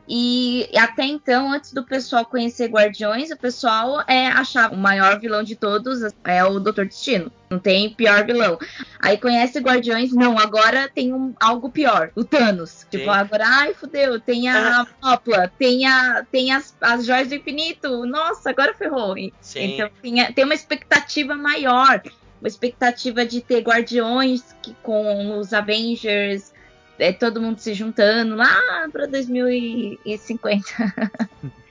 E 0.07 0.69
até 0.77 1.03
então, 1.03 1.51
antes 1.51 1.73
do 1.73 1.83
pessoal 1.83 2.25
conhecer 2.25 2.67
Guardiões, 2.67 3.31
o 3.31 3.37
pessoal 3.37 4.03
é, 4.07 4.27
achava 4.27 4.73
o 4.73 4.77
maior 4.77 5.19
vilão 5.19 5.43
de 5.43 5.55
todos 5.55 6.01
é 6.23 6.43
o 6.43 6.59
Doutor 6.59 6.85
Destino. 6.85 7.31
Não 7.49 7.59
tem 7.59 7.89
pior 7.89 8.23
vilão. 8.25 8.57
Aí 8.99 9.17
conhece 9.17 9.59
Guardiões, 9.59 10.11
não, 10.11 10.37
agora 10.37 10.89
tem 10.93 11.13
um, 11.13 11.33
algo 11.39 11.69
pior, 11.69 12.11
o 12.15 12.23
Thanos. 12.23 12.85
Tipo, 12.89 13.05
Sim. 13.05 13.09
agora, 13.09 13.45
ai, 13.47 13.73
fudeu, 13.73 14.19
tem 14.19 14.47
a 14.47 14.85
Opla, 15.01 15.51
tem, 15.57 15.85
a, 15.85 16.25
tem 16.31 16.51
as, 16.51 16.75
as 16.81 17.05
joias 17.05 17.29
do 17.29 17.35
infinito. 17.35 18.05
Nossa, 18.05 18.49
agora 18.49 18.73
ferrou. 18.73 19.15
Sim. 19.41 19.73
Então 19.73 19.89
tem, 20.01 20.33
tem 20.33 20.43
uma 20.43 20.55
expectativa 20.55 21.35
maior. 21.35 22.01
Uma 22.39 22.47
expectativa 22.47 23.25
de 23.25 23.41
ter 23.41 23.61
Guardiões 23.61 24.55
que, 24.61 24.75
com 24.83 25.39
os 25.39 25.53
Avengers, 25.53 26.53
é, 26.97 27.11
todo 27.11 27.41
mundo 27.41 27.59
se 27.59 27.73
juntando 27.73 28.35
lá 28.35 28.87
pra 28.91 29.05
2050. 29.05 30.65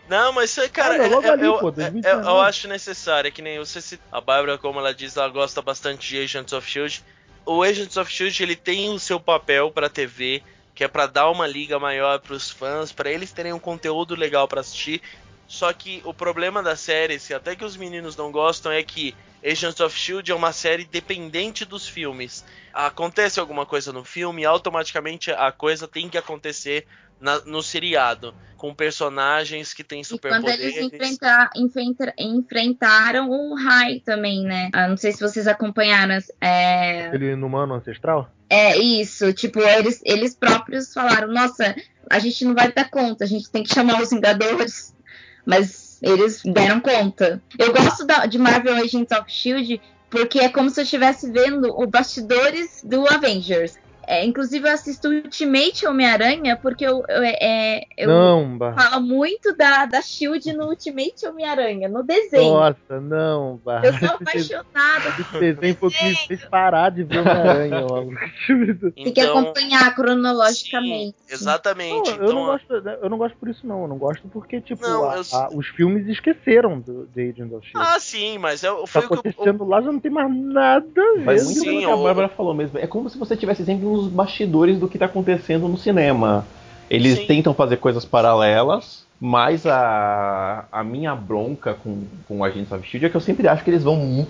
Não, 0.08 0.32
mas 0.32 0.54
cara, 0.72 0.96
é, 0.96 1.08
é, 1.08 1.30
ali, 1.30 1.46
eu, 1.46 1.58
pô, 1.58 1.70
é, 1.70 2.12
eu, 2.12 2.20
eu, 2.20 2.40
acho 2.40 2.68
necessário, 2.68 3.28
é 3.28 3.30
que 3.30 3.40
nem 3.40 3.58
você 3.58 3.80
se, 3.80 3.98
a 4.12 4.20
Bárbara, 4.20 4.58
como 4.58 4.78
ela 4.78 4.94
diz, 4.94 5.16
ela 5.16 5.28
gosta 5.28 5.62
bastante 5.62 6.08
de 6.08 6.22
Agents 6.22 6.52
of 6.52 6.68
Shield. 6.68 7.02
O 7.46 7.62
Agents 7.62 7.96
of 7.96 8.12
Shield 8.12 8.42
ele 8.42 8.56
tem 8.56 8.90
o 8.90 8.98
seu 8.98 9.18
papel 9.18 9.70
para 9.70 9.88
TV, 9.88 10.42
que 10.74 10.84
é 10.84 10.88
para 10.88 11.06
dar 11.06 11.30
uma 11.30 11.46
liga 11.46 11.78
maior 11.78 12.18
para 12.18 12.34
os 12.34 12.50
fãs, 12.50 12.92
para 12.92 13.10
eles 13.10 13.32
terem 13.32 13.52
um 13.52 13.58
conteúdo 13.58 14.14
legal 14.14 14.46
para 14.46 14.60
assistir. 14.60 15.00
Só 15.46 15.72
que 15.72 16.00
o 16.04 16.14
problema 16.14 16.62
da 16.62 16.76
série, 16.76 17.18
se 17.18 17.35
até 17.35 17.54
que 17.54 17.64
os 17.64 17.76
meninos 17.76 18.16
não 18.16 18.33
gostam, 18.33 18.72
é 18.72 18.83
que 18.83 19.14
Agents 19.44 19.80
of 19.80 19.96
Shield 19.96 20.30
é 20.30 20.35
uma 20.35 20.52
série 20.52 20.85
dependente 20.85 21.64
dos 21.64 21.87
filmes. 21.87 22.44
Acontece 22.72 23.38
alguma 23.38 23.66
coisa 23.66 23.92
no 23.92 24.02
filme, 24.02 24.44
automaticamente 24.44 25.30
a 25.30 25.52
coisa 25.52 25.87
tem 25.87 26.09
que 26.09 26.16
acontecer 26.16 26.87
na, 27.20 27.40
no 27.40 27.62
seriado, 27.62 28.35
com 28.57 28.74
personagens 28.74 29.74
que 29.74 29.85
têm 29.85 30.02
superpoderes. 30.02 30.64
E 30.64 30.72
quando 30.72 30.76
eles 30.76 30.94
enfrentar, 30.94 31.50
enfrenta, 31.54 32.14
enfrentaram 32.18 33.30
o 33.30 33.54
Rai 33.54 34.00
também, 34.00 34.42
né? 34.44 34.70
Ah, 34.72 34.88
não 34.88 34.96
sei 34.96 35.12
se 35.12 35.20
vocês 35.20 35.46
acompanharam. 35.46 36.18
É... 36.40 37.14
Ele 37.14 37.33
inumano 37.33 37.74
ancestral? 37.74 38.30
É 38.48 38.76
isso, 38.76 39.33
tipo, 39.33 39.61
eles, 39.61 40.00
eles 40.04 40.35
próprios 40.35 40.92
falaram, 40.92 41.28
nossa, 41.28 41.74
a 42.11 42.18
gente 42.18 42.44
não 42.44 42.54
vai 42.54 42.72
dar 42.72 42.90
conta, 42.90 43.24
a 43.24 43.26
gente 43.26 43.50
tem 43.50 43.62
que 43.62 43.74
chamar 43.74 44.00
os 44.00 44.11
Vingadores. 44.11 44.94
Mas 45.44 45.98
eles 46.02 46.42
deram 46.44 46.80
conta. 46.80 47.42
Eu 47.59 47.72
gosto 47.72 48.07
da, 48.07 48.26
de 48.26 48.38
Marvel 48.38 48.76
Agents 48.76 49.12
of 49.12 49.30
Shield 49.30 49.80
porque 50.11 50.38
é 50.38 50.48
como 50.48 50.70
se 50.70 50.80
eu 50.80 50.85
estivesse 50.85 51.30
vendo 51.30 51.68
o 51.76 51.87
bastidores 51.87 52.83
do 52.85 53.04
Avengers. 53.12 53.76
É, 54.06 54.24
inclusive, 54.24 54.68
eu 54.68 54.72
assisto 54.72 55.08
Ultimate 55.08 55.86
Homem-Aranha 55.86 56.56
porque 56.56 56.84
eu, 56.84 57.04
eu, 57.08 57.22
é, 57.22 57.84
eu 57.96 58.08
não, 58.08 58.58
falo 58.58 59.00
muito 59.00 59.56
da, 59.56 59.86
da 59.86 60.02
Shield 60.02 60.52
no 60.52 60.68
Ultimate 60.68 61.26
Homem-Aranha, 61.26 61.88
no 61.88 62.02
desenho. 62.02 62.54
Nossa, 62.54 63.00
não, 63.00 63.60
Barra. 63.64 63.86
Eu 63.86 63.92
sou 63.94 64.08
apaixonada. 64.08 65.08
Esse 65.18 65.38
desenho 65.38 65.76
foi 65.76 65.88
o 65.88 65.92
que 65.92 66.04
me 66.04 66.14
fez 66.14 66.44
parar 66.44 66.90
de 66.90 67.04
ver 67.04 67.20
Homem-Aranha 67.20 67.80
logo. 67.80 68.12
Tem 68.94 69.12
que 69.12 69.20
então, 69.20 69.38
acompanhar 69.38 69.94
cronologicamente. 69.94 71.16
Sim, 71.26 71.34
exatamente. 71.34 72.10
Não, 72.10 72.14
então, 72.14 72.26
eu, 72.26 72.32
não 72.32 72.46
gosto, 72.46 72.72
eu 72.72 73.10
não 73.10 73.18
gosto 73.18 73.36
por 73.38 73.48
isso, 73.48 73.66
não. 73.66 73.82
Eu 73.82 73.88
não 73.88 73.98
gosto 73.98 74.28
porque, 74.28 74.60
tipo, 74.60 74.82
não, 74.82 75.08
a, 75.08 75.16
eu... 75.16 75.22
a, 75.32 75.48
os 75.52 75.66
filmes 75.68 76.06
esqueceram 76.08 76.80
do, 76.80 77.06
de 77.06 77.30
Agents 77.30 77.52
of 77.52 77.66
Shield. 77.66 77.88
Ah, 77.88 77.98
sim, 77.98 78.38
mas 78.38 78.62
é, 78.64 78.68
foi 78.86 79.02
tá 79.02 79.06
o 79.06 79.08
que 79.08 79.28
acontecendo 79.28 79.64
lá 79.64 79.80
já 79.80 79.92
não 79.92 80.00
tem 80.00 80.10
mais 80.10 80.34
nada 80.34 80.86
a 80.86 81.18
ver. 81.18 81.24
Mas 81.24 81.42
sim, 81.42 81.60
o 81.60 81.80
que 81.80 81.84
a 81.84 81.96
Bárbara 81.96 82.28
falou 82.28 82.54
mesmo. 82.54 82.78
É 82.78 82.86
como 82.86 83.08
se 83.08 83.18
você 83.18 83.36
tivesse 83.36 83.64
sempre 83.64 83.86
nos 83.94 84.09
bastidores 84.09 84.78
do 84.78 84.88
que 84.88 84.96
está 84.96 85.07
acontecendo 85.07 85.68
no 85.68 85.76
cinema. 85.76 86.46
Eles 86.90 87.18
Sim. 87.18 87.26
tentam 87.26 87.54
fazer 87.54 87.78
coisas 87.78 88.04
paralelas, 88.04 89.04
mas 89.20 89.66
a, 89.66 90.66
a 90.70 90.85
minha 90.85 91.14
bronca 91.14 91.74
com, 91.74 92.04
com 92.28 92.44
Agents 92.44 92.72
of 92.72 92.87
Shield 92.87 93.07
é 93.07 93.09
que 93.09 93.16
eu 93.16 93.20
sempre 93.20 93.48
acho 93.48 93.64
que 93.64 93.70
eles 93.70 93.83
vão 93.83 94.26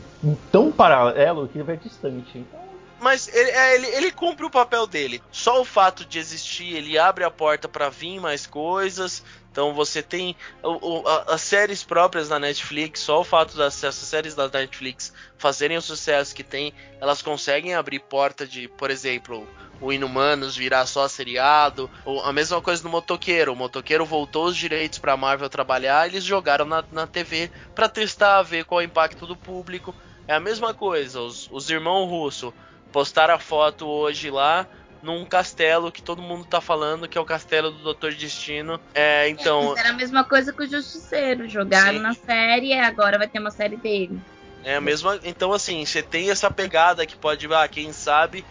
tão 0.53 0.71
paralelo 0.71 1.49
que 1.49 1.63
vai 1.63 1.77
distante. 1.77 2.39
Então, 2.39 2.65
mas 3.01 3.29
ele, 3.35 3.51
é, 3.51 3.75
ele, 3.75 3.87
ele, 3.89 4.11
cumpre 4.11 4.47
o 4.47 4.51
papel 4.51 4.87
dele. 4.87 5.21
Só 5.31 5.61
o 5.61 5.65
fato 5.65 6.07
de 6.07 6.19
existir, 6.19 6.75
ele 6.75 6.97
abre 6.97 7.23
a 7.23 7.31
porta 7.31 7.69
para 7.69 7.91
vir 7.91 8.19
mais 8.19 8.47
coisas. 8.47 9.23
Então 9.55 9.73
você 9.73 10.03
tem 10.03 10.35
o, 10.65 11.03
o, 11.03 11.09
a, 11.09 11.35
as 11.35 11.43
séries 11.43 11.85
próprias 11.85 12.29
da 12.29 12.41
Netflix, 12.41 12.99
só 12.99 13.21
o 13.21 13.25
fato 13.25 13.57
das 13.57 13.75
séries 13.75 14.35
da 14.35 14.49
Netflix 14.49 15.13
fazerem 15.39 15.77
o 15.77 15.81
sucesso 15.81 16.35
que 16.35 16.43
tem, 16.43 16.75
elas 17.01 17.23
conseguem 17.23 17.73
abrir 17.73 18.01
porta 18.01 18.45
de, 18.45 18.67
por 18.67 18.91
exemplo, 18.91 19.49
o 19.81 19.93
Inumanos 19.93 20.57
virar 20.57 20.87
só 20.87 21.07
seriado, 21.07 21.89
ou 22.05 22.21
a 22.25 22.33
mesma 22.33 22.61
coisa 22.61 22.83
no 22.83 22.91
Motoqueiro. 22.91 23.53
O 23.53 23.57
Motoqueiro 23.57 24.05
voltou 24.05 24.47
os 24.47 24.57
direitos 24.57 24.99
para 24.99 25.17
Marvel 25.17 25.49
trabalhar, 25.49 26.09
eles 26.09 26.25
jogaram 26.25 26.65
na, 26.65 26.83
na 26.91 27.07
TV 27.07 27.49
para 27.77 27.89
testar, 27.89 28.43
ver 28.43 28.65
qual 28.65 28.81
é 28.81 28.85
o 28.85 28.87
impacto 28.87 29.25
do 29.25 29.37
público. 29.37 29.95
É 30.27 30.35
a 30.35 30.41
mesma 30.41 30.75
coisa, 30.75 31.21
os, 31.21 31.49
os 31.53 31.71
irmãos 31.71 32.07
Russo 32.07 32.53
postaram 32.91 33.35
a 33.35 33.39
foto 33.39 33.87
hoje 33.87 34.33
lá 34.33 34.67
num 35.05 35.25
castelo 35.25 35.93
que 35.93 36.03
todo 36.03 36.23
mundo 36.23 36.45
tá 36.45 36.61
falando 36.61 37.07
que 37.07 37.19
é 37.19 37.21
o 37.21 37.25
castelo 37.25 37.71
do 37.71 37.79
Doutor 37.79 38.15
Destino. 38.15 38.81
É, 38.95 39.29
então. 39.29 39.77
Era 39.77 39.91
a 39.91 39.93
mesma 39.93 40.25
coisa 40.25 40.53
com 40.53 40.63
o 40.63 40.67
Justiceiro. 40.67 41.49
Jogaram 41.49 41.99
Sim. 41.99 42.03
na 42.03 42.15
série 42.15 42.69
e 42.69 42.73
agora 42.73 43.19
vai 43.19 43.29
ter 43.29 43.39
uma 43.39 43.51
série 43.51 43.77
dele. 43.77 44.19
É 44.65 44.77
a 44.77 44.81
mesma. 44.81 45.21
Então, 45.23 45.53
assim, 45.53 45.85
você 45.85 46.03
tem 46.03 46.31
essa 46.31 46.51
pegada 46.51 47.05
que 47.05 47.15
pode, 47.15 47.47
ah, 47.53 47.69
quem 47.69 47.93
sabe, 47.93 48.45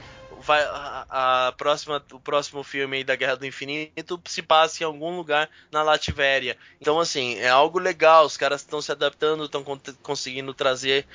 vai 0.45 0.61
a, 0.63 1.47
a, 1.47 1.51
próxima, 1.53 2.01
o 2.11 2.19
próximo 2.19 2.63
filme 2.63 2.97
aí 2.97 3.03
da 3.03 3.15
Guerra 3.15 3.35
do 3.35 3.45
Infinito 3.45 4.21
se 4.25 4.41
passa 4.41 4.83
em 4.83 4.85
algum 4.85 5.15
lugar 5.15 5.49
na 5.71 5.81
Lativéria. 5.83 6.57
Então, 6.79 6.99
assim, 6.99 7.35
é 7.35 7.49
algo 7.49 7.79
legal. 7.79 8.25
Os 8.25 8.37
caras 8.37 8.61
estão 8.61 8.81
se 8.81 8.91
adaptando, 8.91 9.45
estão 9.45 9.63
conseguindo 10.01 10.53
trazer 10.53 11.05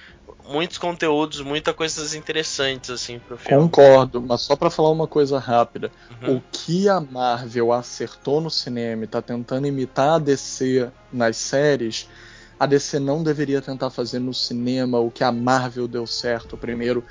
muitos 0.49 0.79
conteúdos, 0.79 1.41
muitas 1.41 1.75
coisas 1.75 2.15
interessantes 2.15 2.91
assim 2.91 3.19
pro 3.19 3.37
filme. 3.37 3.63
Concordo, 3.63 4.21
mas 4.21 4.41
só 4.43 4.57
para 4.57 4.71
falar 4.71 4.91
uma 4.91 5.07
coisa 5.07 5.39
rápida, 5.39 5.91
uhum. 6.23 6.37
o 6.37 6.43
que 6.51 6.89
a 6.89 7.01
Marvel 7.01 7.73
acertou 7.73 8.41
no 8.41 8.51
cinema 8.51 9.05
e 9.05 9.07
tá 9.07 9.21
tentando 9.21 9.67
imitar 9.67 10.15
a 10.15 10.19
DC 10.19 10.91
nas 11.13 11.37
séries, 11.37 12.09
a 12.59 12.67
DC 12.67 12.99
não 12.99 13.23
deveria 13.23 13.63
tentar 13.63 13.91
fazer 13.91 14.19
no 14.19 14.35
cinema 14.35 14.99
o 14.99 15.11
que 15.11 15.23
a 15.23 15.31
Marvel 15.31 15.87
deu 15.87 16.07
certo 16.07 16.57
primeiro, 16.57 17.05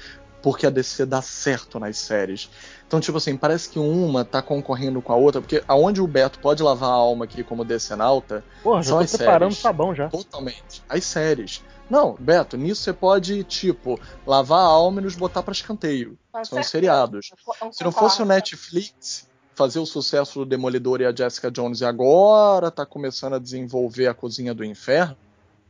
porque 0.47 0.65
a 0.65 0.69
DC 0.69 1.05
dá 1.05 1.21
certo 1.21 1.77
nas 1.77 1.97
séries. 1.97 2.49
Então, 2.87 3.01
tipo 3.01 3.17
assim, 3.17 3.35
parece 3.35 3.67
que 3.67 3.77
uma 3.77 4.23
tá 4.23 4.41
concorrendo 4.41 5.01
com 5.01 5.11
a 5.11 5.15
outra, 5.17 5.41
porque 5.41 5.61
aonde 5.67 5.99
o 5.99 6.07
Beto 6.07 6.39
pode 6.39 6.63
lavar 6.63 6.89
a 6.89 6.93
alma 6.93 7.25
aqui 7.25 7.43
como 7.43 7.65
decenalta 7.65 8.45
Porra, 8.63 8.81
são 8.81 8.91
já 8.91 8.97
tô 8.99 9.03
as 9.03 9.17
preparando 9.17 9.51
séries. 9.51 9.57
sabão 9.61 9.93
já. 9.93 10.07
Totalmente. 10.07 10.81
As 10.87 11.03
séries. 11.03 11.61
Não, 11.89 12.15
Beto, 12.17 12.55
nisso 12.55 12.81
você 12.81 12.93
pode, 12.93 13.43
tipo, 13.43 13.99
lavar 14.25 14.61
a 14.61 14.69
alma 14.69 15.01
e 15.01 15.03
nos 15.03 15.17
botar 15.17 15.43
para 15.43 15.51
escanteio. 15.51 16.17
Mas 16.31 16.47
são 16.47 16.61
os 16.61 16.67
seriados. 16.67 17.29
Se 17.73 17.83
não 17.83 17.91
fosse 17.91 18.21
o 18.21 18.25
Netflix 18.25 19.27
fazer 19.53 19.79
o 19.79 19.85
sucesso 19.85 20.39
do 20.39 20.45
Demolidor 20.45 21.01
e 21.01 21.05
a 21.05 21.13
Jessica 21.13 21.51
Jones 21.51 21.81
e 21.81 21.85
agora 21.85 22.71
tá 22.71 22.85
começando 22.85 23.33
a 23.33 23.39
desenvolver 23.39 24.07
a 24.07 24.13
Cozinha 24.13 24.53
do 24.53 24.63
Inferno, 24.63 25.17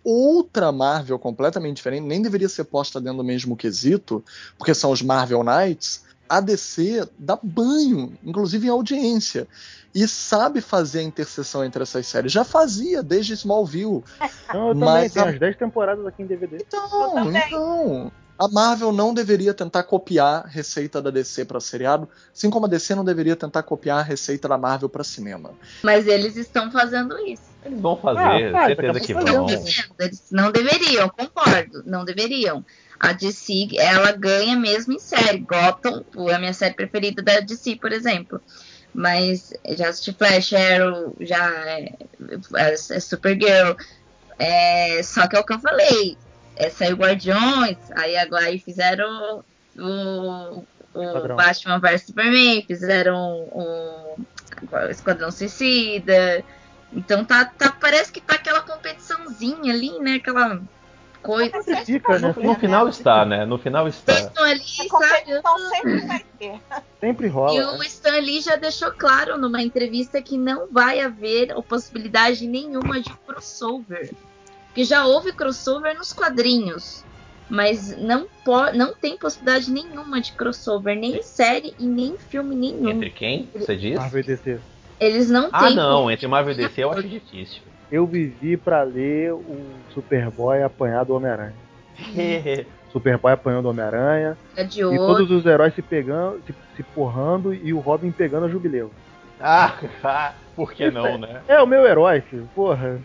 outra 0.09 0.71
Marvel 0.71 1.19
completamente 1.19 1.75
diferente, 1.75 2.05
nem 2.05 2.21
deveria 2.21 2.47
ser 2.47 2.63
posta 2.63 3.01
dentro 3.01 3.17
do 3.17 3.23
mesmo 3.25 3.57
quesito, 3.57 4.23
porque 4.57 4.73
são 4.73 4.91
os 4.91 5.01
Marvel 5.01 5.43
Knights, 5.43 6.05
a 6.29 6.39
DC 6.39 7.05
dá 7.19 7.37
banho, 7.43 8.17
inclusive 8.23 8.67
em 8.67 8.69
audiência, 8.69 9.47
e 9.93 10.07
sabe 10.07 10.61
fazer 10.61 10.99
a 10.99 11.03
interseção 11.03 11.63
entre 11.65 11.83
essas 11.83 12.07
séries. 12.07 12.31
Já 12.31 12.45
fazia 12.45 13.03
desde 13.03 13.33
Smallville. 13.33 14.03
Não, 14.53 14.69
eu 14.69 14.79
também, 14.79 15.09
tem 15.09 15.21
a... 15.21 15.25
umas 15.25 15.39
10 15.39 15.57
temporadas 15.57 16.05
aqui 16.05 16.23
em 16.23 16.25
DVD. 16.25 16.63
Então, 16.65 17.35
então. 17.35 18.11
A 18.37 18.47
Marvel 18.47 18.91
não 18.91 19.13
deveria 19.13 19.53
tentar 19.53 19.83
copiar 19.83 20.45
a 20.45 20.47
receita 20.47 21.01
da 21.01 21.09
DC 21.09 21.45
para 21.45 21.59
seriado, 21.59 22.07
assim 22.33 22.49
como 22.49 22.65
a 22.65 22.69
DC 22.69 22.93
não 22.93 23.03
deveria 23.03 23.35
tentar 23.35 23.63
copiar 23.63 23.99
a 23.99 24.03
receita 24.03 24.47
da 24.47 24.57
Marvel 24.57 24.89
para 24.89 25.03
cinema. 25.03 25.51
Mas 25.81 26.05
eles 26.05 26.35
estão 26.35 26.71
fazendo 26.71 27.17
isso. 27.19 27.41
Eles 27.65 27.81
vão 27.81 27.97
fazer, 27.97 28.55
Ah, 28.55 28.67
certeza 28.67 28.93
daqui 28.93 29.07
que 29.07 29.13
vão. 29.13 29.47
Eles 29.99 30.23
não 30.31 30.51
deveriam, 30.51 31.09
concordo, 31.09 31.83
não 31.85 32.05
deveriam. 32.05 32.63
A 32.99 33.11
DC, 33.11 33.69
ela 33.77 34.11
ganha 34.11 34.55
mesmo 34.55 34.93
em 34.93 34.99
série. 34.99 35.39
Gotham, 35.39 36.03
é 36.29 36.33
a 36.33 36.39
minha 36.39 36.53
série 36.53 36.75
preferida 36.75 37.21
da 37.21 37.39
DC, 37.39 37.75
por 37.77 37.91
exemplo. 37.91 38.39
Mas 38.93 39.53
já 39.69 39.89
assisti 39.89 40.13
Flash, 40.13 40.53
Arrow, 40.53 41.15
já 41.19 41.45
é, 41.65 41.93
é, 42.55 42.73
é 42.73 42.99
Supergirl. 42.99 43.75
É, 44.39 45.01
só 45.03 45.27
que 45.27 45.35
é 45.35 45.39
o 45.39 45.43
que 45.43 45.53
eu 45.53 45.59
falei. 45.59 46.17
É, 46.57 46.69
saiu 46.69 46.97
Guardiões, 46.97 47.77
aí 47.95 48.17
agora 48.17 48.45
aí 48.45 48.57
fizeram 48.59 49.43
o, 49.77 50.63
o 50.93 51.13
Padrão. 51.13 51.35
Batman 51.35 51.79
vs 51.79 52.03
Superman, 52.03 52.63
fizeram 52.65 53.47
o, 53.51 54.15
o 54.71 54.77
Esquadrão 54.89 55.31
Suicida. 55.31 56.43
Então 56.91 57.23
tá, 57.23 57.45
tá, 57.45 57.71
parece 57.71 58.11
que 58.11 58.21
tá 58.21 58.35
aquela 58.35 58.61
competiçãozinha 58.61 59.71
ali, 59.71 59.99
né? 59.99 60.15
Aquela 60.15 60.61
coisa. 61.21 61.61
Sempre 61.61 61.85
fica, 61.85 62.17
né? 62.19 62.33
No, 62.35 62.43
no 62.43 62.55
final 62.55 62.87
está, 62.87 63.25
né? 63.25 63.45
No 63.45 63.57
final 63.57 63.87
está. 63.87 64.13
Estão 64.13 64.43
ali, 64.43 64.63
sabe? 64.63 65.41
sempre 65.69 66.07
vai 66.07 66.25
ter. 66.39 66.61
Sempre 66.99 67.27
E 67.27 67.29
rola. 67.29 67.73
o 67.73 67.77
né? 67.77 67.85
Stan 67.85 68.19
Lee 68.19 68.41
já 68.41 68.55
deixou 68.55 68.91
claro 68.91 69.37
numa 69.37 69.61
entrevista 69.61 70.21
que 70.21 70.37
não 70.37 70.67
vai 70.71 71.01
haver 71.01 71.53
possibilidade 71.67 72.47
nenhuma 72.47 73.01
de 73.01 73.13
crossover. 73.25 74.11
Que 74.77 74.83
já 74.83 75.07
houve 75.07 75.31
crossover 75.33 75.97
nos 75.97 76.13
quadrinhos. 76.13 77.03
Mas 77.49 77.97
não, 77.97 78.27
po 78.45 78.71
não 78.75 78.93
tem 78.93 79.17
possibilidade 79.17 79.71
nenhuma 79.71 80.21
de 80.21 80.33
crossover, 80.33 80.95
nem 80.95 81.15
em 81.17 81.23
série 81.23 81.73
e 81.79 81.85
nem 81.87 82.09
em 82.09 82.17
filme 82.19 82.55
nenhum. 82.55 82.87
Entre 82.89 83.09
quem? 83.09 83.49
Você 83.55 83.75
diz? 83.75 83.97
Marvel 83.97 84.19
e 84.19 84.23
DC. 84.23 84.59
Eles 84.99 85.31
não 85.31 85.49
Ah, 85.51 85.65
têm. 85.65 85.75
não. 85.75 86.11
Entre 86.11 86.27
Marvel 86.27 86.53
e 86.53 86.57
DC 86.57 86.83
eu 86.83 86.91
acho 86.91 87.07
difícil. 87.07 87.63
Eu 87.91 88.05
vivi 88.05 88.55
pra 88.55 88.83
ler 88.83 89.33
o 89.33 89.57
Superboy 89.95 90.61
apanhar 90.61 91.03
do 91.05 91.15
Homem-Aranha. 91.15 91.55
Superboy 92.93 93.31
apanhando 93.31 93.65
o 93.65 93.69
Homem-Aranha. 93.69 94.37
De 94.69 94.81
E 94.81 94.83
olho. 94.85 94.97
todos 94.97 95.31
os 95.31 95.43
heróis 95.43 95.73
se 95.73 95.81
pegando, 95.81 96.39
se, 96.45 96.53
se 96.75 96.83
porrando 96.83 97.51
e 97.51 97.73
o 97.73 97.79
Robin 97.79 98.11
pegando 98.11 98.45
a 98.45 98.49
Jubileu. 98.49 98.91
ah, 99.41 99.73
por 100.55 100.71
que 100.71 100.91
não, 100.91 101.17
né? 101.17 101.41
É 101.47 101.59
o 101.61 101.65
meu 101.65 101.83
herói, 101.87 102.21
filho. 102.21 102.47
Porra. 102.53 102.99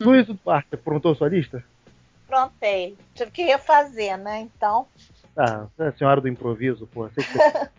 Luiz 0.00 0.26
Duarte, 0.26 0.74
aprontou 0.74 1.14
sua 1.14 1.28
lista? 1.28 1.62
Prontei. 2.26 2.96
Tive 3.14 3.30
que 3.30 3.42
refazer, 3.42 4.16
né? 4.18 4.40
Então. 4.40 4.86
Ah, 5.36 5.66
é 5.78 5.88
a 5.88 5.92
senhora 5.92 6.20
do 6.20 6.28
improviso, 6.28 6.88
você- 6.92 7.20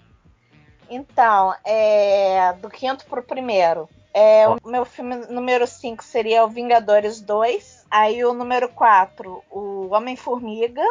Então, 0.89 1.53
é, 1.63 2.53
do 2.53 2.69
quinto 2.69 3.05
pro 3.05 3.21
primeiro. 3.21 3.87
É, 4.11 4.47
o 4.47 4.57
meu 4.65 4.83
filme 4.85 5.15
número 5.27 5.67
5 5.67 6.03
seria 6.03 6.43
o 6.43 6.49
Vingadores 6.49 7.21
2. 7.21 7.85
Aí 7.91 8.25
o 8.25 8.33
número 8.33 8.67
4, 8.69 9.43
o 9.51 9.89
Homem-Formiga. 9.93 10.81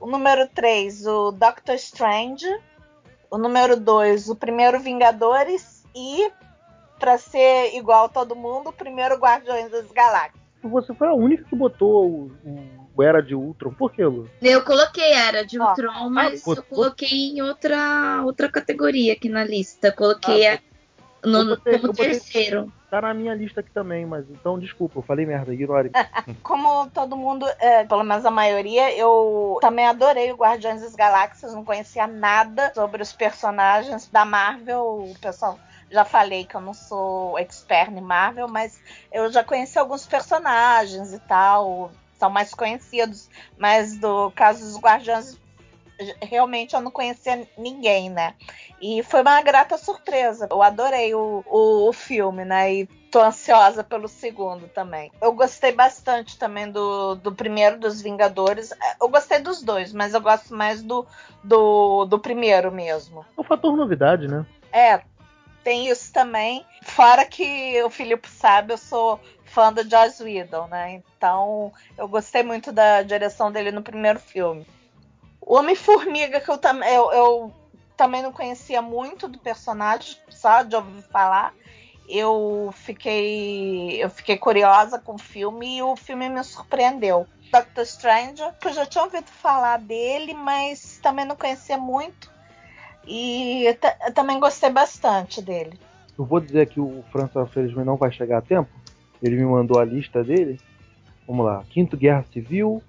O 0.00 0.06
número 0.06 0.48
3, 0.48 1.06
o 1.06 1.30
Doctor 1.30 1.76
Strange. 1.76 2.46
O 3.30 3.38
número 3.38 3.78
2, 3.78 4.28
o 4.30 4.34
primeiro 4.34 4.80
Vingadores. 4.80 5.84
E, 5.94 6.32
pra 7.00 7.18
ser 7.18 7.74
igual 7.76 8.04
a 8.04 8.08
todo 8.08 8.36
mundo, 8.36 8.68
o 8.68 8.72
primeiro 8.72 9.16
Guardiões 9.16 9.70
das 9.70 9.90
Galáxias. 9.90 10.38
Você 10.62 10.94
foi 10.94 11.08
a 11.08 11.14
única 11.14 11.42
que 11.44 11.56
botou 11.56 12.06
o, 12.06 12.30
o- 12.94 13.02
Era 13.02 13.22
de 13.22 13.34
Ultron. 13.34 13.72
Por 13.72 13.90
quê, 13.90 14.04
Lu? 14.04 14.28
Eu 14.42 14.62
coloquei 14.62 15.10
Era 15.14 15.42
de. 15.44 15.58
Ultron, 15.58 16.10
mas 16.10 16.42
pô, 16.42 16.52
eu 16.52 16.62
coloquei 16.62 17.08
em 17.32 17.40
outra, 17.40 18.20
outra 18.24 18.46
categoria 18.50 19.14
aqui 19.14 19.28
na 19.30 19.42
lista. 19.42 19.90
Coloquei 19.90 20.46
Ah, 20.46 20.58
a- 21.24 21.26
no, 21.26 21.46
botei- 21.46 21.78
como 21.78 21.92
botei- 21.94 22.10
terceiro. 22.10 22.70
Tá 22.90 23.00
na 23.00 23.14
minha 23.14 23.32
lista 23.34 23.60
aqui 23.60 23.70
também, 23.70 24.04
mas 24.04 24.28
então 24.28 24.58
desculpa, 24.58 24.98
eu 24.98 25.02
falei 25.02 25.24
merda, 25.24 25.54
ignore. 25.54 25.90
Como 26.42 26.90
todo 26.90 27.16
mundo, 27.16 27.46
é, 27.60 27.84
pelo 27.84 28.02
menos 28.02 28.26
a 28.26 28.30
maioria, 28.32 28.92
eu 28.96 29.56
também 29.60 29.86
adorei 29.86 30.32
o 30.32 30.36
Guardiões 30.36 30.80
das 30.82 30.96
Galáxias, 30.96 31.54
não 31.54 31.64
conhecia 31.64 32.08
nada 32.08 32.72
sobre 32.74 33.00
os 33.00 33.12
personagens 33.12 34.08
da 34.08 34.24
Marvel. 34.24 34.82
O 35.08 35.14
pessoal 35.20 35.56
já 35.90 36.04
falei 36.04 36.44
que 36.44 36.54
eu 36.54 36.60
não 36.60 36.72
sou 36.72 37.38
expert 37.38 37.90
em 37.90 38.00
Marvel, 38.00 38.48
mas 38.48 38.80
eu 39.12 39.30
já 39.32 39.42
conheci 39.42 39.78
alguns 39.78 40.06
personagens 40.06 41.12
e 41.12 41.18
tal, 41.20 41.90
são 42.18 42.30
mais 42.30 42.54
conhecidos. 42.54 43.28
Mas 43.58 43.98
do 43.98 44.30
caso 44.30 44.60
dos 44.60 44.78
Guardiões, 44.78 45.38
realmente 46.22 46.74
eu 46.74 46.80
não 46.80 46.90
conhecia 46.90 47.46
ninguém, 47.58 48.08
né? 48.08 48.34
E 48.80 49.02
foi 49.02 49.22
uma 49.22 49.42
grata 49.42 49.76
surpresa. 49.76 50.48
Eu 50.50 50.62
adorei 50.62 51.14
o, 51.14 51.44
o, 51.46 51.88
o 51.88 51.92
filme, 51.92 52.44
né? 52.44 52.72
E 52.72 52.86
tô 53.10 53.20
ansiosa 53.20 53.82
pelo 53.82 54.08
segundo 54.08 54.68
também. 54.68 55.10
Eu 55.20 55.32
gostei 55.32 55.72
bastante 55.72 56.38
também 56.38 56.70
do, 56.70 57.16
do 57.16 57.32
primeiro 57.32 57.78
dos 57.78 58.00
Vingadores. 58.00 58.72
Eu 59.00 59.08
gostei 59.08 59.40
dos 59.40 59.62
dois, 59.62 59.92
mas 59.92 60.14
eu 60.14 60.20
gosto 60.20 60.54
mais 60.54 60.82
do, 60.82 61.06
do, 61.42 62.04
do 62.04 62.18
primeiro 62.18 62.70
mesmo. 62.70 63.24
Um 63.36 63.42
fator 63.42 63.76
novidade, 63.76 64.28
né? 64.28 64.46
É, 64.72 65.02
tem 65.62 65.88
isso 65.88 66.12
também. 66.12 66.64
Fora 66.82 67.24
que 67.24 67.82
o 67.82 67.90
Filipe 67.90 68.28
sabe, 68.28 68.72
eu 68.72 68.78
sou 68.78 69.20
fã 69.44 69.72
do 69.72 69.88
Joss 69.88 70.22
Whedon, 70.22 70.66
né? 70.68 71.02
Então 71.16 71.72
eu 71.96 72.08
gostei 72.08 72.42
muito 72.42 72.72
da 72.72 73.02
direção 73.02 73.50
dele 73.50 73.70
no 73.70 73.82
primeiro 73.82 74.18
filme. 74.18 74.66
O 75.40 75.56
Homem-Formiga, 75.56 76.40
que 76.40 76.50
eu, 76.50 76.58
tam 76.58 76.82
eu, 76.84 77.12
eu 77.12 77.54
também 77.96 78.22
não 78.22 78.32
conhecia 78.32 78.80
muito 78.80 79.28
do 79.28 79.38
personagem, 79.38 80.16
só 80.28 80.62
de 80.62 80.76
ouvir 80.76 81.02
falar. 81.02 81.52
Eu 82.08 82.72
fiquei, 82.74 84.02
eu 84.02 84.10
fiquei 84.10 84.36
curiosa 84.36 84.98
com 84.98 85.14
o 85.14 85.18
filme 85.18 85.76
e 85.76 85.82
o 85.82 85.96
filme 85.96 86.28
me 86.28 86.42
surpreendeu. 86.42 87.26
Doctor 87.52 87.82
Strange, 87.82 88.42
que 88.60 88.68
eu 88.68 88.72
já 88.72 88.86
tinha 88.86 89.04
ouvido 89.04 89.26
falar 89.26 89.78
dele, 89.78 90.34
mas 90.34 90.98
também 91.02 91.24
não 91.24 91.36
conhecia 91.36 91.76
muito. 91.76 92.29
E 93.06 93.64
eu 93.64 93.76
eu 94.06 94.12
também 94.12 94.38
gostei 94.38 94.70
bastante 94.70 95.42
dele. 95.42 95.78
Eu 96.18 96.24
vou 96.24 96.40
dizer 96.40 96.68
que 96.68 96.80
o 96.80 97.02
França, 97.10 97.40
infelizmente, 97.40 97.86
não 97.86 97.96
vai 97.96 98.12
chegar 98.12 98.38
a 98.38 98.42
tempo. 98.42 98.68
Ele 99.22 99.36
me 99.36 99.44
mandou 99.44 99.78
a 99.78 99.84
lista 99.84 100.22
dele. 100.22 100.60
Vamos 101.26 101.46
lá. 101.46 101.64
Quinto 101.70 101.96
Guerra 101.96 102.24
Civil, 102.32 102.82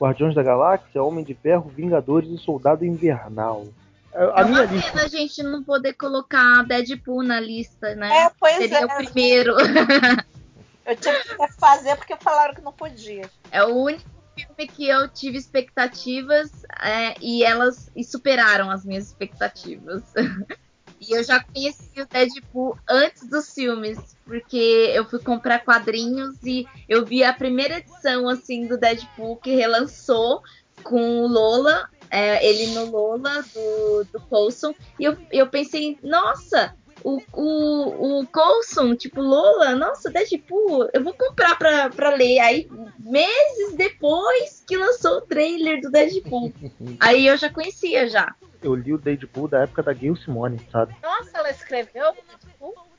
Guardiões 0.00 0.34
da 0.34 0.42
Galáxia, 0.42 1.02
Homem 1.02 1.24
de 1.24 1.34
Ferro, 1.34 1.70
Vingadores 1.74 2.30
e 2.30 2.38
Soldado 2.38 2.84
Invernal. 2.84 3.66
A, 4.14 4.40
a 4.40 4.42
é 4.42 4.44
minha 4.44 4.64
lista. 4.64 4.92
pena 4.92 5.04
a 5.04 5.08
gente 5.08 5.42
não 5.42 5.62
poder 5.62 5.94
colocar 5.94 6.62
Deadpool 6.64 7.22
na 7.22 7.40
lista, 7.40 7.94
né? 7.94 8.24
É, 8.24 8.30
pois 8.38 8.56
Seria 8.56 8.80
é. 8.80 8.84
o 8.84 8.88
primeiro. 8.88 9.54
Eu 10.86 10.96
tive 10.96 11.18
que 11.18 11.52
fazer 11.58 11.96
porque 11.96 12.16
falaram 12.16 12.54
que 12.54 12.62
não 12.62 12.72
podia. 12.72 13.28
É 13.50 13.62
o 13.62 13.74
único 13.74 14.17
filme 14.38 14.66
que 14.68 14.88
eu 14.88 15.08
tive 15.08 15.38
expectativas 15.38 16.50
é, 16.82 17.14
e 17.20 17.44
elas 17.44 17.90
e 17.94 18.04
superaram 18.04 18.70
as 18.70 18.84
minhas 18.84 19.06
expectativas. 19.06 20.02
e 21.00 21.16
eu 21.16 21.22
já 21.22 21.42
conheci 21.42 22.00
o 22.00 22.06
Deadpool 22.06 22.78
antes 22.88 23.28
dos 23.28 23.52
filmes, 23.52 24.16
porque 24.24 24.92
eu 24.94 25.04
fui 25.04 25.18
comprar 25.20 25.64
quadrinhos 25.64 26.36
e 26.44 26.66
eu 26.88 27.04
vi 27.04 27.22
a 27.22 27.32
primeira 27.32 27.78
edição 27.78 28.28
assim 28.28 28.66
do 28.66 28.78
Deadpool 28.78 29.36
que 29.36 29.54
relançou 29.54 30.42
com 30.82 31.20
o 31.22 31.26
Lola, 31.26 31.88
é, 32.10 32.46
ele 32.46 32.68
no 32.68 32.90
Lola 32.90 33.42
do, 33.42 34.04
do 34.12 34.20
Coulson, 34.28 34.74
e 34.98 35.04
eu, 35.04 35.16
eu 35.30 35.46
pensei, 35.48 35.98
nossa, 36.02 36.74
o, 37.04 37.20
o, 37.32 38.20
o 38.20 38.26
Coulson, 38.26 38.94
tipo, 38.94 39.20
Lola, 39.20 39.74
nossa, 39.74 40.10
Deadpool, 40.10 40.88
eu 40.92 41.02
vou 41.02 41.12
comprar 41.14 41.56
pra, 41.56 41.90
pra 41.90 42.14
ler. 42.14 42.38
Aí, 42.40 42.68
meses 42.98 43.74
depois 43.76 44.64
que 44.66 44.76
lançou 44.76 45.18
o 45.18 45.20
trailer 45.22 45.80
do 45.80 45.90
Deadpool. 45.90 46.52
Aí 47.00 47.26
eu 47.26 47.36
já 47.36 47.50
conhecia 47.50 48.08
já. 48.08 48.34
Eu 48.62 48.74
li 48.74 48.92
o 48.92 48.98
Deadpool 48.98 49.48
da 49.48 49.62
época 49.62 49.82
da 49.82 49.92
Gayle 49.92 50.16
Simone, 50.16 50.60
sabe? 50.72 50.94
Nossa, 51.02 51.38
ela 51.38 51.50
escreveu? 51.50 52.12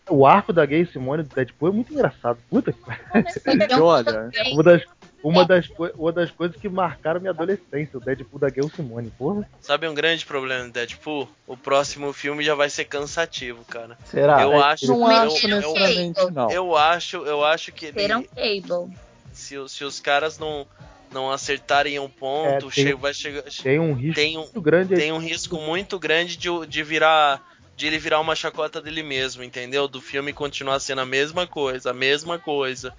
O 0.09 0.25
arco 0.25 0.51
da 0.51 0.65
Gayle 0.65 0.87
Simone 0.87 1.23
do 1.23 1.35
Deadpool 1.35 1.69
é 1.69 1.71
muito 1.71 1.93
engraçado. 1.93 2.39
Puta 2.49 2.71
que 2.73 2.79
E 3.77 3.79
olha, 3.79 4.31
Uma 4.53 4.63
das, 4.63 4.83
uma, 5.23 5.45
das, 5.45 5.67
uma 5.97 6.11
das 6.11 6.31
coisas 6.31 6.55
que 6.55 6.69
marcaram 6.69 7.19
minha 7.19 7.31
adolescência, 7.31 7.97
o 7.97 7.99
Deadpool 7.99 8.39
da 8.39 8.49
Gayle 8.49 8.69
Simone, 8.69 9.11
porra. 9.17 9.49
Sabe 9.61 9.87
um 9.87 9.93
grande 9.93 10.25
problema 10.25 10.65
do 10.65 10.71
Deadpool? 10.71 11.29
O 11.45 11.57
próximo 11.57 12.13
filme 12.13 12.43
já 12.43 12.55
vai 12.55 12.69
ser 12.69 12.85
cansativo, 12.85 13.63
cara. 13.65 13.97
Será? 14.05 14.41
eu 14.41 14.53
é, 14.53 14.61
acho, 14.61 14.87
não 14.87 15.11
eu, 15.11 15.17
acho 15.27 15.47
eu, 15.47 15.55
necessariamente, 15.55 16.31
não. 16.31 16.51
eu 16.51 16.75
acho, 16.77 17.17
eu 17.17 17.43
acho 17.43 17.71
que 17.71 17.87
ele- 17.87 17.99
Serão 18.01 18.23
Cable. 18.23 18.95
se, 19.33 19.57
os- 19.57 19.71
se 19.71 19.83
os 19.83 19.99
caras 19.99 20.37
não 20.39 20.65
não 21.11 21.31
acertarem 21.31 21.97
um 21.97 22.07
ponto, 22.07 22.67
É, 22.69 22.71
tem- 22.71 22.93
vai 22.93 23.11
chegar 23.15 23.41
Tem 23.63 23.79
um 23.79 23.93
risco 23.93 24.13
tem 24.13 24.37
um 24.37 24.41
muito 24.41 24.61
grande 24.61 24.93
aí. 24.93 24.99
tem 24.99 25.11
um 25.11 25.17
risco 25.17 25.57
muito 25.57 25.97
grande 25.97 26.37
de, 26.37 26.47
de 26.67 26.83
virar 26.83 27.41
de 27.75 27.87
ele 27.87 27.97
virar 27.97 28.19
uma 28.19 28.35
chacota 28.35 28.79
dele 28.79 29.01
mesmo, 29.01 29.41
entendeu? 29.41 29.87
Do 29.87 30.01
filme 30.01 30.33
continuar 30.33 30.79
sendo 30.79 30.99
a 31.01 31.05
mesma 31.07 31.47
coisa, 31.47 31.89
a 31.89 31.93
mesma 31.93 32.37
coisa. 32.37 32.93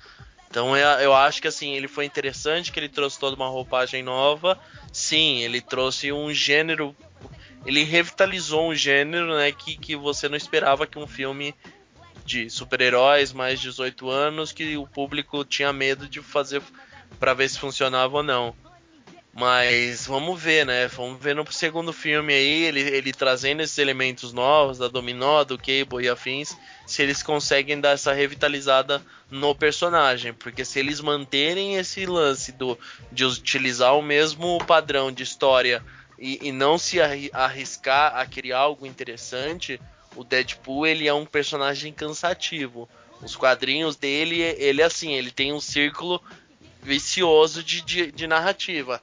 Então 0.50 0.76
eu, 0.76 0.88
eu 0.98 1.14
acho 1.14 1.40
que 1.40 1.46
assim, 1.46 1.74
ele 1.74 1.86
foi 1.86 2.04
interessante, 2.04 2.72
que 2.72 2.80
ele 2.80 2.88
trouxe 2.88 3.18
toda 3.18 3.36
uma 3.36 3.48
roupagem 3.48 4.02
nova. 4.02 4.58
Sim, 4.92 5.38
ele 5.38 5.60
trouxe 5.60 6.12
um 6.12 6.34
gênero. 6.34 6.94
Ele 7.64 7.84
revitalizou 7.84 8.70
um 8.70 8.74
gênero, 8.74 9.36
né, 9.36 9.52
que, 9.52 9.76
que 9.76 9.94
você 9.94 10.28
não 10.28 10.36
esperava 10.36 10.86
que 10.86 10.98
um 10.98 11.06
filme 11.06 11.54
de 12.26 12.50
super-heróis 12.50 13.32
mais 13.32 13.60
18 13.60 14.10
anos, 14.10 14.50
que 14.50 14.76
o 14.76 14.86
público 14.86 15.44
tinha 15.44 15.72
medo 15.72 16.08
de 16.08 16.20
fazer 16.20 16.62
para 17.18 17.34
ver 17.34 17.48
se 17.48 17.58
funcionava 17.58 18.16
ou 18.16 18.22
não. 18.22 18.54
Mas 19.32 20.06
vamos 20.06 20.42
ver, 20.42 20.66
né? 20.66 20.88
Vamos 20.88 21.22
ver 21.22 21.36
no 21.36 21.50
segundo 21.52 21.92
filme 21.92 22.32
aí, 22.34 22.64
ele, 22.64 22.80
ele 22.80 23.12
trazendo 23.12 23.62
esses 23.62 23.78
elementos 23.78 24.32
novos 24.32 24.78
da 24.78 24.88
Dominó, 24.88 25.44
do 25.44 25.56
Cable 25.56 26.04
e 26.04 26.08
afins, 26.08 26.56
se 26.84 27.02
eles 27.02 27.22
conseguem 27.22 27.80
dar 27.80 27.90
essa 27.90 28.12
revitalizada 28.12 29.00
no 29.30 29.54
personagem. 29.54 30.34
Porque 30.34 30.64
se 30.64 30.80
eles 30.80 31.00
manterem 31.00 31.76
esse 31.76 32.04
lance 32.06 32.50
do, 32.50 32.76
de 33.12 33.24
utilizar 33.24 33.96
o 33.96 34.02
mesmo 34.02 34.58
padrão 34.66 35.12
de 35.12 35.22
história 35.22 35.82
e, 36.18 36.48
e 36.48 36.52
não 36.52 36.76
se 36.76 36.98
arriscar 37.32 38.16
a 38.16 38.26
criar 38.26 38.58
algo 38.58 38.84
interessante, 38.84 39.80
o 40.16 40.24
Deadpool 40.24 40.88
ele 40.88 41.06
é 41.06 41.14
um 41.14 41.24
personagem 41.24 41.92
cansativo. 41.92 42.88
Os 43.22 43.36
quadrinhos 43.36 43.94
dele, 43.94 44.40
ele 44.40 44.82
assim, 44.82 45.12
ele 45.12 45.30
tem 45.30 45.52
um 45.52 45.60
círculo 45.60 46.20
vicioso 46.82 47.62
de, 47.62 47.82
de, 47.82 48.12
de 48.12 48.26
narrativa 48.26 49.00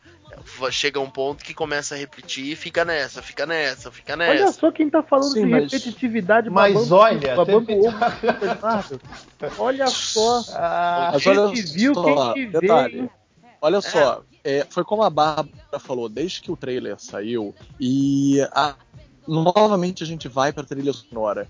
chega 0.72 1.00
um 1.00 1.10
ponto 1.10 1.44
que 1.44 1.54
começa 1.54 1.96
a 1.96 1.98
repetir 1.98 2.52
e 2.52 2.56
fica 2.56 2.86
nessa, 2.86 3.22
fica 3.22 3.46
nessa, 3.46 3.92
fica 3.92 4.16
nessa. 4.16 4.32
Olha 4.32 4.52
só 4.52 4.72
quem 4.72 4.90
tá 4.90 5.02
falando 5.02 5.34
Sim, 5.34 5.46
de 5.46 5.52
mas... 5.52 5.64
repetitividade. 5.72 6.50
Mas 6.50 6.74
babando, 6.74 6.96
olha, 6.96 7.36
babando 7.36 7.72
ovo 7.74 7.92
Olha 9.58 9.88
só. 9.88 10.44
Ah, 10.54 11.12
a 11.14 11.18
gente 11.18 11.62
viu 11.74 11.94
só, 11.94 12.34
quem 12.34 12.46
te 12.52 12.60
detalhe. 12.60 13.10
Olha 13.62 13.78
é. 13.78 13.82
só, 13.82 14.24
é, 14.44 14.66
foi 14.70 14.84
como 14.84 15.04
a 15.04 15.10
Bárbara 15.10 15.80
falou, 15.80 16.08
desde 16.08 16.42
que 16.42 16.52
o 16.52 16.58
trailer 16.58 17.00
saiu 17.00 17.56
e 17.80 18.40
a, 18.52 18.76
novamente 19.28 20.04
a 20.04 20.06
gente 20.06 20.28
vai 20.28 20.54
pra 20.54 20.64
trilha 20.64 20.94
sonora 20.94 21.48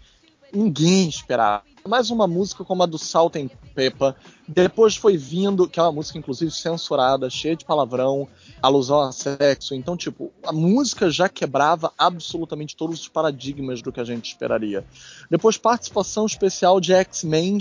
ninguém 0.54 1.08
esperava. 1.08 1.64
Mais 1.88 2.10
uma 2.10 2.28
música 2.28 2.66
como 2.66 2.84
a 2.84 2.86
do 2.86 2.98
Salt 2.98 3.36
and 3.38 3.50
Peppa. 3.74 4.16
Depois 4.48 4.96
foi 4.96 5.16
vindo, 5.16 5.68
que 5.70 5.80
é 5.80 5.84
uma 5.84 5.92
música 5.92 6.18
inclusive 6.18 6.52
censurada, 6.52 7.30
cheia 7.30 7.56
de 7.56 7.64
palavrão, 7.64 8.28
alusão 8.62 9.00
a 9.02 9.12
sexo. 9.12 9.74
Então, 9.74 9.96
tipo, 9.96 10.32
a 10.44 10.52
música 10.52 11.10
já 11.10 11.30
quebrava 11.30 11.94
absolutamente 11.98 12.76
todos 12.76 13.00
os 13.00 13.08
paradigmas 13.08 13.82
do 13.82 13.92
que 13.92 14.02
a 14.02 14.04
gente 14.04 14.30
esperaria. 14.30 14.86
Depois, 15.30 15.58
participação 15.58 16.26
especial 16.26 16.82
de 16.82 16.94
X-Men 16.94 17.60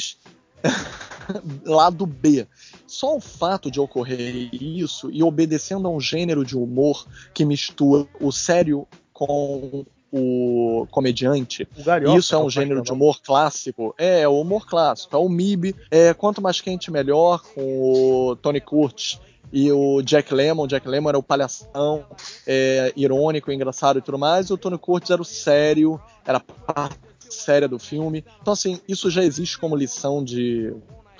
lado 1.64 2.06
B. 2.06 2.46
Só 2.86 3.16
o 3.16 3.20
fato 3.20 3.70
de 3.70 3.80
ocorrer 3.80 4.48
isso 4.52 5.10
e 5.10 5.22
obedecendo 5.22 5.86
a 5.86 5.90
um 5.90 6.00
gênero 6.00 6.44
de 6.44 6.56
humor 6.56 7.06
que 7.32 7.44
mistura 7.44 8.06
o 8.20 8.32
sério 8.32 8.86
com 9.12 9.84
o 10.12 10.86
comediante. 10.90 11.68
O 11.78 11.82
Garioca, 11.82 12.18
Isso 12.18 12.34
é 12.34 12.38
um 12.38 12.50
gênero 12.50 12.82
de 12.82 12.92
humor 12.92 13.20
clássico. 13.22 13.94
É, 13.98 14.20
é, 14.20 14.28
o 14.28 14.40
humor 14.40 14.66
clássico. 14.66 15.14
É 15.14 15.18
o 15.18 15.28
MIB. 15.28 15.74
É, 15.90 16.14
quanto 16.14 16.40
mais 16.40 16.60
quente, 16.60 16.90
melhor. 16.90 17.42
Com 17.54 18.30
o 18.30 18.36
Tony 18.36 18.60
Curtis 18.60 19.20
e 19.52 19.70
o 19.70 20.02
Jack 20.02 20.32
Lemmon. 20.32 20.66
Jack 20.66 20.86
Lemmon 20.88 21.08
era 21.10 21.18
o 21.18 21.22
palhação, 21.22 22.04
é, 22.46 22.92
irônico, 22.96 23.52
engraçado 23.52 23.98
e 23.98 24.02
tudo 24.02 24.18
mais. 24.18 24.48
E 24.48 24.52
o 24.52 24.58
Tony 24.58 24.78
Curtis 24.78 25.10
era 25.10 25.22
o 25.22 25.24
sério, 25.24 26.00
era 26.24 26.38
a 26.38 26.72
parte 26.72 26.98
séria 27.28 27.68
do 27.68 27.78
filme. 27.78 28.24
Então, 28.40 28.52
assim, 28.52 28.80
isso 28.88 29.10
já 29.10 29.22
existe 29.22 29.58
como 29.58 29.76
lição 29.76 30.22
de 30.22 30.74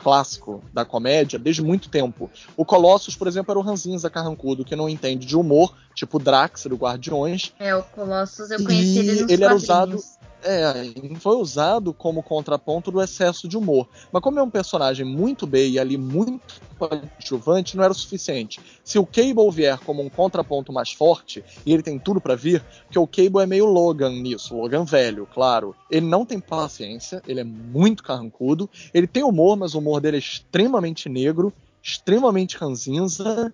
clássico 0.06 0.62
da 0.72 0.84
comédia 0.84 1.36
desde 1.36 1.60
muito 1.60 1.88
tempo. 1.88 2.30
O 2.56 2.64
Colossus, 2.64 3.16
por 3.16 3.26
exemplo, 3.26 3.50
era 3.50 3.58
o 3.58 3.62
Ranzinza 3.62 4.08
Carrancudo, 4.08 4.64
que 4.64 4.76
não 4.76 4.88
entende 4.88 5.26
de 5.26 5.36
humor, 5.36 5.74
tipo 5.96 6.20
Drax 6.20 6.66
do 6.66 6.76
Guardiões. 6.76 7.52
É, 7.58 7.74
o 7.74 7.82
Colossus 7.82 8.52
eu 8.52 8.64
conheci 8.64 9.00
ele 9.00 9.22
nos 9.22 9.30
ele 9.32 9.42
era 9.42 9.56
usado 9.56 9.98
é, 10.46 11.18
foi 11.18 11.36
usado 11.36 11.92
como 11.92 12.22
contraponto 12.22 12.92
do 12.92 13.02
excesso 13.02 13.48
de 13.48 13.56
humor. 13.56 13.88
Mas 14.12 14.22
como 14.22 14.38
é 14.38 14.42
um 14.42 14.50
personagem 14.50 15.04
muito 15.04 15.46
bem 15.46 15.72
e 15.72 15.78
ali 15.78 15.98
muito 15.98 16.60
coadjuvante, 16.78 17.76
não 17.76 17.82
era 17.82 17.92
o 17.92 17.96
suficiente. 17.96 18.60
Se 18.84 18.98
o 18.98 19.06
Cable 19.06 19.50
vier 19.50 19.78
como 19.80 20.02
um 20.02 20.08
contraponto 20.08 20.72
mais 20.72 20.92
forte, 20.92 21.42
e 21.64 21.72
ele 21.72 21.82
tem 21.82 21.98
tudo 21.98 22.20
para 22.20 22.36
vir, 22.36 22.62
porque 22.84 22.98
o 22.98 23.06
Cable 23.06 23.42
é 23.42 23.46
meio 23.46 23.66
Logan 23.66 24.10
nisso, 24.10 24.56
Logan 24.56 24.84
velho, 24.84 25.26
claro. 25.32 25.74
Ele 25.90 26.06
não 26.06 26.24
tem 26.24 26.38
paciência, 26.38 27.22
ele 27.26 27.40
é 27.40 27.44
muito 27.44 28.02
carrancudo, 28.02 28.70
ele 28.94 29.06
tem 29.06 29.24
humor, 29.24 29.56
mas 29.56 29.74
o 29.74 29.78
humor 29.78 30.00
dele 30.00 30.16
é 30.16 30.20
extremamente 30.20 31.08
negro, 31.08 31.52
extremamente 31.82 32.56
ranzinza, 32.56 33.52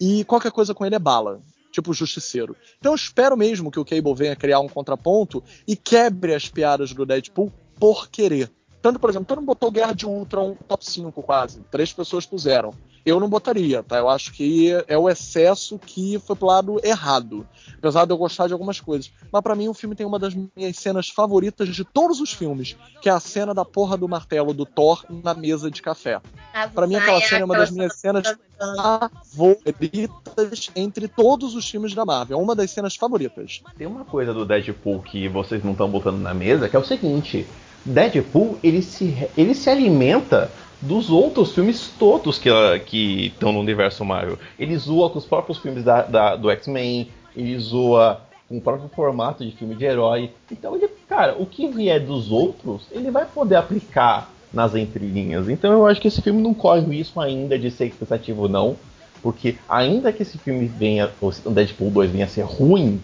e 0.00 0.24
qualquer 0.24 0.52
coisa 0.52 0.74
com 0.74 0.86
ele 0.86 0.94
é 0.94 0.98
bala 0.98 1.40
tipo 1.74 1.92
Justiceiro. 1.92 2.56
Então 2.78 2.92
eu 2.92 2.96
espero 2.96 3.36
mesmo 3.36 3.70
que 3.70 3.80
o 3.80 3.84
Cable 3.84 4.14
venha 4.14 4.36
criar 4.36 4.60
um 4.60 4.68
contraponto 4.68 5.42
e 5.66 5.74
quebre 5.74 6.34
as 6.34 6.48
piadas 6.48 6.92
do 6.92 7.04
Deadpool 7.04 7.52
por 7.78 8.08
querer. 8.08 8.50
Tanto, 8.80 9.00
por 9.00 9.10
exemplo, 9.10 9.26
todo 9.26 9.38
mundo 9.38 9.46
botou 9.46 9.70
Guerra 9.70 9.94
de 9.94 10.06
Ultron 10.06 10.56
top 10.68 10.84
5 10.84 11.22
quase. 11.22 11.60
Três 11.70 11.92
pessoas 11.92 12.26
puseram. 12.26 12.74
Eu 13.04 13.18
não 13.18 13.28
botaria, 13.28 13.82
tá? 13.82 13.98
Eu 13.98 14.08
acho 14.08 14.32
que 14.32 14.70
é 14.86 14.96
o 14.96 15.08
excesso 15.08 15.78
que 15.78 16.18
foi 16.18 16.36
pro 16.36 16.46
lado 16.46 16.80
errado. 16.82 17.46
Apesar 17.76 18.04
de 18.04 18.12
eu 18.12 18.18
gostar 18.18 18.46
de 18.46 18.52
algumas 18.52 18.80
coisas. 18.80 19.10
Mas 19.32 19.42
para 19.42 19.54
mim 19.54 19.68
o 19.68 19.74
filme 19.74 19.94
tem 19.94 20.06
uma 20.06 20.18
das 20.18 20.34
minhas 20.34 20.76
cenas 20.76 21.08
favoritas 21.08 21.68
de 21.68 21.84
todos 21.84 22.20
os 22.20 22.32
filmes, 22.32 22.76
que 23.02 23.08
é 23.08 23.12
a 23.12 23.20
cena 23.20 23.52
da 23.52 23.64
porra 23.64 23.96
do 23.96 24.08
martelo 24.08 24.54
do 24.54 24.64
Thor 24.64 25.04
na 25.08 25.34
mesa 25.34 25.70
de 25.70 25.82
café. 25.82 26.20
Para 26.74 26.86
mim 26.86 26.94
aquela 26.96 27.20
cena 27.20 27.40
é 27.40 27.44
uma 27.44 27.56
das 27.56 27.70
minhas 27.70 27.94
cenas 27.96 28.36
favoritas 29.36 30.70
entre 30.76 31.08
todos 31.08 31.54
os 31.54 31.68
filmes 31.68 31.94
da 31.94 32.04
Marvel. 32.04 32.38
É 32.38 32.42
uma 32.42 32.54
das 32.54 32.70
cenas 32.70 32.94
favoritas. 32.94 33.62
Tem 33.76 33.86
uma 33.86 34.04
coisa 34.04 34.32
do 34.32 34.46
Deadpool 34.46 35.02
que 35.02 35.28
vocês 35.28 35.64
não 35.64 35.72
estão 35.72 35.88
botando 35.88 36.20
na 36.20 36.32
mesa, 36.32 36.68
que 36.68 36.76
é 36.76 36.78
o 36.78 36.84
seguinte 36.84 37.46
Deadpool 37.84 38.58
ele 38.62 38.80
se, 38.80 39.28
ele 39.36 39.54
se 39.54 39.68
alimenta 39.68 40.50
dos 40.80 41.10
outros 41.10 41.52
filmes 41.54 41.92
todos 41.98 42.38
que 42.38 43.26
estão 43.26 43.52
no 43.52 43.60
universo 43.60 44.04
Marvel. 44.04 44.38
Ele 44.58 44.76
zoa 44.76 45.10
com 45.10 45.18
os 45.18 45.24
próprios 45.24 45.58
filmes 45.58 45.82
da, 45.82 46.02
da, 46.02 46.36
do 46.36 46.50
X-Men, 46.50 47.10
ele 47.36 47.58
zoa 47.58 48.20
com 48.48 48.58
o 48.58 48.60
próprio 48.60 48.88
formato 48.94 49.44
de 49.44 49.52
filme 49.52 49.74
de 49.74 49.84
herói. 49.84 50.30
Então, 50.50 50.76
ele, 50.76 50.88
cara, 51.08 51.34
o 51.38 51.46
que 51.46 51.66
vier 51.68 52.00
dos 52.00 52.30
outros, 52.30 52.86
ele 52.90 53.10
vai 53.10 53.24
poder 53.24 53.56
aplicar 53.56 54.30
nas 54.54 54.74
entrelinhas. 54.74 55.48
Então, 55.48 55.72
eu 55.72 55.86
acho 55.86 56.00
que 56.00 56.08
esse 56.08 56.22
filme 56.22 56.40
não 56.40 56.54
corre 56.54 56.80
risco 56.80 57.20
ainda 57.20 57.58
de 57.58 57.70
ser 57.70 57.86
expectativo, 57.86 58.48
não. 58.48 58.76
Porque, 59.22 59.56
ainda 59.68 60.12
que 60.12 60.22
esse 60.22 60.38
filme 60.38 60.66
venha, 60.66 61.10
o 61.20 61.50
Deadpool 61.50 61.90
2 61.90 62.10
venha 62.10 62.26
a 62.26 62.28
ser 62.28 62.42
ruim, 62.42 63.00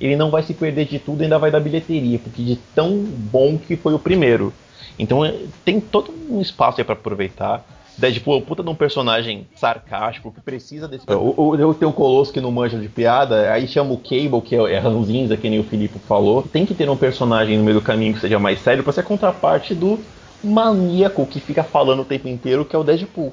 ele 0.00 0.16
não 0.16 0.30
vai 0.30 0.42
se 0.42 0.52
perder 0.52 0.86
de 0.86 0.98
tudo, 0.98 1.22
ainda 1.22 1.38
vai 1.38 1.50
dar 1.50 1.60
bilheteria, 1.60 2.18
porque 2.18 2.42
de 2.42 2.56
tão 2.74 2.98
bom 2.98 3.56
que 3.56 3.76
foi 3.76 3.94
o 3.94 3.98
primeiro. 3.98 4.52
Então 4.98 5.24
é, 5.24 5.34
tem 5.64 5.80
todo 5.80 6.12
um 6.28 6.40
espaço 6.40 6.80
aí 6.80 6.84
para 6.84 6.94
aproveitar. 6.94 7.64
Deadpool 7.96 8.34
é 8.34 8.38
um 8.38 8.40
puta 8.40 8.62
de 8.62 8.70
um 8.70 8.74
personagem 8.74 9.46
sarcástico 9.54 10.32
que 10.32 10.40
precisa 10.40 10.88
desse. 10.88 11.04
O, 11.08 11.54
eu 11.56 11.74
tenho 11.74 11.90
o 11.90 11.94
Colosso 11.94 12.32
que 12.32 12.40
não 12.40 12.50
manja 12.50 12.78
de 12.78 12.88
piada, 12.88 13.52
aí 13.52 13.68
chama 13.68 13.92
o 13.92 13.98
Cable, 13.98 14.40
que 14.42 14.56
é, 14.56 14.74
é 14.74 14.78
ranzinza, 14.78 15.36
que 15.36 15.48
nem 15.48 15.60
o 15.60 15.64
Filipe 15.64 15.98
falou. 16.00 16.42
Tem 16.42 16.64
que 16.64 16.74
ter 16.74 16.88
um 16.88 16.96
personagem 16.96 17.58
no 17.58 17.64
meio 17.64 17.78
do 17.78 17.84
caminho 17.84 18.14
que 18.14 18.20
seja 18.20 18.38
mais 18.38 18.60
sério 18.60 18.82
para 18.82 18.92
ser 18.92 19.04
contraparte 19.04 19.74
do 19.74 19.98
maníaco 20.42 21.26
que 21.26 21.40
fica 21.40 21.62
falando 21.62 22.02
o 22.02 22.04
tempo 22.04 22.28
inteiro, 22.28 22.64
que 22.64 22.74
é 22.74 22.78
o 22.78 22.84
Deadpool 22.84 23.32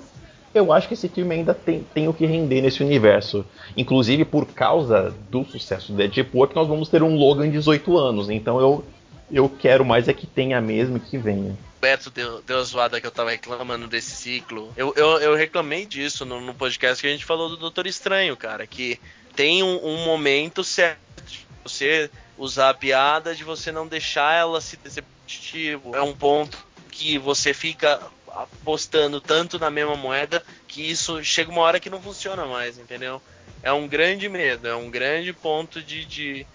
eu 0.53 0.74
acho 0.74 0.88
que 0.88 0.93
esse 0.93 1.07
filme 1.07 1.36
ainda 1.36 1.53
tem, 1.53 1.86
tem 1.93 2.07
o 2.07 2.14
que 2.14 2.26
render 2.26 2.62
nesse 2.62 2.84
universo. 2.84 3.45
Inclusive, 3.78 4.26
por 4.26 4.47
causa 4.47 5.16
do 5.30 5.45
sucesso 5.45 5.91
do 5.91 5.97
Deadpool, 5.97 6.45
é 6.45 6.47
que 6.47 6.55
nós 6.55 6.68
vamos 6.68 6.89
ter 6.89 7.03
um 7.03 7.16
Logan 7.16 7.45
de 7.45 7.57
18 7.57 7.97
anos. 7.97 8.30
Então 8.30 8.60
eu, 8.60 8.84
eu 9.32 9.49
quero 9.49 9.86
mais 9.86 10.07
é 10.07 10.14
que 10.14 10.26
tenha 10.26 10.60
mesmo 10.60 10.97
e 10.97 10.99
que 10.99 11.18
venha. 11.18 11.55
Beto 11.80 12.10
deu, 12.10 12.41
deu 12.41 12.60
a 12.60 12.64
zoada 12.64 12.99
que 12.99 13.07
eu 13.07 13.12
tava 13.12 13.32
reclamando 13.32 13.88
desse 13.88 14.12
ciclo. 14.12 14.74
Eu, 14.76 14.93
eu, 14.97 15.20
eu 15.20 15.36
reclamei 15.36 15.86
disso 15.86 16.26
no, 16.26 16.41
no, 16.41 16.53
podcast 16.53 17.01
que 17.01 17.07
a 17.07 17.12
gente 17.12 17.24
falou 17.24 17.47
do 17.47 17.55
Doutor 17.55 17.88
Estranho, 17.88 18.36
cara. 18.36 18.68
Que 18.68 18.99
tem 19.36 19.64
um, 19.64 19.86
um 19.86 20.03
momento 20.03 20.64
certo 20.64 20.99
de 21.26 21.45
você 21.64 22.10
usar 22.38 22.72
a 22.72 22.74
piada, 22.74 23.34
de 23.34 23.43
você 23.43 23.72
não 23.72 23.88
deixar 23.88 24.34
ela 24.34 24.60
se 24.60 24.76
deceptivo. 24.76 25.95
É 25.95 26.01
um 26.01 26.14
ponto 26.14 26.57
que 26.91 27.17
você 27.17 27.53
fica 27.53 27.99
apostando 28.31 29.19
tanto 29.19 29.59
na 29.59 29.69
mesma 29.69 29.95
moeda 29.95 30.43
que 30.67 30.89
isso 30.89 31.23
chega 31.23 31.51
uma 31.51 31.61
hora 31.61 31.79
que 31.79 31.89
não 31.89 32.01
funciona 32.01 32.45
mais, 32.45 32.77
entendeu? 32.77 33.21
É 33.61 33.71
um 33.73 33.87
grande 33.87 34.29
medo, 34.29 34.67
é 34.67 34.75
um 34.75 34.89
grande 34.89 35.33
ponto 35.33 35.81
de, 35.81 36.05
de, 36.05 36.45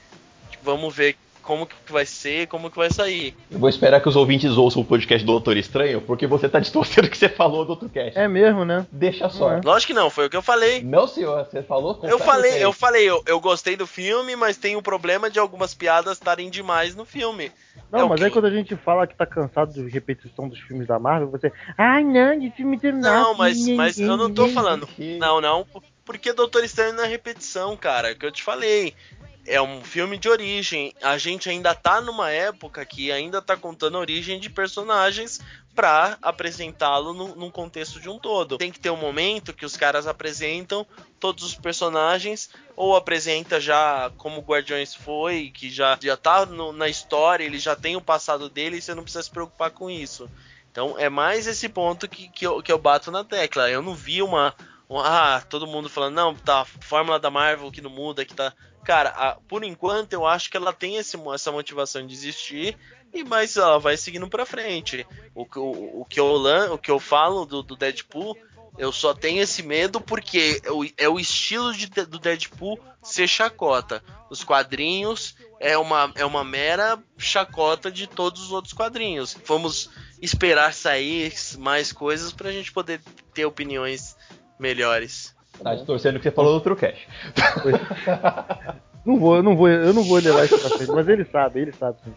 de 0.50 0.58
vamos 0.62 0.94
ver 0.94 1.16
como 1.44 1.66
que 1.66 1.92
vai 1.92 2.06
ser, 2.06 2.46
como 2.46 2.70
que 2.70 2.76
vai 2.76 2.90
sair. 2.90 3.36
Eu 3.50 3.58
vou 3.58 3.68
esperar 3.68 4.00
que 4.00 4.08
os 4.08 4.16
ouvintes 4.16 4.56
ouçam 4.56 4.80
o 4.80 4.84
podcast 4.84 5.24
do 5.24 5.32
Doutor 5.32 5.56
Estranho, 5.56 6.00
porque 6.00 6.26
você 6.26 6.48
tá 6.48 6.58
distorcendo 6.58 7.06
o 7.06 7.10
que 7.10 7.18
você 7.18 7.28
falou 7.28 7.64
do 7.64 7.70
outro 7.70 7.88
cast. 7.88 8.18
É 8.18 8.26
mesmo, 8.26 8.64
né? 8.64 8.86
Deixa 8.90 9.28
só. 9.28 9.52
É. 9.52 9.60
Lógico 9.62 9.92
que 9.92 9.98
não, 9.98 10.08
foi 10.08 10.26
o 10.26 10.30
que 10.30 10.36
eu 10.36 10.42
falei. 10.42 10.82
Não, 10.82 11.06
senhor, 11.06 11.44
você 11.44 11.62
falou 11.62 12.00
Eu 12.02 12.18
falei, 12.18 12.64
eu 12.64 12.72
falei, 12.72 13.04
eu, 13.04 13.22
eu 13.26 13.38
gostei 13.38 13.76
do 13.76 13.86
filme, 13.86 14.34
mas 14.34 14.56
tem 14.56 14.74
o 14.74 14.82
problema 14.82 15.30
de 15.30 15.38
algumas 15.38 15.74
piadas 15.74 16.14
estarem 16.14 16.48
demais 16.48 16.96
no 16.96 17.04
filme. 17.04 17.52
Não, 17.90 18.00
É 18.00 18.02
mas 18.02 18.12
ok. 18.12 18.24
aí 18.24 18.30
quando 18.30 18.44
a 18.46 18.50
gente 18.50 18.76
fala 18.76 19.06
que 19.06 19.14
tá 19.14 19.24
cansado 19.26 19.72
de 19.72 19.88
repetição 19.88 20.48
dos 20.48 20.58
filmes 20.60 20.86
da 20.86 20.98
Marvel, 20.98 21.30
você. 21.30 21.52
Ai 21.78 22.02
não, 22.02 22.38
de 22.38 22.50
filme 22.50 22.76
de 22.76 22.90
Não, 22.92 23.34
mas, 23.34 23.66
mas 23.68 23.98
eu 23.98 24.16
não 24.16 24.32
tô 24.32 24.42
ninguém." 24.42 24.54
falando. 24.54 24.88
Não, 25.20 25.40
não. 25.40 25.66
Porque 26.04 26.32
Doutor 26.32 26.64
Estranho 26.64 26.92
não 26.94 27.04
é 27.04 27.06
repetição, 27.06 27.76
cara. 27.76 28.10
É 28.10 28.14
que 28.14 28.26
eu 28.26 28.32
te 28.32 28.42
falei. 28.42 28.94
É 29.46 29.60
um 29.60 29.82
filme 29.82 30.16
de 30.18 30.28
origem. 30.28 30.94
A 31.02 31.18
gente 31.18 31.48
ainda 31.50 31.74
tá 31.74 32.00
numa 32.00 32.30
época 32.30 32.84
que 32.84 33.12
ainda 33.12 33.42
tá 33.42 33.56
contando 33.56 33.96
a 33.96 34.00
origem 34.00 34.40
de 34.40 34.48
personagens 34.50 35.40
pra 35.74 36.16
apresentá-lo 36.22 37.12
num, 37.12 37.50
contexto 37.50 38.00
de 38.00 38.08
um 38.08 38.18
todo. 38.18 38.56
Tem 38.58 38.70
que 38.70 38.78
ter 38.80 38.90
um 38.90 38.96
momento 38.96 39.52
que 39.52 39.66
os 39.66 39.76
caras 39.76 40.06
apresentam 40.06 40.86
todos 41.18 41.42
os 41.44 41.54
personagens, 41.54 42.50
ou 42.76 42.94
apresenta 42.96 43.60
já 43.60 44.10
como 44.16 44.40
Guardiões 44.40 44.94
foi, 44.94 45.50
que 45.54 45.70
já, 45.70 45.98
já 46.00 46.16
tá 46.16 46.46
no- 46.46 46.72
na 46.72 46.88
história, 46.88 47.44
ele 47.44 47.58
já 47.58 47.74
tem 47.74 47.96
o 47.96 48.00
passado 48.00 48.48
dele 48.48 48.76
e 48.76 48.82
você 48.82 48.94
não 48.94 49.02
precisa 49.02 49.22
se 49.24 49.30
preocupar 49.30 49.70
com 49.70 49.90
isso. 49.90 50.28
Então 50.70 50.98
é 50.98 51.08
mais 51.08 51.46
esse 51.46 51.68
ponto 51.68 52.08
que, 52.08 52.28
que, 52.28 52.46
eu, 52.46 52.62
que 52.62 52.72
eu 52.72 52.78
bato 52.78 53.10
na 53.10 53.24
tecla. 53.24 53.70
Eu 53.70 53.80
não 53.82 53.94
vi 53.94 54.22
uma. 54.22 54.54
um- 54.90 54.98
ah, 54.98 55.42
todo 55.48 55.66
mundo 55.66 55.88
falando, 55.88 56.14
não, 56.14 56.34
tá, 56.34 56.60
a 56.62 56.64
fórmula 56.64 57.18
da 57.18 57.30
Marvel 57.30 57.70
que 57.70 57.80
não 57.80 57.90
muda, 57.90 58.24
que 58.24 58.34
tá. 58.34 58.52
Cara, 58.84 59.10
a- 59.10 59.36
por 59.48 59.64
enquanto 59.64 60.12
eu 60.12 60.26
acho 60.26 60.50
que 60.50 60.56
ela 60.56 60.72
tem 60.72 60.96
esse, 60.96 61.16
essa 61.32 61.50
motivação 61.50 62.06
de 62.06 62.12
existir, 62.12 62.76
e 63.14 63.22
mas 63.24 63.56
ela 63.56 63.78
vai 63.78 63.96
seguindo 63.96 64.28
pra 64.28 64.44
frente. 64.44 65.06
O, 65.34 65.46
que- 65.46 65.58
o, 65.58 66.00
o, 66.00 66.04
que, 66.08 66.18
eu, 66.20 66.26
o 66.72 66.78
que 66.78 66.90
eu 66.90 66.98
falo 66.98 67.44
do, 67.46 67.62
do 67.62 67.76
Deadpool, 67.76 68.36
eu 68.76 68.90
só 68.90 69.14
tenho 69.14 69.40
esse 69.40 69.62
medo 69.62 70.00
porque 70.00 70.60
é 70.64 70.70
o, 70.72 70.84
é 70.98 71.08
o 71.08 71.18
estilo 71.20 71.72
de, 71.72 71.86
do 71.86 72.18
Deadpool 72.18 72.78
ser 73.02 73.28
chacota. 73.28 74.02
Os 74.28 74.42
quadrinhos 74.42 75.36
é 75.60 75.78
uma, 75.78 76.10
é 76.16 76.24
uma 76.24 76.42
mera 76.42 76.98
chacota 77.16 77.90
de 77.90 78.06
todos 78.08 78.42
os 78.42 78.52
outros 78.52 78.72
quadrinhos. 78.74 79.36
Vamos 79.46 79.90
esperar 80.20 80.74
sair 80.74 81.32
mais 81.58 81.92
coisas 81.92 82.32
pra 82.32 82.50
gente 82.50 82.72
poder 82.72 83.00
ter 83.32 83.44
opiniões 83.44 84.16
melhores. 84.58 85.34
Tá 85.62 85.76
torcendo 85.76 86.16
que 86.18 86.24
você 86.24 86.32
falou 86.32 86.50
do 86.50 86.54
outro 86.56 86.74
cash. 86.74 86.98
Não 89.04 89.18
vou, 89.20 89.36
eu 89.36 89.42
não 89.42 89.54
vou, 89.56 89.68
eu 89.68 89.92
não 89.92 90.02
vou 90.02 90.18
levar 90.18 90.46
isso 90.46 90.58
pra 90.58 90.70
frente, 90.70 90.90
mas 90.90 91.08
ele 91.08 91.24
sabe, 91.26 91.60
ele 91.60 91.72
sabe 91.72 91.98
sim. 92.02 92.12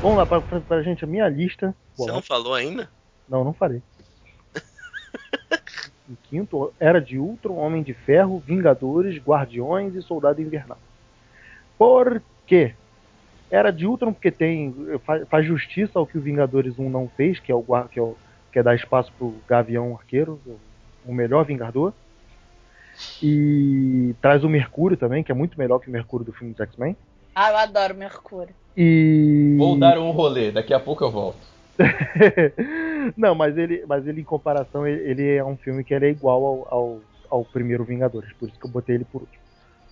Vamos 0.00 0.16
lá, 0.16 0.26
pra, 0.26 0.40
pra, 0.40 0.60
pra 0.60 0.82
gente, 0.82 1.04
a 1.04 1.06
minha 1.06 1.28
lista. 1.28 1.74
Você 1.96 2.10
não 2.10 2.22
falou 2.22 2.54
ainda? 2.54 2.90
Não, 3.28 3.44
não 3.44 3.52
farei. 3.52 3.82
em 6.08 6.16
quinto, 6.24 6.72
Era 6.80 7.00
de 7.00 7.18
Ultron, 7.18 7.56
Homem 7.56 7.82
de 7.82 7.92
Ferro, 7.92 8.42
Vingadores, 8.44 9.22
Guardiões 9.22 9.94
e 9.94 10.02
Soldado 10.02 10.40
Invernal. 10.40 10.78
Por 11.78 12.22
quê? 12.46 12.74
Era 13.50 13.70
de 13.70 13.86
Ultron 13.86 14.12
porque 14.12 14.30
tem 14.30 14.74
faz, 15.04 15.28
faz 15.28 15.46
justiça 15.46 15.98
ao 15.98 16.06
que 16.06 16.16
o 16.16 16.20
Vingadores 16.20 16.78
1 16.78 16.88
não 16.88 17.08
fez, 17.08 17.40
que 17.40 17.50
é 17.50 17.54
o 17.54 17.64
que 17.88 17.98
é, 17.98 18.02
o, 18.02 18.16
que 18.52 18.58
é 18.58 18.62
dar 18.62 18.74
espaço 18.74 19.12
pro 19.18 19.34
Gavião 19.48 19.96
Arqueiro, 19.96 20.40
o, 20.46 20.58
o 21.06 21.14
melhor 21.14 21.44
Vingador. 21.44 21.92
E 23.22 24.14
traz 24.20 24.44
o 24.44 24.48
Mercúrio 24.48 24.96
também, 24.96 25.22
que 25.22 25.32
é 25.32 25.34
muito 25.34 25.58
melhor 25.58 25.78
que 25.78 25.88
o 25.88 25.92
Mercúrio 25.92 26.24
do 26.24 26.32
filme 26.32 26.52
dos 26.52 26.60
X-Men. 26.60 26.96
Ah, 27.34 27.50
eu 27.50 27.56
adoro 27.56 27.94
Mercúrio. 27.94 28.54
E 28.76 29.56
Vou 29.58 29.78
dar 29.78 29.98
um 29.98 30.10
rolê, 30.10 30.50
daqui 30.50 30.72
a 30.72 30.80
pouco 30.80 31.04
eu 31.04 31.10
volto. 31.10 31.38
não, 33.16 33.34
mas 33.34 33.56
ele, 33.56 33.84
mas 33.86 34.06
ele 34.06 34.20
em 34.20 34.24
comparação, 34.24 34.86
ele, 34.86 35.36
é 35.36 35.44
um 35.44 35.56
filme 35.56 35.82
que 35.82 35.94
ele 35.94 36.06
é 36.06 36.10
igual 36.10 36.44
ao, 36.44 36.68
ao, 36.70 37.00
ao 37.30 37.44
primeiro 37.44 37.84
Vingadores, 37.84 38.32
por 38.34 38.48
isso 38.48 38.58
que 38.58 38.66
eu 38.66 38.70
botei 38.70 38.96
ele 38.96 39.04
por 39.04 39.22
último. 39.22 39.40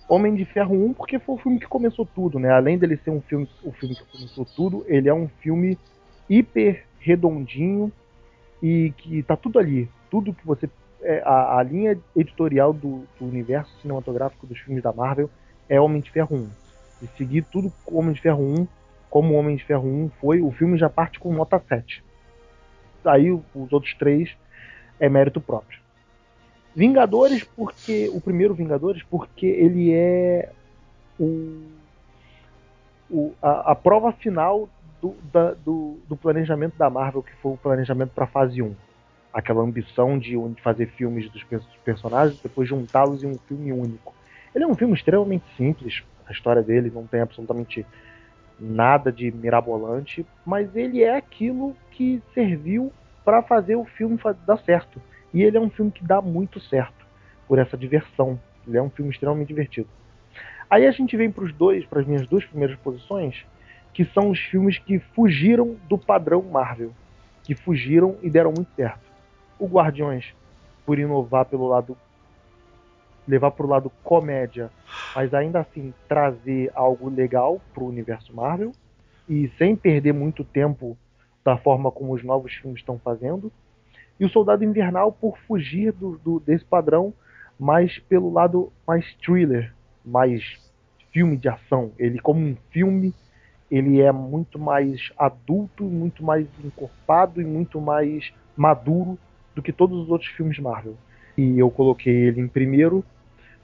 Homem 0.07 0.33
de 0.33 0.43
Ferro 0.45 0.73
1, 0.73 0.93
porque 0.93 1.19
foi 1.19 1.35
o 1.35 1.37
filme 1.37 1.59
que 1.59 1.67
começou 1.67 2.03
tudo, 2.03 2.39
né? 2.39 2.49
Além 2.49 2.77
dele 2.77 2.97
ser 2.97 3.11
um 3.11 3.21
filme, 3.21 3.47
o 3.63 3.71
filme 3.71 3.95
que 3.95 4.03
começou 4.05 4.43
tudo, 4.43 4.83
ele 4.87 5.07
é 5.07 5.13
um 5.13 5.27
filme 5.39 5.77
hiper 6.27 6.83
redondinho 6.99 7.91
e 8.61 8.91
que 8.97 9.21
tá 9.21 9.37
tudo 9.37 9.59
ali. 9.59 9.87
Tudo 10.09 10.33
que 10.33 10.45
você. 10.45 10.67
é, 11.03 11.21
a, 11.23 11.59
a 11.59 11.63
linha 11.63 11.95
editorial 12.15 12.73
do, 12.73 13.03
do 13.19 13.25
universo 13.25 13.71
cinematográfico 13.81 14.47
dos 14.47 14.57
filmes 14.59 14.81
da 14.81 14.91
Marvel 14.91 15.29
é 15.69 15.79
Homem 15.79 16.01
de 16.01 16.09
Ferro 16.09 16.35
1. 16.35 16.49
E 17.01 17.07
seguir 17.17 17.43
tudo 17.43 17.71
Homem 17.85 18.13
de 18.13 18.21
Ferro 18.21 18.41
1 18.43 18.67
como 19.09 19.33
Homem 19.35 19.55
de 19.55 19.63
Ferro 19.65 19.87
1 19.87 20.09
foi, 20.21 20.41
o 20.41 20.51
filme 20.51 20.77
já 20.77 20.89
parte 20.89 21.19
com 21.19 21.33
nota 21.33 21.59
7. 21.67 22.03
Aí 23.05 23.31
os 23.31 23.71
outros 23.73 23.93
três 23.95 24.35
é 24.99 25.07
mérito 25.09 25.39
próprio. 25.41 25.79
Vingadores, 26.75 27.43
porque. 27.43 28.09
O 28.13 28.21
primeiro 28.21 28.53
Vingadores, 28.53 29.01
porque 29.03 29.45
ele 29.45 29.91
é 29.93 30.51
o, 31.19 31.61
o- 33.09 33.33
a, 33.41 33.71
a 33.71 33.75
prova 33.75 34.11
final 34.13 34.69
do, 35.01 35.15
da- 35.33 35.53
do, 35.53 35.97
do 36.07 36.15
planejamento 36.15 36.77
da 36.77 36.89
Marvel, 36.89 37.23
que 37.23 37.33
foi 37.41 37.53
o 37.53 37.57
planejamento 37.57 38.11
para 38.13 38.27
fase 38.27 38.61
1. 38.61 38.75
Aquela 39.33 39.61
ambição 39.63 40.17
de, 40.19 40.37
de 40.37 40.61
fazer 40.61 40.87
filmes 40.91 41.29
dos 41.31 41.43
pers- 41.43 41.65
personagens, 41.83 42.39
depois 42.41 42.67
juntá-los 42.67 43.23
em 43.23 43.27
um 43.27 43.37
filme 43.47 43.71
único. 43.71 44.13
Ele 44.53 44.63
é 44.63 44.67
um 44.67 44.75
filme 44.75 44.93
extremamente 44.93 45.45
simples, 45.55 46.03
a 46.29 46.31
história 46.31 46.61
dele 46.61 46.91
não 46.93 47.07
tem 47.07 47.21
absolutamente 47.21 47.85
nada 48.59 49.11
de 49.11 49.31
mirabolante, 49.31 50.25
mas 50.45 50.75
ele 50.75 51.03
é 51.03 51.15
aquilo 51.15 51.75
que 51.91 52.21
serviu 52.33 52.93
para 53.25 53.41
fazer 53.41 53.75
o 53.75 53.85
filme 53.85 54.19
dar 54.45 54.57
certo. 54.59 55.01
E 55.33 55.41
ele 55.41 55.57
é 55.57 55.59
um 55.59 55.69
filme 55.69 55.91
que 55.91 56.03
dá 56.03 56.21
muito 56.21 56.59
certo 56.59 57.05
por 57.47 57.57
essa 57.57 57.75
diversão. 57.75 58.39
Ele 58.67 58.77
é 58.77 58.81
um 58.81 58.89
filme 58.89 59.11
extremamente 59.11 59.47
divertido. 59.47 59.87
Aí 60.69 60.85
a 60.85 60.91
gente 60.91 61.17
vem 61.17 61.31
para 61.31 61.43
os 61.43 61.53
dois, 61.53 61.85
para 61.85 62.01
as 62.01 62.05
minhas 62.05 62.27
duas 62.27 62.45
primeiras 62.45 62.77
posições, 62.77 63.43
que 63.91 64.05
são 64.05 64.29
os 64.29 64.39
filmes 64.39 64.77
que 64.77 64.99
fugiram 64.99 65.75
do 65.87 65.97
padrão 65.97 66.43
Marvel, 66.43 66.93
que 67.43 67.55
fugiram 67.55 68.17
e 68.21 68.29
deram 68.29 68.53
muito 68.55 68.69
certo. 68.75 69.01
O 69.57 69.65
Guardiões, 69.65 70.33
por 70.85 70.99
inovar 70.99 71.45
pelo 71.45 71.67
lado 71.67 71.97
levar 73.29 73.51
para 73.51 73.65
o 73.65 73.69
lado 73.69 73.91
comédia, 74.03 74.71
mas 75.15 75.33
ainda 75.33 75.59
assim 75.59 75.93
trazer 76.07 76.71
algo 76.73 77.09
legal 77.09 77.61
para 77.73 77.83
o 77.83 77.87
universo 77.87 78.35
Marvel 78.35 78.71
e 79.27 79.47
sem 79.57 79.75
perder 79.75 80.13
muito 80.13 80.43
tempo 80.43 80.97
da 81.45 81.55
forma 81.57 81.91
como 81.91 82.13
os 82.13 82.23
novos 82.23 82.53
filmes 82.53 82.79
estão 82.81 82.99
fazendo. 82.99 83.51
E 84.19 84.25
o 84.25 84.29
Soldado 84.29 84.63
Invernal 84.63 85.11
por 85.11 85.37
fugir 85.47 85.91
do, 85.93 86.17
do- 86.17 86.39
desse 86.39 86.65
padrão, 86.65 87.13
mas 87.59 87.99
pelo 87.99 88.31
lado 88.31 88.73
mais 88.87 89.13
thriller, 89.15 89.73
mais 90.03 90.43
filme 91.11 91.37
de 91.37 91.47
ação. 91.49 91.91
Ele 91.97 92.19
como 92.19 92.39
um 92.41 92.55
filme, 92.71 93.13
ele 93.69 94.01
é 94.01 94.11
muito 94.11 94.57
mais 94.59 95.11
adulto, 95.17 95.83
muito 95.83 96.23
mais 96.23 96.47
encorpado 96.63 97.41
e 97.41 97.45
muito 97.45 97.79
mais 97.79 98.31
maduro 98.55 99.17
do 99.55 99.61
que 99.61 99.71
todos 99.71 99.97
os 99.99 100.09
outros 100.09 100.29
filmes 100.31 100.59
Marvel. 100.59 100.97
E 101.37 101.57
eu 101.59 101.69
coloquei 101.71 102.13
ele 102.27 102.41
em 102.41 102.47
primeiro 102.47 103.05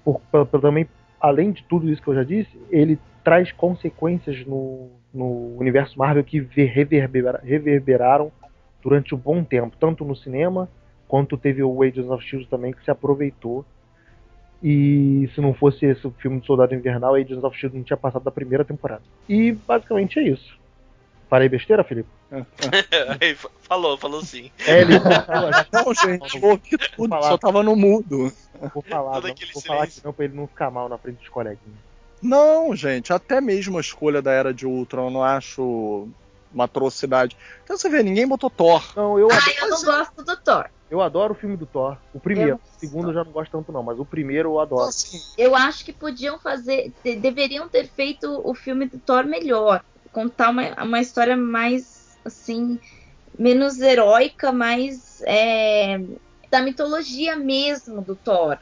por, 0.05 0.21
por- 0.31 0.45
por 0.45 0.61
também, 0.61 0.87
além 1.19 1.51
de 1.51 1.63
tudo 1.63 1.89
isso 1.89 2.01
que 2.01 2.07
eu 2.07 2.15
já 2.15 2.23
disse, 2.23 2.57
ele 2.69 2.97
traz 3.23 3.51
consequências 3.51 4.45
no, 4.45 4.91
no 5.13 5.57
universo 5.57 5.97
Marvel 5.97 6.23
que 6.23 6.39
ve- 6.39 6.65
reverbera- 6.65 7.41
reverberaram 7.43 8.31
durante 8.81 9.15
um 9.15 9.17
bom 9.17 9.43
tempo, 9.43 9.75
tanto 9.79 10.05
no 10.05 10.15
cinema 10.15 10.69
quanto 11.07 11.37
teve 11.37 11.63
o 11.63 11.81
Agents 11.81 12.09
of 12.09 12.23
Shield 12.23 12.47
também 12.47 12.71
que 12.71 12.83
se 12.83 12.91
aproveitou. 12.91 13.65
E 14.63 15.29
se 15.33 15.41
não 15.41 15.53
fosse 15.53 15.85
esse 15.85 16.09
filme 16.11 16.39
de 16.39 16.45
Soldado 16.45 16.73
Invernal, 16.73 17.15
Agents 17.15 17.43
of 17.43 17.57
Shield 17.57 17.75
não 17.75 17.83
tinha 17.83 17.97
passado 17.97 18.23
da 18.23 18.31
primeira 18.31 18.63
temporada. 18.63 19.01
E 19.27 19.51
basicamente 19.51 20.19
é 20.19 20.23
isso. 20.23 20.57
Falei 21.35 21.49
besteira, 21.49 21.83
Felipe? 21.83 22.07
Falou, 23.67 23.97
falou 23.97 24.21
sim. 24.21 24.49
É, 24.65 24.79
ele 24.79 24.93
acho 25.03 25.67
Não, 25.73 25.93
gente, 25.93 26.37
eu 26.41 26.49
ouvi 26.51 26.77
tudo, 26.95 27.09
falar. 27.09 27.27
só 27.27 27.37
tava 27.37 27.61
no 27.61 27.75
mudo. 27.75 28.31
vou 28.73 28.81
falar, 28.81 29.19
não, 29.19 29.31
aquele 29.31 29.51
vou 29.51 29.61
falar 29.61 29.85
que 29.87 30.01
não 30.01 30.13
pra 30.13 30.23
ele 30.23 30.33
não 30.33 30.47
ficar 30.47 30.71
mal 30.71 30.87
na 30.87 30.97
frente 30.97 31.17
dos 31.17 31.27
coleguinhas. 31.27 31.75
Não, 32.21 32.73
gente, 32.73 33.11
até 33.11 33.41
mesmo 33.41 33.77
a 33.77 33.81
escolha 33.81 34.21
da 34.21 34.31
Era 34.31 34.53
de 34.53 34.65
Ultron 34.65 35.07
eu 35.07 35.11
não 35.11 35.23
acho 35.25 36.07
uma 36.53 36.63
atrocidade. 36.63 37.35
Então 37.65 37.77
você 37.77 37.89
vê, 37.89 38.01
ninguém 38.01 38.25
botou 38.25 38.49
Thor. 38.49 38.81
Não, 38.95 39.19
eu, 39.19 39.27
Ah, 39.29 39.35
adoro, 39.35 39.51
eu 39.59 39.69
não 39.71 39.83
gosto 39.83 40.23
do 40.23 40.37
Thor. 40.37 40.69
eu 40.89 41.01
adoro 41.01 41.33
o 41.33 41.37
filme 41.37 41.57
do 41.57 41.65
Thor. 41.65 41.97
O 42.13 42.19
primeiro. 42.21 42.55
O 42.55 42.79
segundo 42.79 43.09
eu 43.09 43.13
já 43.13 43.25
não 43.25 43.31
gosto 43.33 43.51
tanto 43.51 43.73
não, 43.73 43.83
mas 43.83 43.99
o 43.99 44.05
primeiro 44.05 44.49
eu 44.51 44.53
Então, 44.53 44.61
adoro. 44.61 44.87
assim, 44.87 45.19
Eu 45.37 45.53
acho 45.53 45.83
que 45.83 45.91
podiam 45.91 46.39
fazer, 46.39 46.93
de- 47.03 47.17
deveriam 47.17 47.67
ter 47.67 47.89
feito 47.89 48.41
o 48.49 48.55
filme 48.55 48.85
do 48.87 48.97
Thor 48.99 49.25
melhor, 49.25 49.83
contar 50.15 50.49
uma, 50.49 50.63
uma 50.81 51.01
história 51.01 51.35
mais 51.35 52.17
assim, 52.23 52.79
menos 53.37 53.81
heróica, 53.81 54.49
mais 54.49 55.21
é, 55.25 55.99
da 56.49 56.61
mitologia 56.61 57.35
mesmo 57.35 58.01
do 58.01 58.15
Thor. 58.15 58.57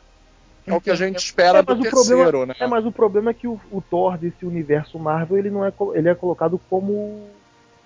é 0.66 0.74
o 0.74 0.82
que 0.82 0.90
a 0.90 0.96
gente 0.96 1.20
espera 1.20 1.60
É, 1.60 1.62
do 1.62 1.68
mas 1.76 1.80
o 1.80 1.82
terceiro, 1.84 2.18
problema- 2.32 2.46
né? 2.48 2.56
É, 2.60 2.66
mas 2.66 2.84
o 2.88 2.92
problema 2.92 3.30
é 3.30 3.34
que 3.36 3.48
o, 3.48 3.60
o 3.72 3.80
Thor 3.82 4.18
desse 4.18 4.44
universo 4.48 4.98
Marvel, 4.98 5.38
ele 5.38 5.52
não 5.52 5.64
é, 5.64 5.72
ele 5.94 6.10
é 6.10 6.16
colocado 6.16 6.60
como. 6.70 7.28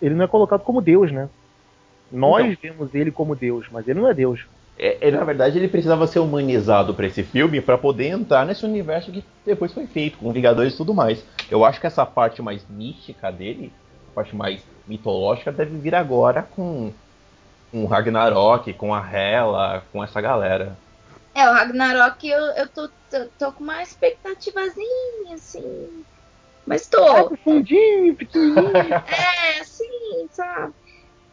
Ele 0.02 0.16
não 0.16 0.24
é 0.24 0.28
colocado 0.28 0.62
como 0.62 0.82
Deus, 0.82 1.12
né? 1.12 1.28
Nós 2.10 2.58
vemos 2.62 2.96
ele 2.96 3.12
como 3.12 3.36
Deus, 3.36 3.68
mas 3.70 3.86
ele 3.86 4.00
não 4.00 4.08
é 4.08 4.14
Deus. 4.14 4.46
É, 4.80 5.08
é, 5.08 5.12
na 5.12 5.24
verdade, 5.24 5.58
ele 5.58 5.68
precisava 5.68 6.06
ser 6.06 6.20
humanizado 6.20 6.94
para 6.94 7.08
esse 7.08 7.24
filme 7.24 7.60
para 7.60 7.78
poder 7.78 8.10
entrar 8.10 8.46
nesse 8.46 8.64
universo 8.64 9.12
que 9.12 9.24
depois 9.46 9.74
foi 9.74 9.88
feito, 9.88 10.18
com 10.18 10.32
Vingadores 10.32 10.74
e 10.74 10.78
tudo 10.78 10.94
mais. 10.94 11.24
Eu 11.50 11.66
acho 11.66 11.82
que 11.82 11.88
essa 11.88 12.06
parte 12.06 12.42
mais 12.42 12.64
mística 12.70 13.32
dele, 13.32 13.72
a 14.12 14.16
parte 14.16 14.36
mais 14.36 14.62
mitológica, 14.88 15.52
deve 15.52 15.78
vir 15.78 15.96
agora 15.96 16.44
com, 16.44 16.92
com 17.72 17.84
o 17.84 17.88
Ragnarok, 17.88 18.72
com 18.74 18.94
a 18.94 19.12
Hela, 19.12 19.84
com 19.92 20.04
essa 20.04 20.22
galera. 20.22 20.78
É, 21.34 21.50
o 21.50 21.54
Ragnarok 21.54 22.28
eu, 22.28 22.40
eu 22.40 22.68
tô, 22.70 22.88
tô, 23.10 23.26
tô 23.40 23.52
com 23.54 23.64
uma 23.64 23.82
expectativazinha, 23.82 25.34
assim. 25.34 26.06
Mas 26.68 26.88
tô. 26.88 27.04
É, 27.04 27.38
fundinho, 27.38 28.16
pequenininho. 28.16 28.74
é, 29.08 29.64
sim, 29.64 30.28
sabe? 30.32 30.74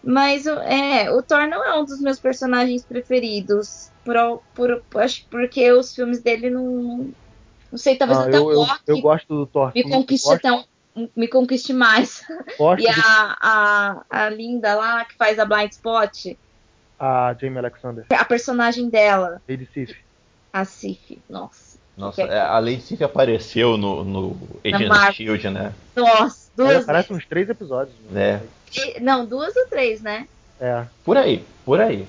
Mas 0.07 0.47
é, 0.47 1.11
o 1.11 1.23
Thor 1.23 1.47
não 1.49 1.65
é 1.65 1.79
um 1.79 1.85
dos 1.85 2.01
meus 2.01 2.21
personagens 2.21 2.85
preferidos. 2.85 3.91
Por, 4.05 4.43
por, 4.55 4.83
acho 5.01 5.25
porque 5.31 5.73
os 5.73 5.95
filmes 5.95 6.21
dele 6.21 6.51
não. 6.51 7.11
Não 7.73 7.79
sei, 7.79 7.97
talvez 7.97 8.19
Ah, 8.21 8.25
até 8.25 8.37
eu, 8.37 8.45
o 8.45 8.53
eu, 8.53 8.59
Loki 8.61 8.81
eu 8.87 9.01
gosto 9.01 9.29
do 9.35 9.47
Thor. 9.47 9.73
me 9.75 9.83
conquiste 9.83 10.29
um- 10.97 11.09
me 11.17 11.27
conquiste 11.27 11.73
mais. 11.73 12.23
gosto 12.59 12.83
E 12.83 12.87
a, 12.89 13.37
a, 13.41 14.05
a 14.11 14.29
linda 14.29 14.75
lá 14.77 15.05
que 15.05 15.17
faz 15.17 15.39
a 15.39 15.45
Blind 15.45 15.73
Spot, 15.73 16.11
a 16.99 17.35
Jamie 17.41 17.59
Alexander, 17.59 18.05
a 18.11 18.25
personagem 18.25 18.89
dela, 18.89 19.41
Lady 19.49 19.69
Sif. 19.73 19.97
a 20.53 20.65
Sif, 20.65 21.19
nossa. 21.29 21.79
Nossa, 21.97 22.25
Que 22.27 22.31
é- 22.33 22.41
a 22.41 22.59
Lady 22.59 22.81
Sif 22.83 23.03
apareceu 23.03 23.77
no, 23.77 24.05
no 24.05 24.37
Agent. 24.65 25.15
Shield, 25.15 25.51
né? 25.51 25.73
Nossa, 25.97 26.51
Ela 26.59 26.69
duas 26.69 26.83
aparece 26.85 27.13
uns 27.13 27.27
três 27.27 27.49
episódios. 27.49 27.95
É. 28.15 28.41
Não, 29.01 29.27
duas 29.27 29.55
ou 29.57 29.67
três, 29.69 30.01
né? 30.03 30.27
É. 30.61 30.85
Por 31.05 31.17
aí, 31.17 31.45
por 31.65 31.81
aí. 31.81 32.07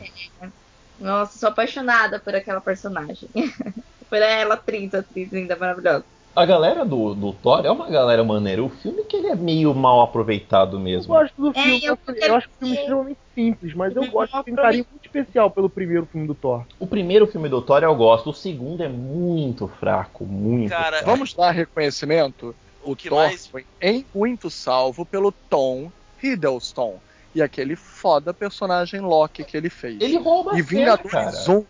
Nossa, 0.99 1.38
sou 1.38 1.49
apaixonada 1.49 2.20
por 2.20 2.34
aquela 2.36 2.61
personagem. 2.61 3.30
por 4.09 4.18
ela, 4.22 4.53
atriz, 4.55 4.93
atriz 4.93 5.32
linda, 5.32 5.55
maravilhosa. 5.55 6.05
A 6.36 6.45
galera 6.45 6.84
do, 6.84 7.13
do 7.13 7.32
Thor 7.34 7.66
é 7.66 7.72
uma 7.72 7.89
galera 7.89 8.24
maneira. 8.24 8.61
O 8.63 8.70
filme 8.70 9.03
que 9.05 9.16
ele 9.16 9.28
é 9.28 9.36
meio 9.36 9.74
mal 9.74 10.01
aproveitado 10.01 10.76
Eu 10.78 10.82
mesmo. 10.82 11.13
gosto 11.13 11.34
do 11.41 11.57
É, 11.57 11.63
filme. 11.63 11.86
eu 11.86 11.97
eu, 12.07 12.13
quero 12.16 12.36
acho 12.36 12.47
o 12.47 12.57
filme 12.59 12.76
extremamente 12.76 13.20
simples, 13.34 13.74
mas 13.74 13.95
eu 13.95 14.05
gosto. 14.11 14.36
eu 14.36 14.43
Tenho 14.43 14.57
um 14.57 14.61
carinho 14.61 14.86
muito 14.91 15.05
especial 15.05 15.49
pelo 15.49 15.70
primeiro 15.70 16.05
filme 16.05 16.28
do 16.28 16.36
Thor. 16.36 16.63
O 16.78 16.86
primeiro 16.88 17.26
filme 17.28 17.47
do 17.47 17.61
Thor 17.61 17.82
eu 17.84 17.95
gosto, 17.95 18.30
o 18.32 18.34
segundo 18.34 18.84
é 18.84 18.89
muito 18.89 19.68
fraco, 19.80 20.26
muito 20.26 20.70
Cara, 20.72 20.97
fraco. 20.97 21.05
Vamos 21.05 21.34
dar 21.34 21.51
reconhecimento. 21.51 22.53
O 22.84 22.91
O 22.91 22.95
que 22.97 23.07
Thor 23.09 23.20
mais- 23.20 23.47
foi 23.47 23.66
em 23.82 24.05
muito 24.13 24.49
salvo 24.49 25.05
pelo 25.05 25.32
Tom 25.49 25.89
Hiddleston 26.26 26.99
e 27.34 27.41
aquele 27.41 27.76
foda 27.76 28.34
personagem 28.34 29.01
Loki 29.01 29.43
que 29.43 29.57
ele 29.57 29.69
fez. 29.69 29.99
Ele 30.01 30.17
rouba 30.17 30.57
e. 30.57 30.61
Vingadores 30.61 31.47
1. 31.47 31.65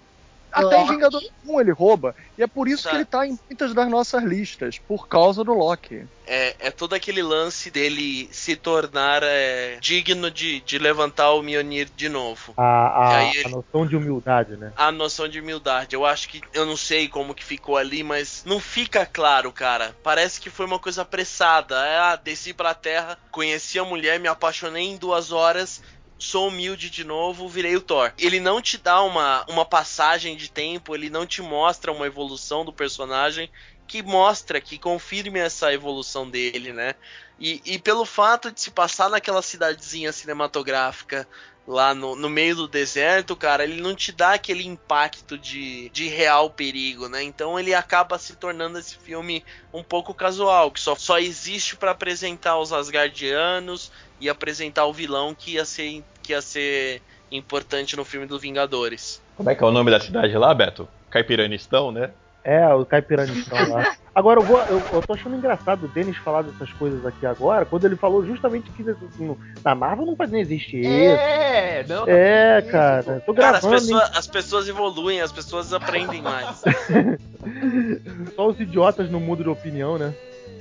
Até 0.55 0.75
em 0.75 0.79
Loki? 0.81 0.91
Vingadores 0.93 1.29
1 1.43 1.61
ele 1.61 1.71
rouba. 1.71 2.15
E 2.37 2.43
é 2.43 2.47
por 2.47 2.67
isso 2.67 2.83
Tá. 2.83 2.89
que 2.91 2.95
ele 2.95 3.05
tá 3.05 3.25
em 3.27 3.37
muitas 3.49 3.73
das 3.73 3.89
nossas 3.89 4.23
listas, 4.23 4.79
por 4.79 5.07
causa 5.07 5.43
do 5.43 5.53
Loki. 5.53 6.05
É, 6.27 6.55
é 6.67 6.71
todo 6.71 6.93
aquele 6.95 7.21
lance 7.21 7.69
dele 7.69 8.27
se 8.31 8.55
tornar 8.55 9.21
é, 9.23 9.77
digno 9.79 10.31
de, 10.31 10.59
de 10.61 10.79
levantar 10.79 11.31
o 11.33 11.43
Mjolnir 11.43 11.89
de 11.95 12.09
novo. 12.09 12.53
A, 12.57 12.63
a, 12.63 13.11
E 13.11 13.15
aí 13.15 13.37
a 13.37 13.39
ele- 13.41 13.49
noção 13.49 13.85
de 13.85 13.95
humildade, 13.95 14.57
né? 14.57 14.73
A 14.75 14.91
noção 14.91 15.27
de 15.27 15.39
humildade. 15.39 15.95
Eu 15.95 16.05
acho 16.05 16.27
que. 16.29 16.41
Eu 16.53 16.65
não 16.65 16.75
sei 16.77 17.07
como 17.07 17.35
que 17.35 17.43
ficou 17.45 17.77
ali, 17.77 18.01
mas 18.03 18.43
não 18.45 18.59
fica 18.59 19.05
claro, 19.05 19.51
cara. 19.51 19.95
Parece 20.01 20.39
que 20.41 20.49
foi 20.49 20.65
uma 20.65 20.79
coisa 20.79 21.03
apressada. 21.03 21.75
É, 21.85 21.95
Ah, 22.05 22.15
desci 22.15 22.53
pra 22.53 22.73
terra, 22.73 23.17
conheci 23.31 23.77
a 23.79 23.83
mulher, 23.83 24.19
me 24.19 24.27
apaixonei 24.27 24.83
em 24.83 24.97
duas 24.97 25.31
horas. 25.31 25.81
Sou 26.17 26.47
humilde 26.47 26.89
de 26.89 27.03
novo, 27.03 27.49
virei 27.49 27.75
o 27.75 27.81
Thor. 27.81 28.13
Ele 28.17 28.39
não 28.39 28.61
te 28.61 28.77
dá 28.77 29.01
uma, 29.01 29.45
uma 29.49 29.65
passagem 29.65 30.35
de 30.37 30.49
tempo, 30.49 30.95
ele 30.95 31.09
não 31.09 31.25
te 31.25 31.41
mostra 31.41 31.91
uma 31.91 32.07
evolução 32.07 32.63
do 32.63 32.71
personagem 32.71 33.49
que 33.87 34.01
mostra, 34.01 34.59
que 34.59 34.77
confirme 34.77 35.39
essa 35.39 35.71
evolução 35.73 36.29
dele, 36.29 36.73
né? 36.73 36.95
E, 37.39 37.61
e 37.65 37.77
pelo 37.77 38.05
fato 38.05 38.51
de 38.51 38.61
se 38.61 38.71
passar 38.71 39.09
naquela 39.09 39.41
cidadezinha 39.41 40.11
cinematográfica 40.11 41.27
lá 41.67 41.95
no, 41.95 42.15
no 42.15 42.29
meio 42.29 42.55
do 42.55 42.67
deserto, 42.67 43.35
cara, 43.35 43.63
ele 43.63 43.81
não 43.81 43.95
te 43.95 44.11
dá 44.11 44.33
aquele 44.33 44.65
impacto 44.65 45.37
de, 45.37 45.89
de 45.89 46.07
real 46.07 46.49
perigo, 46.49 47.09
né? 47.09 47.23
Então 47.23 47.59
ele 47.59 47.73
acaba 47.73 48.19
se 48.19 48.35
tornando 48.35 48.77
esse 48.77 48.95
filme 48.95 49.43
um 49.73 49.83
pouco 49.83 50.13
casual, 50.13 50.71
que 50.71 50.79
só, 50.79 50.95
só 50.95 51.17
existe 51.17 51.75
pra 51.75 51.91
apresentar 51.91 52.59
os 52.59 52.71
Asgardianos 52.71 53.91
e 54.19 54.29
apresentar 54.29 54.85
o 54.85 54.93
vilão 54.93 55.35
que 55.35 55.53
ia 55.53 55.65
ser, 55.65 56.03
que 56.21 56.31
ia 56.33 56.41
ser 56.41 57.01
importante 57.31 57.95
no 57.95 58.05
filme 58.05 58.25
do 58.25 58.39
Vingadores. 58.39 59.21
Como 59.35 59.49
é 59.49 59.55
que 59.55 59.63
é 59.63 59.67
o 59.67 59.71
nome 59.71 59.91
da 59.91 59.99
cidade 59.99 60.35
lá, 60.37 60.53
Beto? 60.53 60.87
Caipiranistão, 61.09 61.91
né? 61.91 62.11
É, 62.43 62.67
o 62.73 62.85
Caipiranistão 62.85 63.57
lá. 63.69 63.95
Agora, 64.13 64.39
eu, 64.39 64.45
vou, 64.45 64.61
eu, 64.61 64.81
eu 64.93 65.01
tô 65.01 65.11
achando 65.13 65.35
engraçado 65.35 65.83
o 65.85 65.87
Denis 65.89 66.15
falar 66.17 66.43
dessas 66.43 66.71
coisas 66.73 67.05
aqui 67.05 67.25
agora, 67.25 67.65
quando 67.65 67.83
ele 67.83 67.97
falou 67.97 68.25
justamente 68.25 68.71
que 68.71 68.81
no- 69.19 69.37
na 69.61 69.75
Marvel 69.75 70.05
não, 70.05 70.15
pode- 70.15 70.31
não 70.31 70.39
existe 70.39 70.79
isso. 70.79 70.87
É, 70.89 71.83
não. 71.85 72.07
É, 72.07 72.59
isso. 72.59 72.71
cara. 72.71 73.21
Tô 73.25 73.33
Cara, 73.33 73.57
as 73.57 73.65
gravando, 73.65 73.81
pessoas, 73.81 74.17
as 74.17 74.27
pessoas 74.27 74.69
evoluem, 74.69 75.19
as 75.19 75.33
pessoas 75.33 75.73
aprendem 75.73 76.21
mais. 76.21 76.61
Só 78.35 78.47
os 78.47 78.59
idiotas 78.59 79.09
não 79.11 79.19
mudam 79.19 79.43
de 79.43 79.49
opinião, 79.49 79.97
né? 79.97 80.13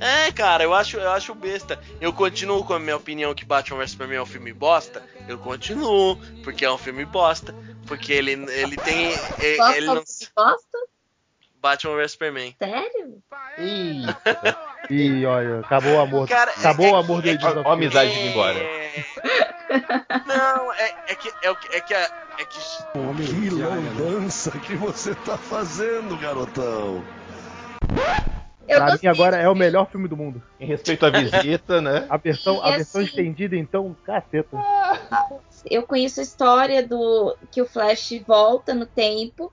É, 0.05 0.31
cara, 0.33 0.63
eu 0.65 0.75
acho, 0.75 0.99
eu 0.99 1.11
acho 1.11 1.35
besta. 1.35 1.81
Eu 2.01 2.13
continuo 2.13 2.63
com 2.65 2.75
a 2.75 2.79
minha 2.79 2.97
opinião 2.97 3.35
que 3.35 3.45
Batman 3.45 3.79
vs 3.79 3.93
Superman 3.93 4.19
é 4.19 4.23
um 4.23 4.27
filme 4.27 4.53
bosta. 4.53 5.03
Eu 5.27 5.39
continuo, 5.39 6.17
porque 6.43 6.65
é 6.65 6.71
um 6.71 6.77
filme 6.79 7.05
bosta. 7.07 7.55
Porque 7.87 8.13
ele, 8.13 8.33
ele 8.33 8.77
tem. 8.77 9.13
Ele, 9.39 9.87
não. 9.87 9.95
gosta? 9.95 10.79
Batman 11.61 11.97
vs 11.97 12.13
Superman. 12.13 12.55
Sério? 12.63 13.23
Eita. 13.57 14.59
E 14.91 15.25
olha, 15.25 15.61
acabou 15.61 15.95
o 15.95 16.01
amor. 16.01 16.29
Cara, 16.29 16.51
acabou 16.51 16.87
é- 16.87 16.91
o 16.93 16.97
amor 16.97 17.23
do 17.23 17.29
é- 17.29 17.33
Edson. 17.33 17.63
Ó, 17.65 17.71
ó, 17.71 17.73
amizade 17.73 18.11
indo 18.11 18.29
embora. 18.29 18.59
É... 18.59 19.05
Não, 20.27 20.73
é, 20.75 20.95
é 21.09 21.15
que. 21.15 21.29
É, 21.43 21.55
que- 21.55 21.77
é 21.77 21.81
que. 21.81 21.95
a- 21.95 22.25
É 22.37 22.45
que 22.45 22.59
Que 23.27 23.51
lambança 23.51 24.51
que 24.51 24.75
você 24.75 25.15
tá 25.15 25.39
fazendo, 25.39 26.17
garotão. 26.19 27.03
Eu 28.67 28.79
Pra 28.79 28.97
mim 29.01 29.07
agora 29.09 29.37
é 29.37 29.49
o 29.49 29.55
melhor 29.55 29.91
filme 29.91 30.09
do 30.09 30.17
mundo. 30.17 30.43
Em 30.59 30.67
respeito 30.67 31.05
à 31.05 31.11
visita, 31.11 31.81
né? 31.81 32.07
A 32.09 32.17
versão, 32.17 32.63
a 32.63 32.71
versão 32.71 33.01
assim- 33.01 33.11
estendida, 33.11 33.57
então, 33.57 33.95
caceta. 34.05 34.57
Eu 35.71 35.83
conheço 35.85 36.21
a 36.21 36.23
história 36.23 36.87
do 36.87 37.37
que 37.51 37.61
o 37.61 37.67
Flash 37.67 38.23
volta 38.27 38.75
no 38.75 38.87
tempo 38.87 39.53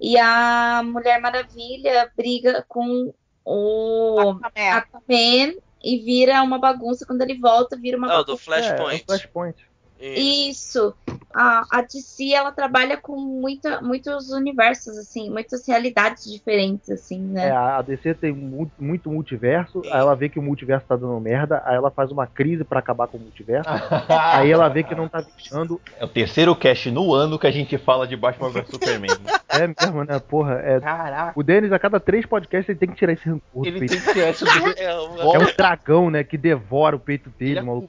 e 0.00 0.16
a 0.18 0.82
Mulher 0.84 1.20
Maravilha 1.20 2.10
briga 2.16 2.64
com 2.68 3.12
o 3.44 4.36
Aquaman. 4.42 5.54
E 5.84 5.98
vira 5.98 6.40
uma 6.42 6.58
bagunça. 6.58 7.04
Quando 7.04 7.22
ele 7.22 7.38
volta, 7.38 7.76
vira 7.76 7.96
uma 7.98 8.06
Ah, 8.08 8.20
o 8.20 8.22
do 8.22 8.26
bagunça. 8.36 8.44
Flashpoint. 8.44 8.92
É, 8.92 8.94
é 8.94 9.02
o 9.02 9.04
Flashpoint. 9.06 9.71
Isso. 10.02 10.94
A, 11.34 11.64
a 11.70 11.80
DC, 11.82 12.32
ela 12.34 12.52
trabalha 12.52 12.96
com 12.96 13.16
muita, 13.16 13.80
muitos 13.80 14.30
universos, 14.30 14.98
assim, 14.98 15.30
muitas 15.30 15.66
realidades 15.66 16.30
diferentes, 16.30 16.90
assim, 16.90 17.20
né? 17.20 17.48
É, 17.48 17.50
a 17.52 17.80
DC 17.80 18.14
tem 18.14 18.32
mu- 18.32 18.70
muito 18.78 19.10
multiverso, 19.10 19.80
aí 19.86 19.98
ela 20.00 20.14
vê 20.14 20.28
que 20.28 20.38
o 20.38 20.42
multiverso 20.42 20.86
tá 20.86 20.94
dando 20.96 21.18
merda, 21.20 21.62
aí 21.64 21.74
ela 21.76 21.90
faz 21.90 22.10
uma 22.10 22.26
crise 22.26 22.64
pra 22.64 22.80
acabar 22.80 23.06
com 23.08 23.16
o 23.16 23.20
multiverso, 23.20 23.68
aí 24.08 24.50
ela 24.50 24.68
vê 24.68 24.82
que 24.82 24.94
não 24.94 25.08
tá 25.08 25.22
deixando. 25.22 25.80
É 25.98 26.04
o 26.04 26.08
terceiro 26.08 26.54
cast 26.54 26.90
no 26.90 27.14
ano 27.14 27.38
que 27.38 27.46
a 27.46 27.50
gente 27.50 27.78
fala 27.78 28.06
de 28.06 28.16
Batman 28.16 28.50
vs 28.50 28.68
Superman. 28.68 29.10
É 29.54 29.66
mesmo, 29.66 30.02
né? 30.04 30.18
Porra, 30.18 30.54
é. 30.64 30.80
Caraca. 30.80 31.38
O 31.38 31.42
Denis, 31.42 31.70
a 31.72 31.78
cada 31.78 32.00
três 32.00 32.24
podcasts, 32.24 32.70
ele 32.70 32.78
tem 32.78 32.88
que 32.88 32.94
tirar 32.96 33.12
esse 33.12 33.28
rancor 33.28 33.62
do 33.62 33.68
Ele 33.68 33.80
peito. 33.80 34.02
tem 34.02 34.14
que 34.14 34.18
essa 34.18 34.46
do... 34.46 34.50
É, 34.80 34.94
o- 34.98 35.34
É 35.34 35.38
um 35.40 35.54
dragão, 35.54 36.08
né? 36.10 36.24
Que 36.24 36.38
devora 36.38 36.96
o 36.96 36.98
peito 36.98 37.28
dele, 37.38 37.58
Ele 37.58 37.60
maluco. 37.60 37.86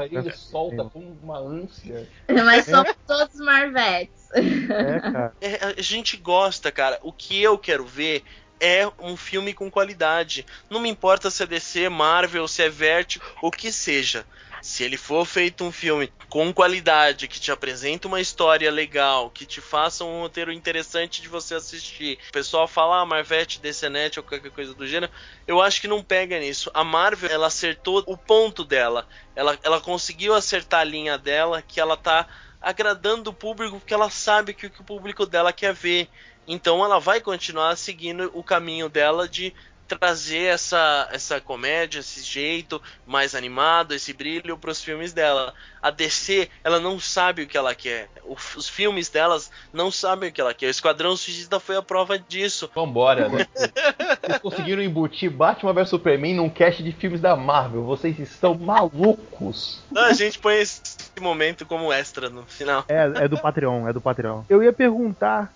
ele 0.00 0.32
solta 0.32 0.84
com 0.84 1.14
uma 1.28 1.38
ânsia. 1.38 2.08
Mas 2.28 2.64
somos 2.64 2.94
todos 3.06 3.36
Marvetes. 3.36 4.30
É, 4.32 5.00
cara. 5.00 5.32
É, 5.40 5.74
a 5.78 5.82
gente 5.82 6.16
gosta, 6.16 6.72
cara. 6.72 6.98
O 7.02 7.12
que 7.12 7.42
eu 7.42 7.58
quero 7.58 7.84
ver 7.84 8.24
é 8.60 8.90
um 8.98 9.16
filme 9.16 9.52
com 9.54 9.70
qualidade. 9.70 10.44
Não 10.68 10.80
me 10.80 10.88
importa 10.88 11.30
se 11.30 11.42
é 11.42 11.46
DC, 11.46 11.88
Marvel, 11.88 12.48
se 12.48 12.62
é 12.62 12.68
Vertigo, 12.68 13.24
o 13.42 13.50
que 13.50 13.70
seja. 13.70 14.26
Se 14.60 14.82
ele 14.84 14.96
for 14.96 15.24
feito 15.24 15.64
um 15.64 15.72
filme 15.72 16.12
com 16.28 16.52
qualidade, 16.52 17.28
que 17.28 17.40
te 17.40 17.50
apresenta 17.50 18.08
uma 18.08 18.20
história 18.20 18.70
legal, 18.70 19.30
que 19.30 19.46
te 19.46 19.60
faça 19.60 20.04
um 20.04 20.20
roteiro 20.20 20.52
interessante 20.52 21.22
de 21.22 21.28
você 21.28 21.54
assistir. 21.54 22.18
O 22.28 22.32
pessoal 22.32 22.68
fala, 22.68 23.00
ah, 23.00 23.06
Marvete, 23.06 23.60
DCNet 23.60 24.18
ou 24.18 24.24
qualquer 24.24 24.50
coisa 24.50 24.74
do 24.74 24.86
gênero. 24.86 25.12
Eu 25.46 25.60
acho 25.62 25.80
que 25.80 25.88
não 25.88 26.02
pega 26.02 26.38
nisso. 26.38 26.70
A 26.74 26.84
Marvel, 26.84 27.30
ela 27.30 27.46
acertou 27.46 28.02
o 28.06 28.16
ponto 28.16 28.64
dela. 28.64 29.06
Ela, 29.34 29.58
ela 29.62 29.80
conseguiu 29.80 30.34
acertar 30.34 30.80
a 30.80 30.84
linha 30.84 31.16
dela, 31.16 31.62
que 31.62 31.80
ela 31.80 31.96
tá 31.96 32.26
agradando 32.60 33.30
o 33.30 33.34
público, 33.34 33.78
porque 33.78 33.94
ela 33.94 34.10
sabe 34.10 34.52
que 34.52 34.66
o 34.66 34.70
que 34.70 34.80
o 34.80 34.84
público 34.84 35.24
dela 35.24 35.52
quer 35.52 35.72
ver. 35.72 36.08
Então 36.46 36.82
ela 36.82 36.98
vai 36.98 37.20
continuar 37.20 37.76
seguindo 37.76 38.30
o 38.34 38.42
caminho 38.42 38.88
dela 38.88 39.28
de 39.28 39.54
trazer 39.88 40.44
essa, 40.44 41.08
essa 41.12 41.40
comédia, 41.40 42.00
esse 42.00 42.22
jeito 42.22 42.80
mais 43.06 43.34
animado, 43.34 43.94
esse 43.94 44.12
brilho 44.12 44.58
para 44.58 44.70
os 44.70 44.82
filmes 44.82 45.12
dela. 45.12 45.54
A 45.80 45.90
DC, 45.90 46.48
ela 46.62 46.78
não 46.80 46.98
sabe 46.98 47.42
o 47.42 47.46
que 47.46 47.56
ela 47.56 47.74
quer. 47.74 48.08
Os 48.56 48.68
filmes 48.68 49.08
delas 49.08 49.50
não 49.72 49.90
sabem 49.90 50.28
o 50.28 50.32
que 50.32 50.40
ela 50.40 50.52
quer. 50.52 50.66
O 50.66 50.70
Esquadrão 50.70 51.16
Suicida 51.16 51.58
foi 51.58 51.76
a 51.76 51.82
prova 51.82 52.18
disso. 52.18 52.70
Vambora, 52.74 53.28
né? 53.28 53.46
Vocês 54.20 54.38
conseguiram 54.38 54.82
embutir 54.82 55.30
Batman 55.30 55.72
vs 55.72 55.88
Superman 55.88 56.34
num 56.34 56.50
cast 56.50 56.82
de 56.82 56.92
filmes 56.92 57.20
da 57.20 57.36
Marvel. 57.36 57.84
Vocês 57.84 58.18
estão 58.18 58.54
malucos. 58.54 59.82
A 59.96 60.12
gente 60.12 60.38
põe 60.38 60.56
esse 60.56 60.96
momento 61.20 61.64
como 61.64 61.92
extra 61.92 62.28
no 62.28 62.44
final. 62.44 62.84
É, 62.88 63.24
é 63.24 63.28
do 63.28 63.38
Patreon, 63.38 63.88
é 63.88 63.92
do 63.92 64.00
Patreon. 64.00 64.42
Eu 64.48 64.62
ia 64.62 64.72
perguntar 64.72 65.52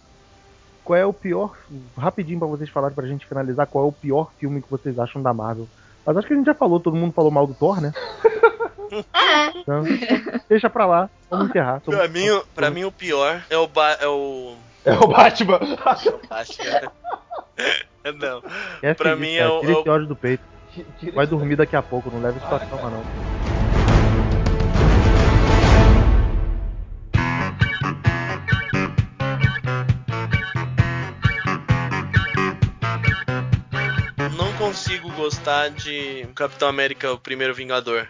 qual 0.85 0.97
é 0.99 1.07
o 1.07 1.13
pior. 1.13 1.55
Rapidinho 1.97 2.39
pra 2.39 2.49
vocês 2.49 2.69
falarem 2.71 2.95
pra 2.95 3.07
gente 3.07 3.27
finalizar, 3.27 3.67
qual 3.67 3.85
é 3.85 3.89
o 3.89 3.93
pior 3.93 4.31
filme 4.39 4.61
que 4.63 4.71
vocês 4.71 4.99
acham 4.99 5.23
da 5.23 5.33
Marvel. 5.35 5.69
Mas 6.05 6.17
acho 6.17 6.27
que 6.27 6.33
a 6.35 6.37
gente 6.37 6.47
já 6.47 6.55
falou, 6.55 6.81
todo 6.81 6.97
mundo 6.97 7.13
falou 7.13 7.31
mal 7.31 7.47
do 7.47 7.55
Thor, 7.55 7.81
né? 7.81 7.93
É. 7.95 9.53
Então, 9.63 9.85
deixa 10.49 10.69
pra 10.69 10.85
lá, 10.85 11.09
vamos 11.31 11.49
encerrar. 11.51 11.81
Pra 11.81 12.09
mim, 12.09 12.29
o- 12.29 12.45
pra 12.55 12.71
mim 12.71 12.85
o 12.85 12.93
pior 12.93 13.43
é 13.49 13.57
o 13.57 13.67
ba 13.67 13.93
é 14.01 14.07
o 14.09 14.55
É 14.85 14.93
o 14.93 15.07
Batman. 15.07 15.59
é 15.63 16.11
o 16.11 16.29
Batman. 16.29 16.93
Não. 18.19 18.43
É 18.83 18.93
pra 18.93 19.17
mim 19.17 19.37
cara, 19.37 19.45
é 19.45 19.49
o- 19.49 19.61
tira 19.61 19.73
é 19.73 19.77
o- 19.77 19.81
esse 19.81 19.89
ódio 19.89 20.07
do 20.09 20.17
peito. 20.17 20.43
Vai 21.15 21.27
dormir 21.27 21.57
daqui 21.57 21.77
a 21.77 21.83
pouco, 21.83 22.11
não 22.11 22.21
leva 22.21 22.37
isso 22.37 22.47
pra 22.49 22.59
cama, 22.61 22.91
não. 22.91 23.52
Consigo 34.93 35.11
gostar 35.13 35.71
de 35.71 36.27
Capitão 36.35 36.69
América, 36.69 37.13
o 37.13 37.19
primeiro 37.19 37.55
Vingador. 37.55 38.07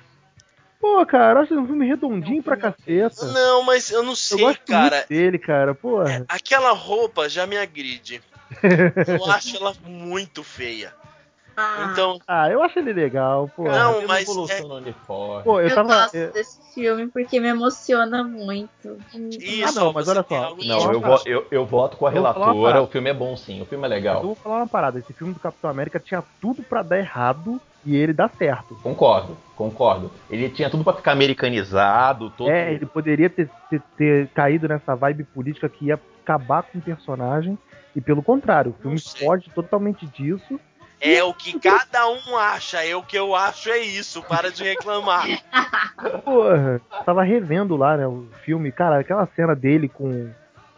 Pô, 0.81 1.05
cara, 1.07 1.39
eu 1.39 1.43
acho 1.45 1.55
um 1.55 1.67
filme 1.67 1.87
redondinho 1.87 2.43
pra 2.43 2.57
caceta. 2.57 3.27
Não, 3.27 3.63
mas 3.63 3.91
eu 3.91 4.03
não 4.03 4.11
Eu 4.13 4.17
sei, 4.17 4.39
gosto 4.39 4.67
cara. 4.67 4.97
muito 4.97 5.09
dele, 5.09 5.39
cara. 5.39 5.75
Porra. 5.75 6.25
Aquela 6.29 6.73
roupa 6.73 7.29
já 7.29 7.47
me 7.47 7.57
agride. 7.57 8.21
Eu 9.07 9.31
acho 9.31 9.57
ela 9.57 9.73
muito 9.87 10.43
feia. 10.43 10.93
Ah, 11.57 11.89
Então, 11.91 12.19
Ah, 12.27 12.51
eu 12.51 12.63
acho 12.63 12.79
ele 12.79 12.93
legal, 12.93 13.49
pô. 13.55 13.65
Não, 13.65 14.07
mas 14.07 14.27
uniforme. 14.29 15.45
Pô, 15.45 15.61
eu, 15.61 15.69
eu, 15.69 15.75
tava. 15.75 15.89
gosto 15.89 16.15
eu- 16.15 16.33
desse 16.33 16.61
filme 16.75 17.09
porque 17.09 17.39
me 17.41 17.49
emociona 17.49 18.25
muito. 18.25 18.99
isso, 19.39 19.79
Ah, 19.79 19.81
não, 19.81 19.93
mas 19.93 20.09
olha 20.09 20.25
só. 20.27 20.57
Não, 20.65 20.93
eu, 20.93 21.03
eu, 21.27 21.47
eu 21.51 21.67
voto 21.67 21.97
com 21.97 22.07
a 22.07 22.11
Eu 22.11 22.15
relatora. 22.15 22.83
O 22.83 22.87
filme 22.87 23.11
é 23.11 23.15
bom 23.15 23.37
sim, 23.37 23.61
o 23.61 23.67
filme 23.67 23.85
é 23.85 23.89
Eu 23.89 23.91
legal. 23.91 24.23
vou 24.23 24.35
falar 24.35 24.59
uma 24.59 24.67
parada. 24.69 24.99
Esse 24.99 25.13
filme 25.13 25.35
do 25.35 25.41
Capitão 25.41 25.71
América 25.71 26.01
tinha 26.01 26.23
tudo 26.41 26.63
pra 26.63 26.83
dar 26.83 26.99
errado 26.99 27.61
e 27.85 27.97
ele 27.97 28.13
dá 28.13 28.29
certo. 28.29 28.75
Concordo, 28.83 29.37
concordo. 29.57 30.11
Ele 30.31 30.49
tinha 30.49 30.71
tudo 30.71 30.85
pra 30.85 30.95
ficar 30.95 31.13
americanizado, 31.13 32.31
todo. 32.31 32.49
É, 32.49 32.73
ele 32.75 32.87
poderia 32.87 33.29
ter, 33.29 33.51
ter, 33.69 33.83
ter 33.97 34.29
caído 34.29 34.69
nessa 34.69 34.95
vibe 34.95 35.25
política 35.25 35.69
que 35.69 35.87
ia 35.87 36.01
acabar 36.23 36.63
com 36.63 36.79
o 36.79 36.83
personagem. 36.83 37.59
E 37.95 38.01
pelo 38.01 38.23
contrário, 38.23 38.71
o 38.77 38.83
filme 38.83 38.99
foge 39.19 39.51
totalmente 39.55 40.07
disso. 40.07 40.59
É 41.05 41.23
o 41.25 41.35
que 41.35 41.59
cada 41.59 42.09
um 42.09 42.37
acha, 42.37 42.85
é 42.87 42.95
o 42.95 43.03
que 43.03 43.19
eu 43.19 43.35
acho 43.35 43.69
é 43.71 43.79
isso, 43.81 44.23
para 44.23 44.53
de 44.53 44.63
reclamar. 44.63 45.27
Porra, 46.25 46.81
tava 47.05 47.23
revendo 47.25 47.77
lá, 47.77 47.97
né, 47.97 48.07
o 48.07 48.27
filme. 48.45 48.71
Cara, 48.71 49.01
aquela 49.01 49.27
cena 49.35 49.55
dele 49.55 49.89
com, 49.89 50.31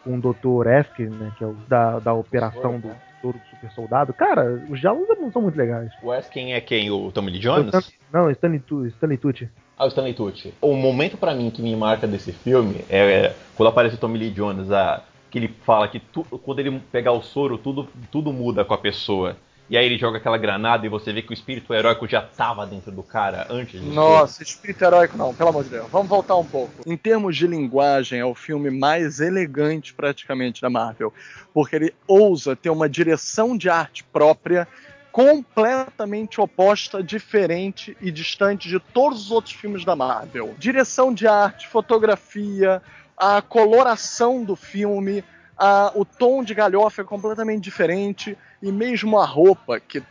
com 0.03 0.17
o 0.17 0.19
Dr. 0.19 0.67
Esker, 0.67 1.11
né, 1.11 1.31
que 1.37 1.43
é 1.43 1.47
o 1.47 1.53
da, 1.67 1.99
da 1.99 2.13
operação 2.13 2.79
do 2.79 2.91
Toro 3.21 3.37
do 3.37 3.49
Super 3.51 3.71
Soldado. 3.71 4.13
Cara, 4.13 4.65
os 4.69 4.79
diálogos 4.79 5.07
não 5.19 5.31
são 5.31 5.41
muito 5.43 5.57
legais. 5.57 5.91
O 6.01 6.07
Wes 6.07 6.27
quem 6.27 6.53
é 6.53 6.61
quem? 6.61 6.89
O 6.89 7.11
Tommy 7.11 7.31
Lee 7.31 7.39
Jones? 7.39 7.93
Não, 8.11 8.29
Stanley, 8.31 8.59
Tu- 8.59 8.87
Stanley 8.87 9.17
Tucci. 9.17 9.49
Ah, 9.77 9.85
o 9.85 9.89
Stanley 9.89 10.13
Tucci. 10.13 10.53
O 10.61 10.73
momento 10.73 11.17
pra 11.17 11.33
mim 11.35 11.51
que 11.51 11.61
me 11.61 11.75
marca 11.75 12.07
desse 12.07 12.31
filme 12.31 12.83
é, 12.89 12.97
é 13.25 13.35
quando 13.55 13.69
aparece 13.69 13.95
o 13.95 13.99
Tommy 13.99 14.17
Lee 14.17 14.31
Jones, 14.31 14.71
a, 14.71 15.01
que 15.29 15.37
ele 15.37 15.49
fala 15.65 15.87
que 15.87 15.99
tu- 15.99 16.23
quando 16.43 16.59
ele 16.59 16.79
pegar 16.91 17.11
o 17.11 17.21
soro, 17.21 17.57
tudo, 17.57 17.87
tudo 18.11 18.31
muda 18.33 18.65
com 18.65 18.73
a 18.73 18.77
pessoa. 18.77 19.35
E 19.67 19.75
aí 19.75 19.85
ele 19.85 19.97
joga 19.97 20.19
aquela 20.19 20.37
granada 20.37 20.85
e 20.85 20.89
você 20.89 21.11
vê 21.11 21.23
que 21.23 21.31
o 21.31 21.33
espírito 21.33 21.73
heróico 21.73 22.07
já 22.07 22.21
tava 22.21 22.67
dentro 22.67 22.91
do 22.91 23.01
cara 23.01 23.47
antes 23.49 23.81
de 23.81 23.87
Nossa, 23.87 24.43
espírito 24.43 24.83
heróico 24.83 25.17
não, 25.17 25.33
pelo 25.33 25.49
amor 25.49 25.63
de 25.63 25.71
Deus. 25.71 25.87
Vamos 25.91 26.07
voltar 26.07 26.35
um 26.35 26.45
pouco. 26.45 26.71
Em 26.85 26.95
termos 26.95 27.35
de 27.35 27.47
linguagem, 27.47 28.19
é 28.19 28.25
o 28.25 28.35
filme 28.35 28.69
mais 28.69 29.19
elegante 29.19 29.93
praticamente 29.93 30.61
da 30.61 30.69
Marvel, 30.69 31.11
porque 31.51 31.75
ele 31.75 31.93
ousa 32.07 32.55
ter 32.55 32.69
uma 32.69 32.87
direção 32.87 33.57
de 33.57 33.67
arte 33.67 34.03
própria 34.03 34.67
completamente 35.11 36.41
oposta, 36.41 37.01
diferente 37.01 37.95
e 38.01 38.11
distante 38.11 38.67
de 38.67 38.79
todos 38.79 39.21
os 39.21 39.31
outros 39.31 39.55
filmes 39.55 39.85
da 39.85 39.95
Marvel. 39.95 40.53
Direção 40.59 41.13
de 41.13 41.25
arte, 41.25 41.67
fotografia, 41.67 42.81
a 43.17 43.41
coloração 43.41 44.43
do 44.43 44.57
filme, 44.57 45.23
a- 45.57 45.91
o 45.95 46.03
tom 46.05 46.43
de 46.43 46.53
galhofa 46.53 47.01
é 47.01 47.05
completamente 47.05 47.63
diferente 47.63 48.37
e 48.61 48.71
mesmo 48.71 49.17
a 49.19 49.25
roupa, 49.25 49.79
que 49.79 50.01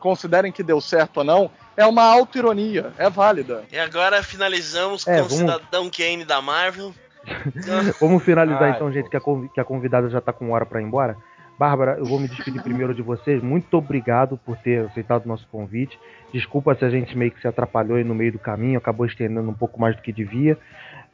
considerem 0.00 0.52
que 0.52 0.62
deu 0.62 0.80
certo 0.80 1.18
ou 1.18 1.24
não, 1.24 1.50
é 1.76 1.84
uma 1.86 2.02
auto-ironia, 2.02 2.92
é 2.98 3.08
válida. 3.10 3.64
E 3.72 3.78
agora 3.78 4.22
finalizamos 4.22 5.06
É, 5.06 5.18
com 5.18 5.26
o 5.26 5.28
vamos- 5.28 5.38
Cidadão 5.38 5.90
Kane 5.90 6.24
da 6.24 6.40
Marvel. 6.40 6.94
Vamos 8.00 8.22
finalizar 8.22 8.62
Ai, 8.62 8.70
então, 8.70 8.90
gente, 8.90 9.10
que 9.10 9.16
a, 9.16 9.20
convi- 9.20 9.48
que 9.50 9.60
a 9.60 9.64
convidada 9.64 10.08
já 10.08 10.20
tá 10.20 10.32
com 10.32 10.50
hora 10.52 10.64
pra 10.64 10.80
ir 10.80 10.84
embora. 10.84 11.14
Bárbara, 11.58 11.96
eu 11.98 12.04
vou 12.06 12.18
me 12.18 12.28
despedir 12.28 12.62
primeiro 12.62 12.94
de 12.94 13.02
vocês. 13.02 13.42
Muito 13.42 13.76
obrigado 13.76 14.38
por 14.46 14.56
ter 14.58 14.86
aceitado 14.86 15.24
o 15.24 15.28
nosso 15.28 15.46
convite. 15.48 15.98
Desculpa 16.32 16.74
se 16.76 16.84
a 16.84 16.88
gente 16.88 17.18
meio 17.18 17.30
que 17.32 17.40
se 17.40 17.48
atrapalhou 17.48 17.96
aí 17.98 18.04
no 18.04 18.14
meio 18.14 18.32
do 18.32 18.38
caminho, 18.38 18.78
acabou 18.78 19.04
estendendo 19.04 19.50
um 19.50 19.54
pouco 19.54 19.78
mais 19.80 19.94
do 19.96 20.00
que 20.00 20.12
devia. 20.12 20.56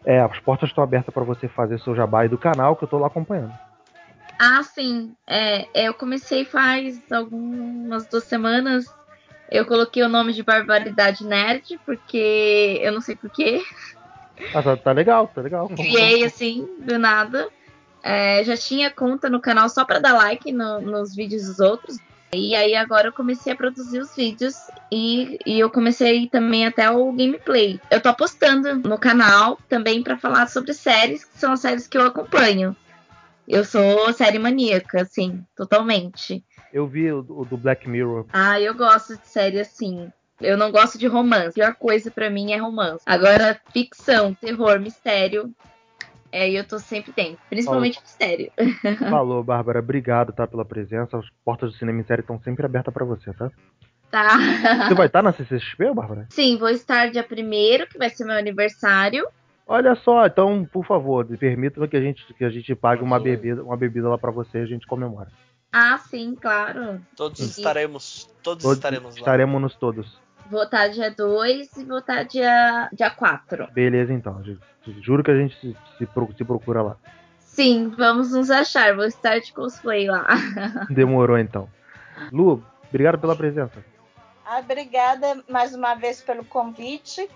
É, 0.05 0.21
as 0.21 0.39
portas 0.39 0.69
estão 0.69 0.85
abertas 0.85 1.13
para 1.13 1.25
você 1.25 1.49
fazer 1.49 1.81
seu 1.81 1.97
jabá 1.97 2.27
do 2.27 2.37
canal, 2.39 2.77
que 2.77 2.85
eu 2.85 2.89
tô 2.89 2.99
lá 2.99 3.07
acompanhando. 3.07 3.53
Ah, 4.39 4.63
sim. 4.63 5.15
É, 5.27 5.87
eu 5.87 5.95
comecei 5.95 6.45
faz 6.45 7.01
algumas 7.11 8.07
duas 8.07 8.25
semanas. 8.25 8.85
Eu 9.51 9.67
coloquei 9.67 10.03
o 10.03 10.09
nome 10.09 10.33
de 10.33 10.43
Barbaridade 10.43 11.25
Nerd, 11.25 11.79
porque 11.85 12.81
eu 12.83 12.93
não 12.93 13.01
sei 13.01 13.15
porquê. 13.15 13.63
Ah, 14.53 14.63
tá, 14.63 14.77
tá 14.77 14.93
legal, 14.93 15.29
tá 15.29 15.41
legal. 15.41 15.69
Criei 15.69 16.25
assim, 16.25 16.67
do 16.81 16.99
nada. 16.99 17.49
É, 18.03 18.45
já 18.45 18.57
tinha 18.57 18.91
conta 18.91 19.31
no 19.31 19.41
canal 19.41 19.69
só 19.69 19.85
pra 19.85 19.99
dar 19.99 20.13
like 20.13 20.53
no- 20.53 20.81
nos 20.81 21.15
vídeos 21.15 21.47
dos 21.47 21.61
outros. 21.61 21.97
E 22.35 22.55
aí 22.55 22.75
agora 22.75 23.09
eu 23.09 23.13
comecei 23.13 23.53
a 23.53 23.57
produzir 23.57 24.01
os 24.01 24.15
vídeos 24.15 24.55
e, 24.91 25.39
e 25.47 25.61
eu 25.61 25.71
comecei 25.71 26.29
também 26.29 26.67
até 26.67 26.91
o 26.91 27.13
gameplay. 27.13 27.79
Eu 27.91 28.01
tô 28.01 28.09
apostando 28.09 28.77
no 28.77 28.99
canal 28.99 29.57
também 29.69 30.03
pra 30.03 30.19
falar 30.19 30.49
sobre 30.49 30.75
séries, 30.75 31.25
que 31.25 31.39
são 31.39 31.53
as 31.53 31.61
séries 31.61 31.87
que 31.87 31.97
eu 31.97 32.03
acompanho. 32.03 32.77
Eu 33.47 33.65
sou 33.65 34.13
série 34.13 34.39
maníaca, 34.39 35.03
assim, 35.03 35.45
totalmente. 35.57 36.45
Eu 36.73 36.87
vi 36.87 37.13
o, 37.13 37.25
o 37.29 37.45
do 37.45 37.57
Black 37.57 37.89
Mirror. 37.89 38.27
Ah, 38.33 38.61
eu 38.61 38.75
gosto 38.75 39.17
de 39.17 39.27
série 39.29 39.61
assim. 39.61 40.11
Eu 40.41 40.57
não 40.57 40.73
gosto 40.73 40.99
de 40.99 41.07
romance. 41.07 41.49
A 41.49 41.53
pior 41.53 41.75
coisa 41.77 42.11
pra 42.11 42.31
mim 42.31 42.53
é 42.53 42.57
romance. 42.57 43.03
Agora, 43.07 43.61
ficção, 43.73 44.35
terror, 44.35 44.81
mistério. 44.81 45.55
É, 46.33 46.51
eu 46.51 46.65
tô 46.67 46.81
sempre 46.81 47.13
dentro. 47.13 47.39
Principalmente 47.49 48.01
mistério. 48.01 48.51
Falou, 49.09 49.45
Bárbara. 49.45 49.79
Obrigado, 49.79 50.33
tá, 50.33 50.47
pela 50.47 50.65
presença. 50.65 51.17
As 51.17 51.27
portas 51.45 51.71
do 51.71 51.79
cinema 51.79 52.01
em 52.01 52.05
série 52.05 52.23
estão 52.23 52.41
sempre 52.43 52.67
abertas 52.67 52.93
para 52.93 53.05
você, 53.05 53.33
tá? 53.33 53.51
Tá. 54.11 54.39
Você 54.89 54.95
vai 54.95 55.07
estar 55.07 55.23
na 55.23 55.33
CCXP, 55.33 55.93
Bárbara? 55.95 56.27
Sim, 56.31 56.57
vou 56.57 56.69
estar 56.69 57.11
dia 57.11 57.25
1 57.25 57.87
que 57.87 57.99
vai 57.99 58.11
ser 58.11 58.25
meu 58.25 58.37
aniversário. 58.37 59.27
Olha 59.67 59.95
só, 59.95 60.27
então, 60.27 60.65
por 60.71 60.85
favor, 60.85 61.25
permita 61.39 61.87
que 61.89 61.97
a 61.97 62.01
gente, 62.01 62.23
que 62.35 62.45
a 62.45 62.51
gente 62.51 62.75
pague 62.75 63.03
uma 63.03 63.19
bebida, 63.19 63.63
uma 63.63 63.77
bebida 63.77 64.09
lá 64.09 64.19
para 64.19 64.31
você 64.31 64.59
e 64.59 64.63
a 64.63 64.67
gente 64.67 64.87
comemora. 64.87 65.31
Ah, 65.73 65.99
sim, 65.99 66.37
claro. 66.41 67.01
Todos 67.17 67.39
Sim. 67.41 67.61
estaremos, 67.61 68.29
todos, 68.43 68.63
Todos 68.63 68.77
estaremos 68.79 69.15
lá. 69.15 69.19
estaremos 69.19 69.61
nos 69.63 69.75
todos. 69.75 70.21
Vou 70.51 70.63
estar 70.63 70.89
dia 70.89 71.11
2 71.11 71.77
e 71.79 71.85
vou 71.85 71.99
estar 71.99 72.23
dia, 72.25 72.89
dia 72.93 73.11
4. 73.11 73.69
Beleza, 73.73 74.13
então. 74.13 74.45
Ju- 74.45 74.61
Juro 75.01 75.25
que 75.25 75.31
a 75.31 75.37
gente 75.37 75.59
se, 75.59 75.75
se 75.97 76.07
procura 76.45 76.83
lá. 76.83 76.97
Sim, 77.39 77.89
vamos 77.97 78.33
nos 78.33 78.51
achar. 78.51 78.95
Vou 78.95 79.07
estar 79.07 79.39
de 79.41 79.51
cosplay 79.53 80.07
lá. 80.07 80.27
Demorou, 80.91 81.39
então. 81.39 81.69
Lu, 82.31 82.63
obrigado 82.91 83.19
pela 83.19 83.35
presença. 83.35 83.83
Ah, 84.45 84.59
Obrigada 84.59 85.43
mais 85.49 85.75
uma 85.75 85.95
vez 85.95 86.21
pelo 86.21 86.45
convite 86.45 87.27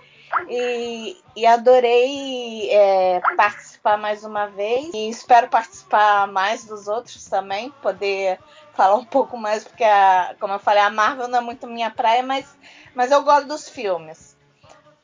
e, 0.48 1.16
e 1.36 1.46
adorei 1.46 2.70
é, 2.70 3.20
participar 3.36 3.96
mais 3.96 4.24
uma 4.24 4.46
vez 4.46 4.90
e 4.94 5.08
espero 5.08 5.48
participar 5.48 6.26
mais 6.28 6.64
dos 6.64 6.88
outros 6.88 7.24
também, 7.24 7.70
poder 7.82 8.38
falar 8.72 8.96
um 8.96 9.04
pouco 9.04 9.36
mais, 9.36 9.64
porque, 9.64 9.84
a- 9.84 10.36
como 10.40 10.54
eu 10.54 10.58
falei, 10.58 10.82
a 10.82 10.90
Marvel 10.90 11.28
não 11.28 11.38
é 11.38 11.42
muito 11.42 11.66
minha 11.66 11.90
praia, 11.90 12.22
mas, 12.22 12.56
mas 12.94 13.10
eu 13.10 13.22
gosto 13.24 13.48
dos 13.48 13.68
filmes. 13.68 14.37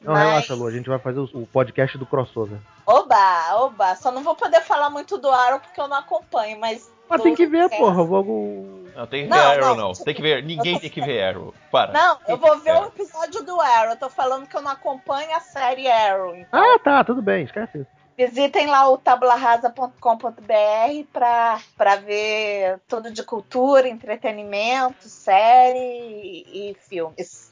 Não, 0.05 0.13
Mas- 0.13 0.29
relaxa, 0.29 0.55
Lu, 0.55 0.67
a 0.67 0.71
gente 0.71 0.89
vai 0.89 0.99
fazer 0.99 1.19
o, 1.21 1.29
o 1.33 1.47
podcast 1.47 1.97
do 1.99 2.07
crossover. 2.07 2.59
Oba, 2.87 3.55
oba. 3.57 3.97
Só 3.97 4.13
não 4.13 4.23
vou 4.23 4.37
poder 4.37 4.61
falar 4.61 4.91
muito 4.91 5.17
do 5.19 5.31
Arrow 5.31 5.59
porque 5.61 5.81
eu 5.81 5.89
não 5.89 5.97
acompanho, 5.97 6.59
mas. 6.61 6.93
Mas 7.09 7.21
do 7.21 7.25
tem 7.25 7.35
que 7.35 7.47
ver, 7.47 7.69
porra, 7.71 8.03
logo. 8.03 8.85
Não, 8.95 9.07
tem 9.07 9.25
que 9.25 9.29
ver 9.33 9.37
Não, 9.39 9.51
Arrow, 9.51 9.61
não, 9.61 9.77
não. 9.77 9.93
tipo, 9.93 10.05
Tem 10.05 10.15
que 10.15 10.23
ver. 10.23 10.43
Ninguém 10.45 10.79
tem 10.79 10.91
que 10.91 11.01
ver 11.01 11.23
Arrow. 11.25 11.53
Para. 11.71 11.93
Não, 11.93 12.19
eu 12.29 12.37
vou 12.37 12.59
ver 12.61 12.75
o 12.77 12.85
episódio 12.87 13.43
do 13.43 13.61
Arrow. 13.61 13.91
Eu 13.91 13.97
tô 13.97 14.09
falando 14.09 14.47
que 14.47 14.57
eu 14.57 14.63
não 14.63 14.71
acompanho 14.73 15.35
a 15.35 15.41
série 15.41 15.91
Arrow. 15.91 16.35
Então, 16.37 16.75
Ah, 16.75 16.79
tá, 16.79 17.05
tudo 17.05 17.21
bem, 17.21 17.45
esquece 17.45 17.79
isso. 17.79 17.91
visitem 18.17 18.67
lá 18.69 18.89
o 18.89 18.97
tabulaRasa.com.br 18.99 21.05
pra, 21.13 21.59
pra 21.77 21.97
ver 21.97 22.81
tudo 22.89 23.11
de 23.11 23.23
cultura, 23.23 23.89
entretenimento, 23.89 25.09
série 25.09 26.45
e, 26.47 26.71
e 26.71 26.75
filmes. 26.89 27.44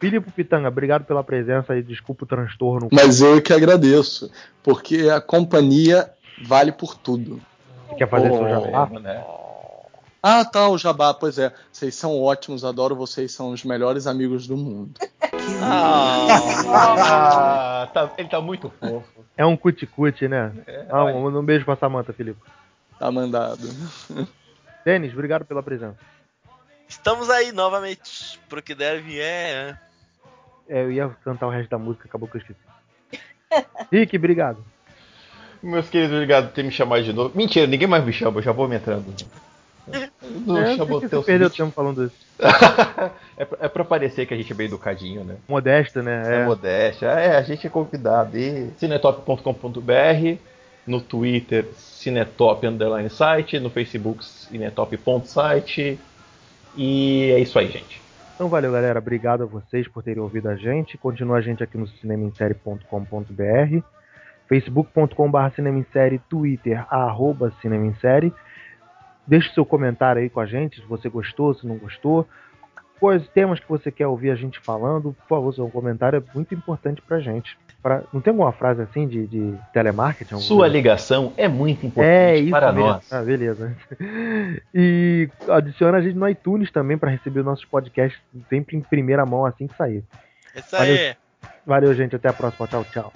Filipe 0.00 0.30
Pitanga, 0.30 0.68
obrigado 0.68 1.04
pela 1.04 1.24
presença 1.24 1.76
e 1.76 1.82
desculpa 1.82 2.24
o 2.24 2.26
transtorno. 2.26 2.88
Mas 2.92 3.20
eu 3.20 3.42
que 3.42 3.52
agradeço, 3.52 4.30
porque 4.62 5.08
a 5.10 5.20
companhia 5.20 6.10
vale 6.44 6.70
por 6.72 6.96
tudo. 6.96 7.40
Você 7.88 7.96
quer 7.96 8.08
fazer 8.08 8.30
seu 8.30 8.42
Oh. 8.44 8.48
jabá? 8.48 8.86
né? 9.00 9.24
Ah, 10.22 10.44
tá, 10.44 10.68
o 10.68 10.76
Jabá, 10.76 11.14
pois 11.14 11.38
é. 11.38 11.52
Vocês 11.72 11.94
são 11.94 12.20
ótimos, 12.20 12.64
adoro 12.64 12.94
vocês, 12.96 13.32
são 13.32 13.50
os 13.50 13.62
melhores 13.64 14.06
amigos 14.06 14.46
do 14.48 14.56
mundo. 14.56 14.92
Ah, 16.70 17.88
tá- 17.92 18.10
ele 18.18 18.28
tá 18.28 18.40
muito 18.40 18.70
fofo. 18.80 19.24
É 19.36 19.46
um 19.46 19.56
cuticute, 19.56 20.26
né? 20.28 20.52
É, 20.66 20.86
Ah, 20.90 21.04
olha. 21.04 21.14
um, 21.16 21.38
um 21.38 21.44
beijo 21.44 21.64
pra 21.64 21.76
Samanta, 21.76 22.12
Filipe. 22.12 22.40
Tá 22.98 23.10
mandado. 23.12 23.60
Denis, 24.84 25.12
obrigado 25.12 25.44
pela 25.44 25.62
presença. 25.62 25.96
Estamos 26.88 27.30
aí 27.30 27.52
novamente 27.52 28.40
pro 28.48 28.62
que 28.62 28.74
der 28.74 29.00
vier. 29.00 29.80
É, 30.68 30.82
eu 30.82 30.92
ia 30.92 31.08
cantar 31.24 31.46
o 31.46 31.50
resto 31.50 31.70
da 31.70 31.78
música, 31.78 32.06
acabou 32.06 32.28
que 32.28 32.36
eu 32.36 32.40
esqueci. 32.40 32.60
Rick, 33.92 34.16
obrigado. 34.16 34.62
Meus 35.62 35.88
queridos, 35.88 36.14
obrigado 36.14 36.48
por 36.48 36.54
ter 36.54 36.62
me 36.62 36.70
chamado 36.70 37.02
de 37.02 37.12
novo. 37.12 37.36
Mentira, 37.36 37.66
ninguém 37.66 37.88
mais 37.88 38.04
me 38.04 38.12
chama, 38.12 38.38
eu 38.38 38.42
já 38.42 38.52
vou 38.52 38.68
me 38.68 38.76
entrando. 38.76 39.04
Não 40.46 40.58
é, 40.58 40.76
chamou 40.76 41.00
teu 41.00 41.22
perdeu 41.22 41.48
tempo 41.48 41.70
falando 41.72 42.04
isso. 42.04 42.14
é, 43.36 43.44
pra, 43.44 43.58
é 43.62 43.68
pra 43.68 43.84
parecer 43.84 44.26
que 44.26 44.34
a 44.34 44.36
gente 44.36 44.52
é 44.52 44.54
bem 44.54 44.66
educadinho, 44.66 45.24
né? 45.24 45.36
Modesto, 45.48 46.02
né? 46.02 46.22
É, 46.26 46.40
É. 46.40 46.44
modéstia. 46.44 47.06
É, 47.06 47.36
a 47.36 47.42
gente 47.42 47.66
é 47.66 47.70
convidado. 47.70 48.36
E 48.36 48.70
cinetop.com.br, 48.76 50.36
no 50.86 51.00
Twitter, 51.00 51.66
cinetop 51.74 52.66
underline 52.66 53.08
site, 53.08 53.58
no 53.58 53.70
Facebook, 53.70 54.24
cinetop.site. 54.24 55.98
E 56.76 57.32
é 57.32 57.40
isso 57.40 57.58
aí, 57.58 57.68
gente. 57.68 58.00
Então 58.38 58.48
valeu, 58.48 58.70
galera. 58.70 59.00
Obrigado 59.00 59.42
a 59.42 59.46
vocês 59.46 59.88
por 59.88 60.00
terem 60.00 60.22
ouvido 60.22 60.48
a 60.48 60.54
gente. 60.54 60.96
Continua 60.96 61.38
a 61.38 61.40
gente 61.40 61.60
aqui 61.60 61.76
no 61.76 61.88
cinemainsérie.com.br, 61.88 63.82
facebook.com.br 64.48 65.54
cinemainsérie, 65.56 66.20
twitter, 66.30 66.86
arroba 66.88 67.52
cinemainsérie. 67.60 68.32
Deixe 69.26 69.52
seu 69.52 69.66
comentário 69.66 70.22
aí 70.22 70.30
com 70.30 70.38
a 70.38 70.46
gente, 70.46 70.80
se 70.80 70.86
você 70.86 71.08
gostou, 71.08 71.52
se 71.52 71.66
não 71.66 71.78
gostou. 71.78 72.28
Quais 73.00 73.26
temas 73.30 73.58
que 73.58 73.68
você 73.68 73.90
quer 73.90 74.06
ouvir 74.06 74.30
a 74.30 74.36
gente 74.36 74.60
falando, 74.60 75.12
por 75.14 75.26
favor, 75.26 75.52
seu 75.52 75.68
comentário 75.68 76.18
é 76.24 76.32
muito 76.32 76.54
importante 76.54 77.02
pra 77.02 77.18
gente. 77.18 77.58
Pra, 77.82 78.02
não 78.12 78.20
tem 78.20 78.32
alguma 78.32 78.50
frase 78.52 78.82
assim 78.82 79.06
de, 79.06 79.26
de 79.26 79.54
telemarketing? 79.72 80.36
Sua 80.38 80.58
coisa? 80.58 80.72
ligação 80.72 81.32
é 81.36 81.46
muito 81.46 81.86
importante 81.86 82.10
É 82.12 82.36
isso 82.36 82.50
para 82.50 82.72
mesmo. 82.72 82.88
nós. 82.88 83.12
Ah, 83.12 83.22
beleza. 83.22 83.76
E 84.74 85.28
adiciona 85.48 85.98
a 85.98 86.00
gente 86.00 86.16
no 86.16 86.28
iTunes 86.28 86.70
também 86.72 86.98
para 86.98 87.10
receber 87.10 87.42
nossos 87.44 87.64
podcasts 87.64 88.20
sempre 88.48 88.76
em 88.76 88.80
primeira 88.80 89.24
mão 89.24 89.46
assim 89.46 89.66
que 89.68 89.76
sair. 89.76 90.02
É 90.54 90.58
isso 90.58 90.76
aí. 90.76 91.16
Valeu, 91.64 91.94
gente. 91.94 92.16
Até 92.16 92.28
a 92.28 92.32
próxima. 92.32 92.66
Tchau, 92.66 92.84
tchau. 92.92 93.12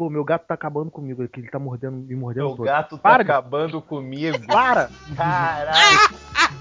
Pô, 0.00 0.08
meu 0.08 0.24
gato 0.24 0.46
tá 0.46 0.54
acabando 0.54 0.90
comigo 0.90 1.22
aqui. 1.22 1.40
Ele 1.40 1.50
tá 1.50 1.58
mordendo, 1.58 1.92
me 1.98 2.16
mordendo 2.16 2.46
Meu 2.46 2.56
todo. 2.56 2.64
gato 2.64 2.96
tá 2.96 3.02
Para. 3.02 3.22
acabando 3.22 3.82
comigo. 3.82 4.38
Para! 4.46 4.88
Caralho, 5.14 5.98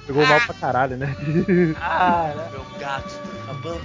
Pegou 0.05 0.27
mal 0.27 0.41
pra 0.41 0.53
caralho, 0.55 0.97
né? 0.97 1.15
cara. 1.79 2.49
Meu 2.51 2.65
gato 2.77 3.07
tá 3.07 3.43
acabando. 3.43 3.79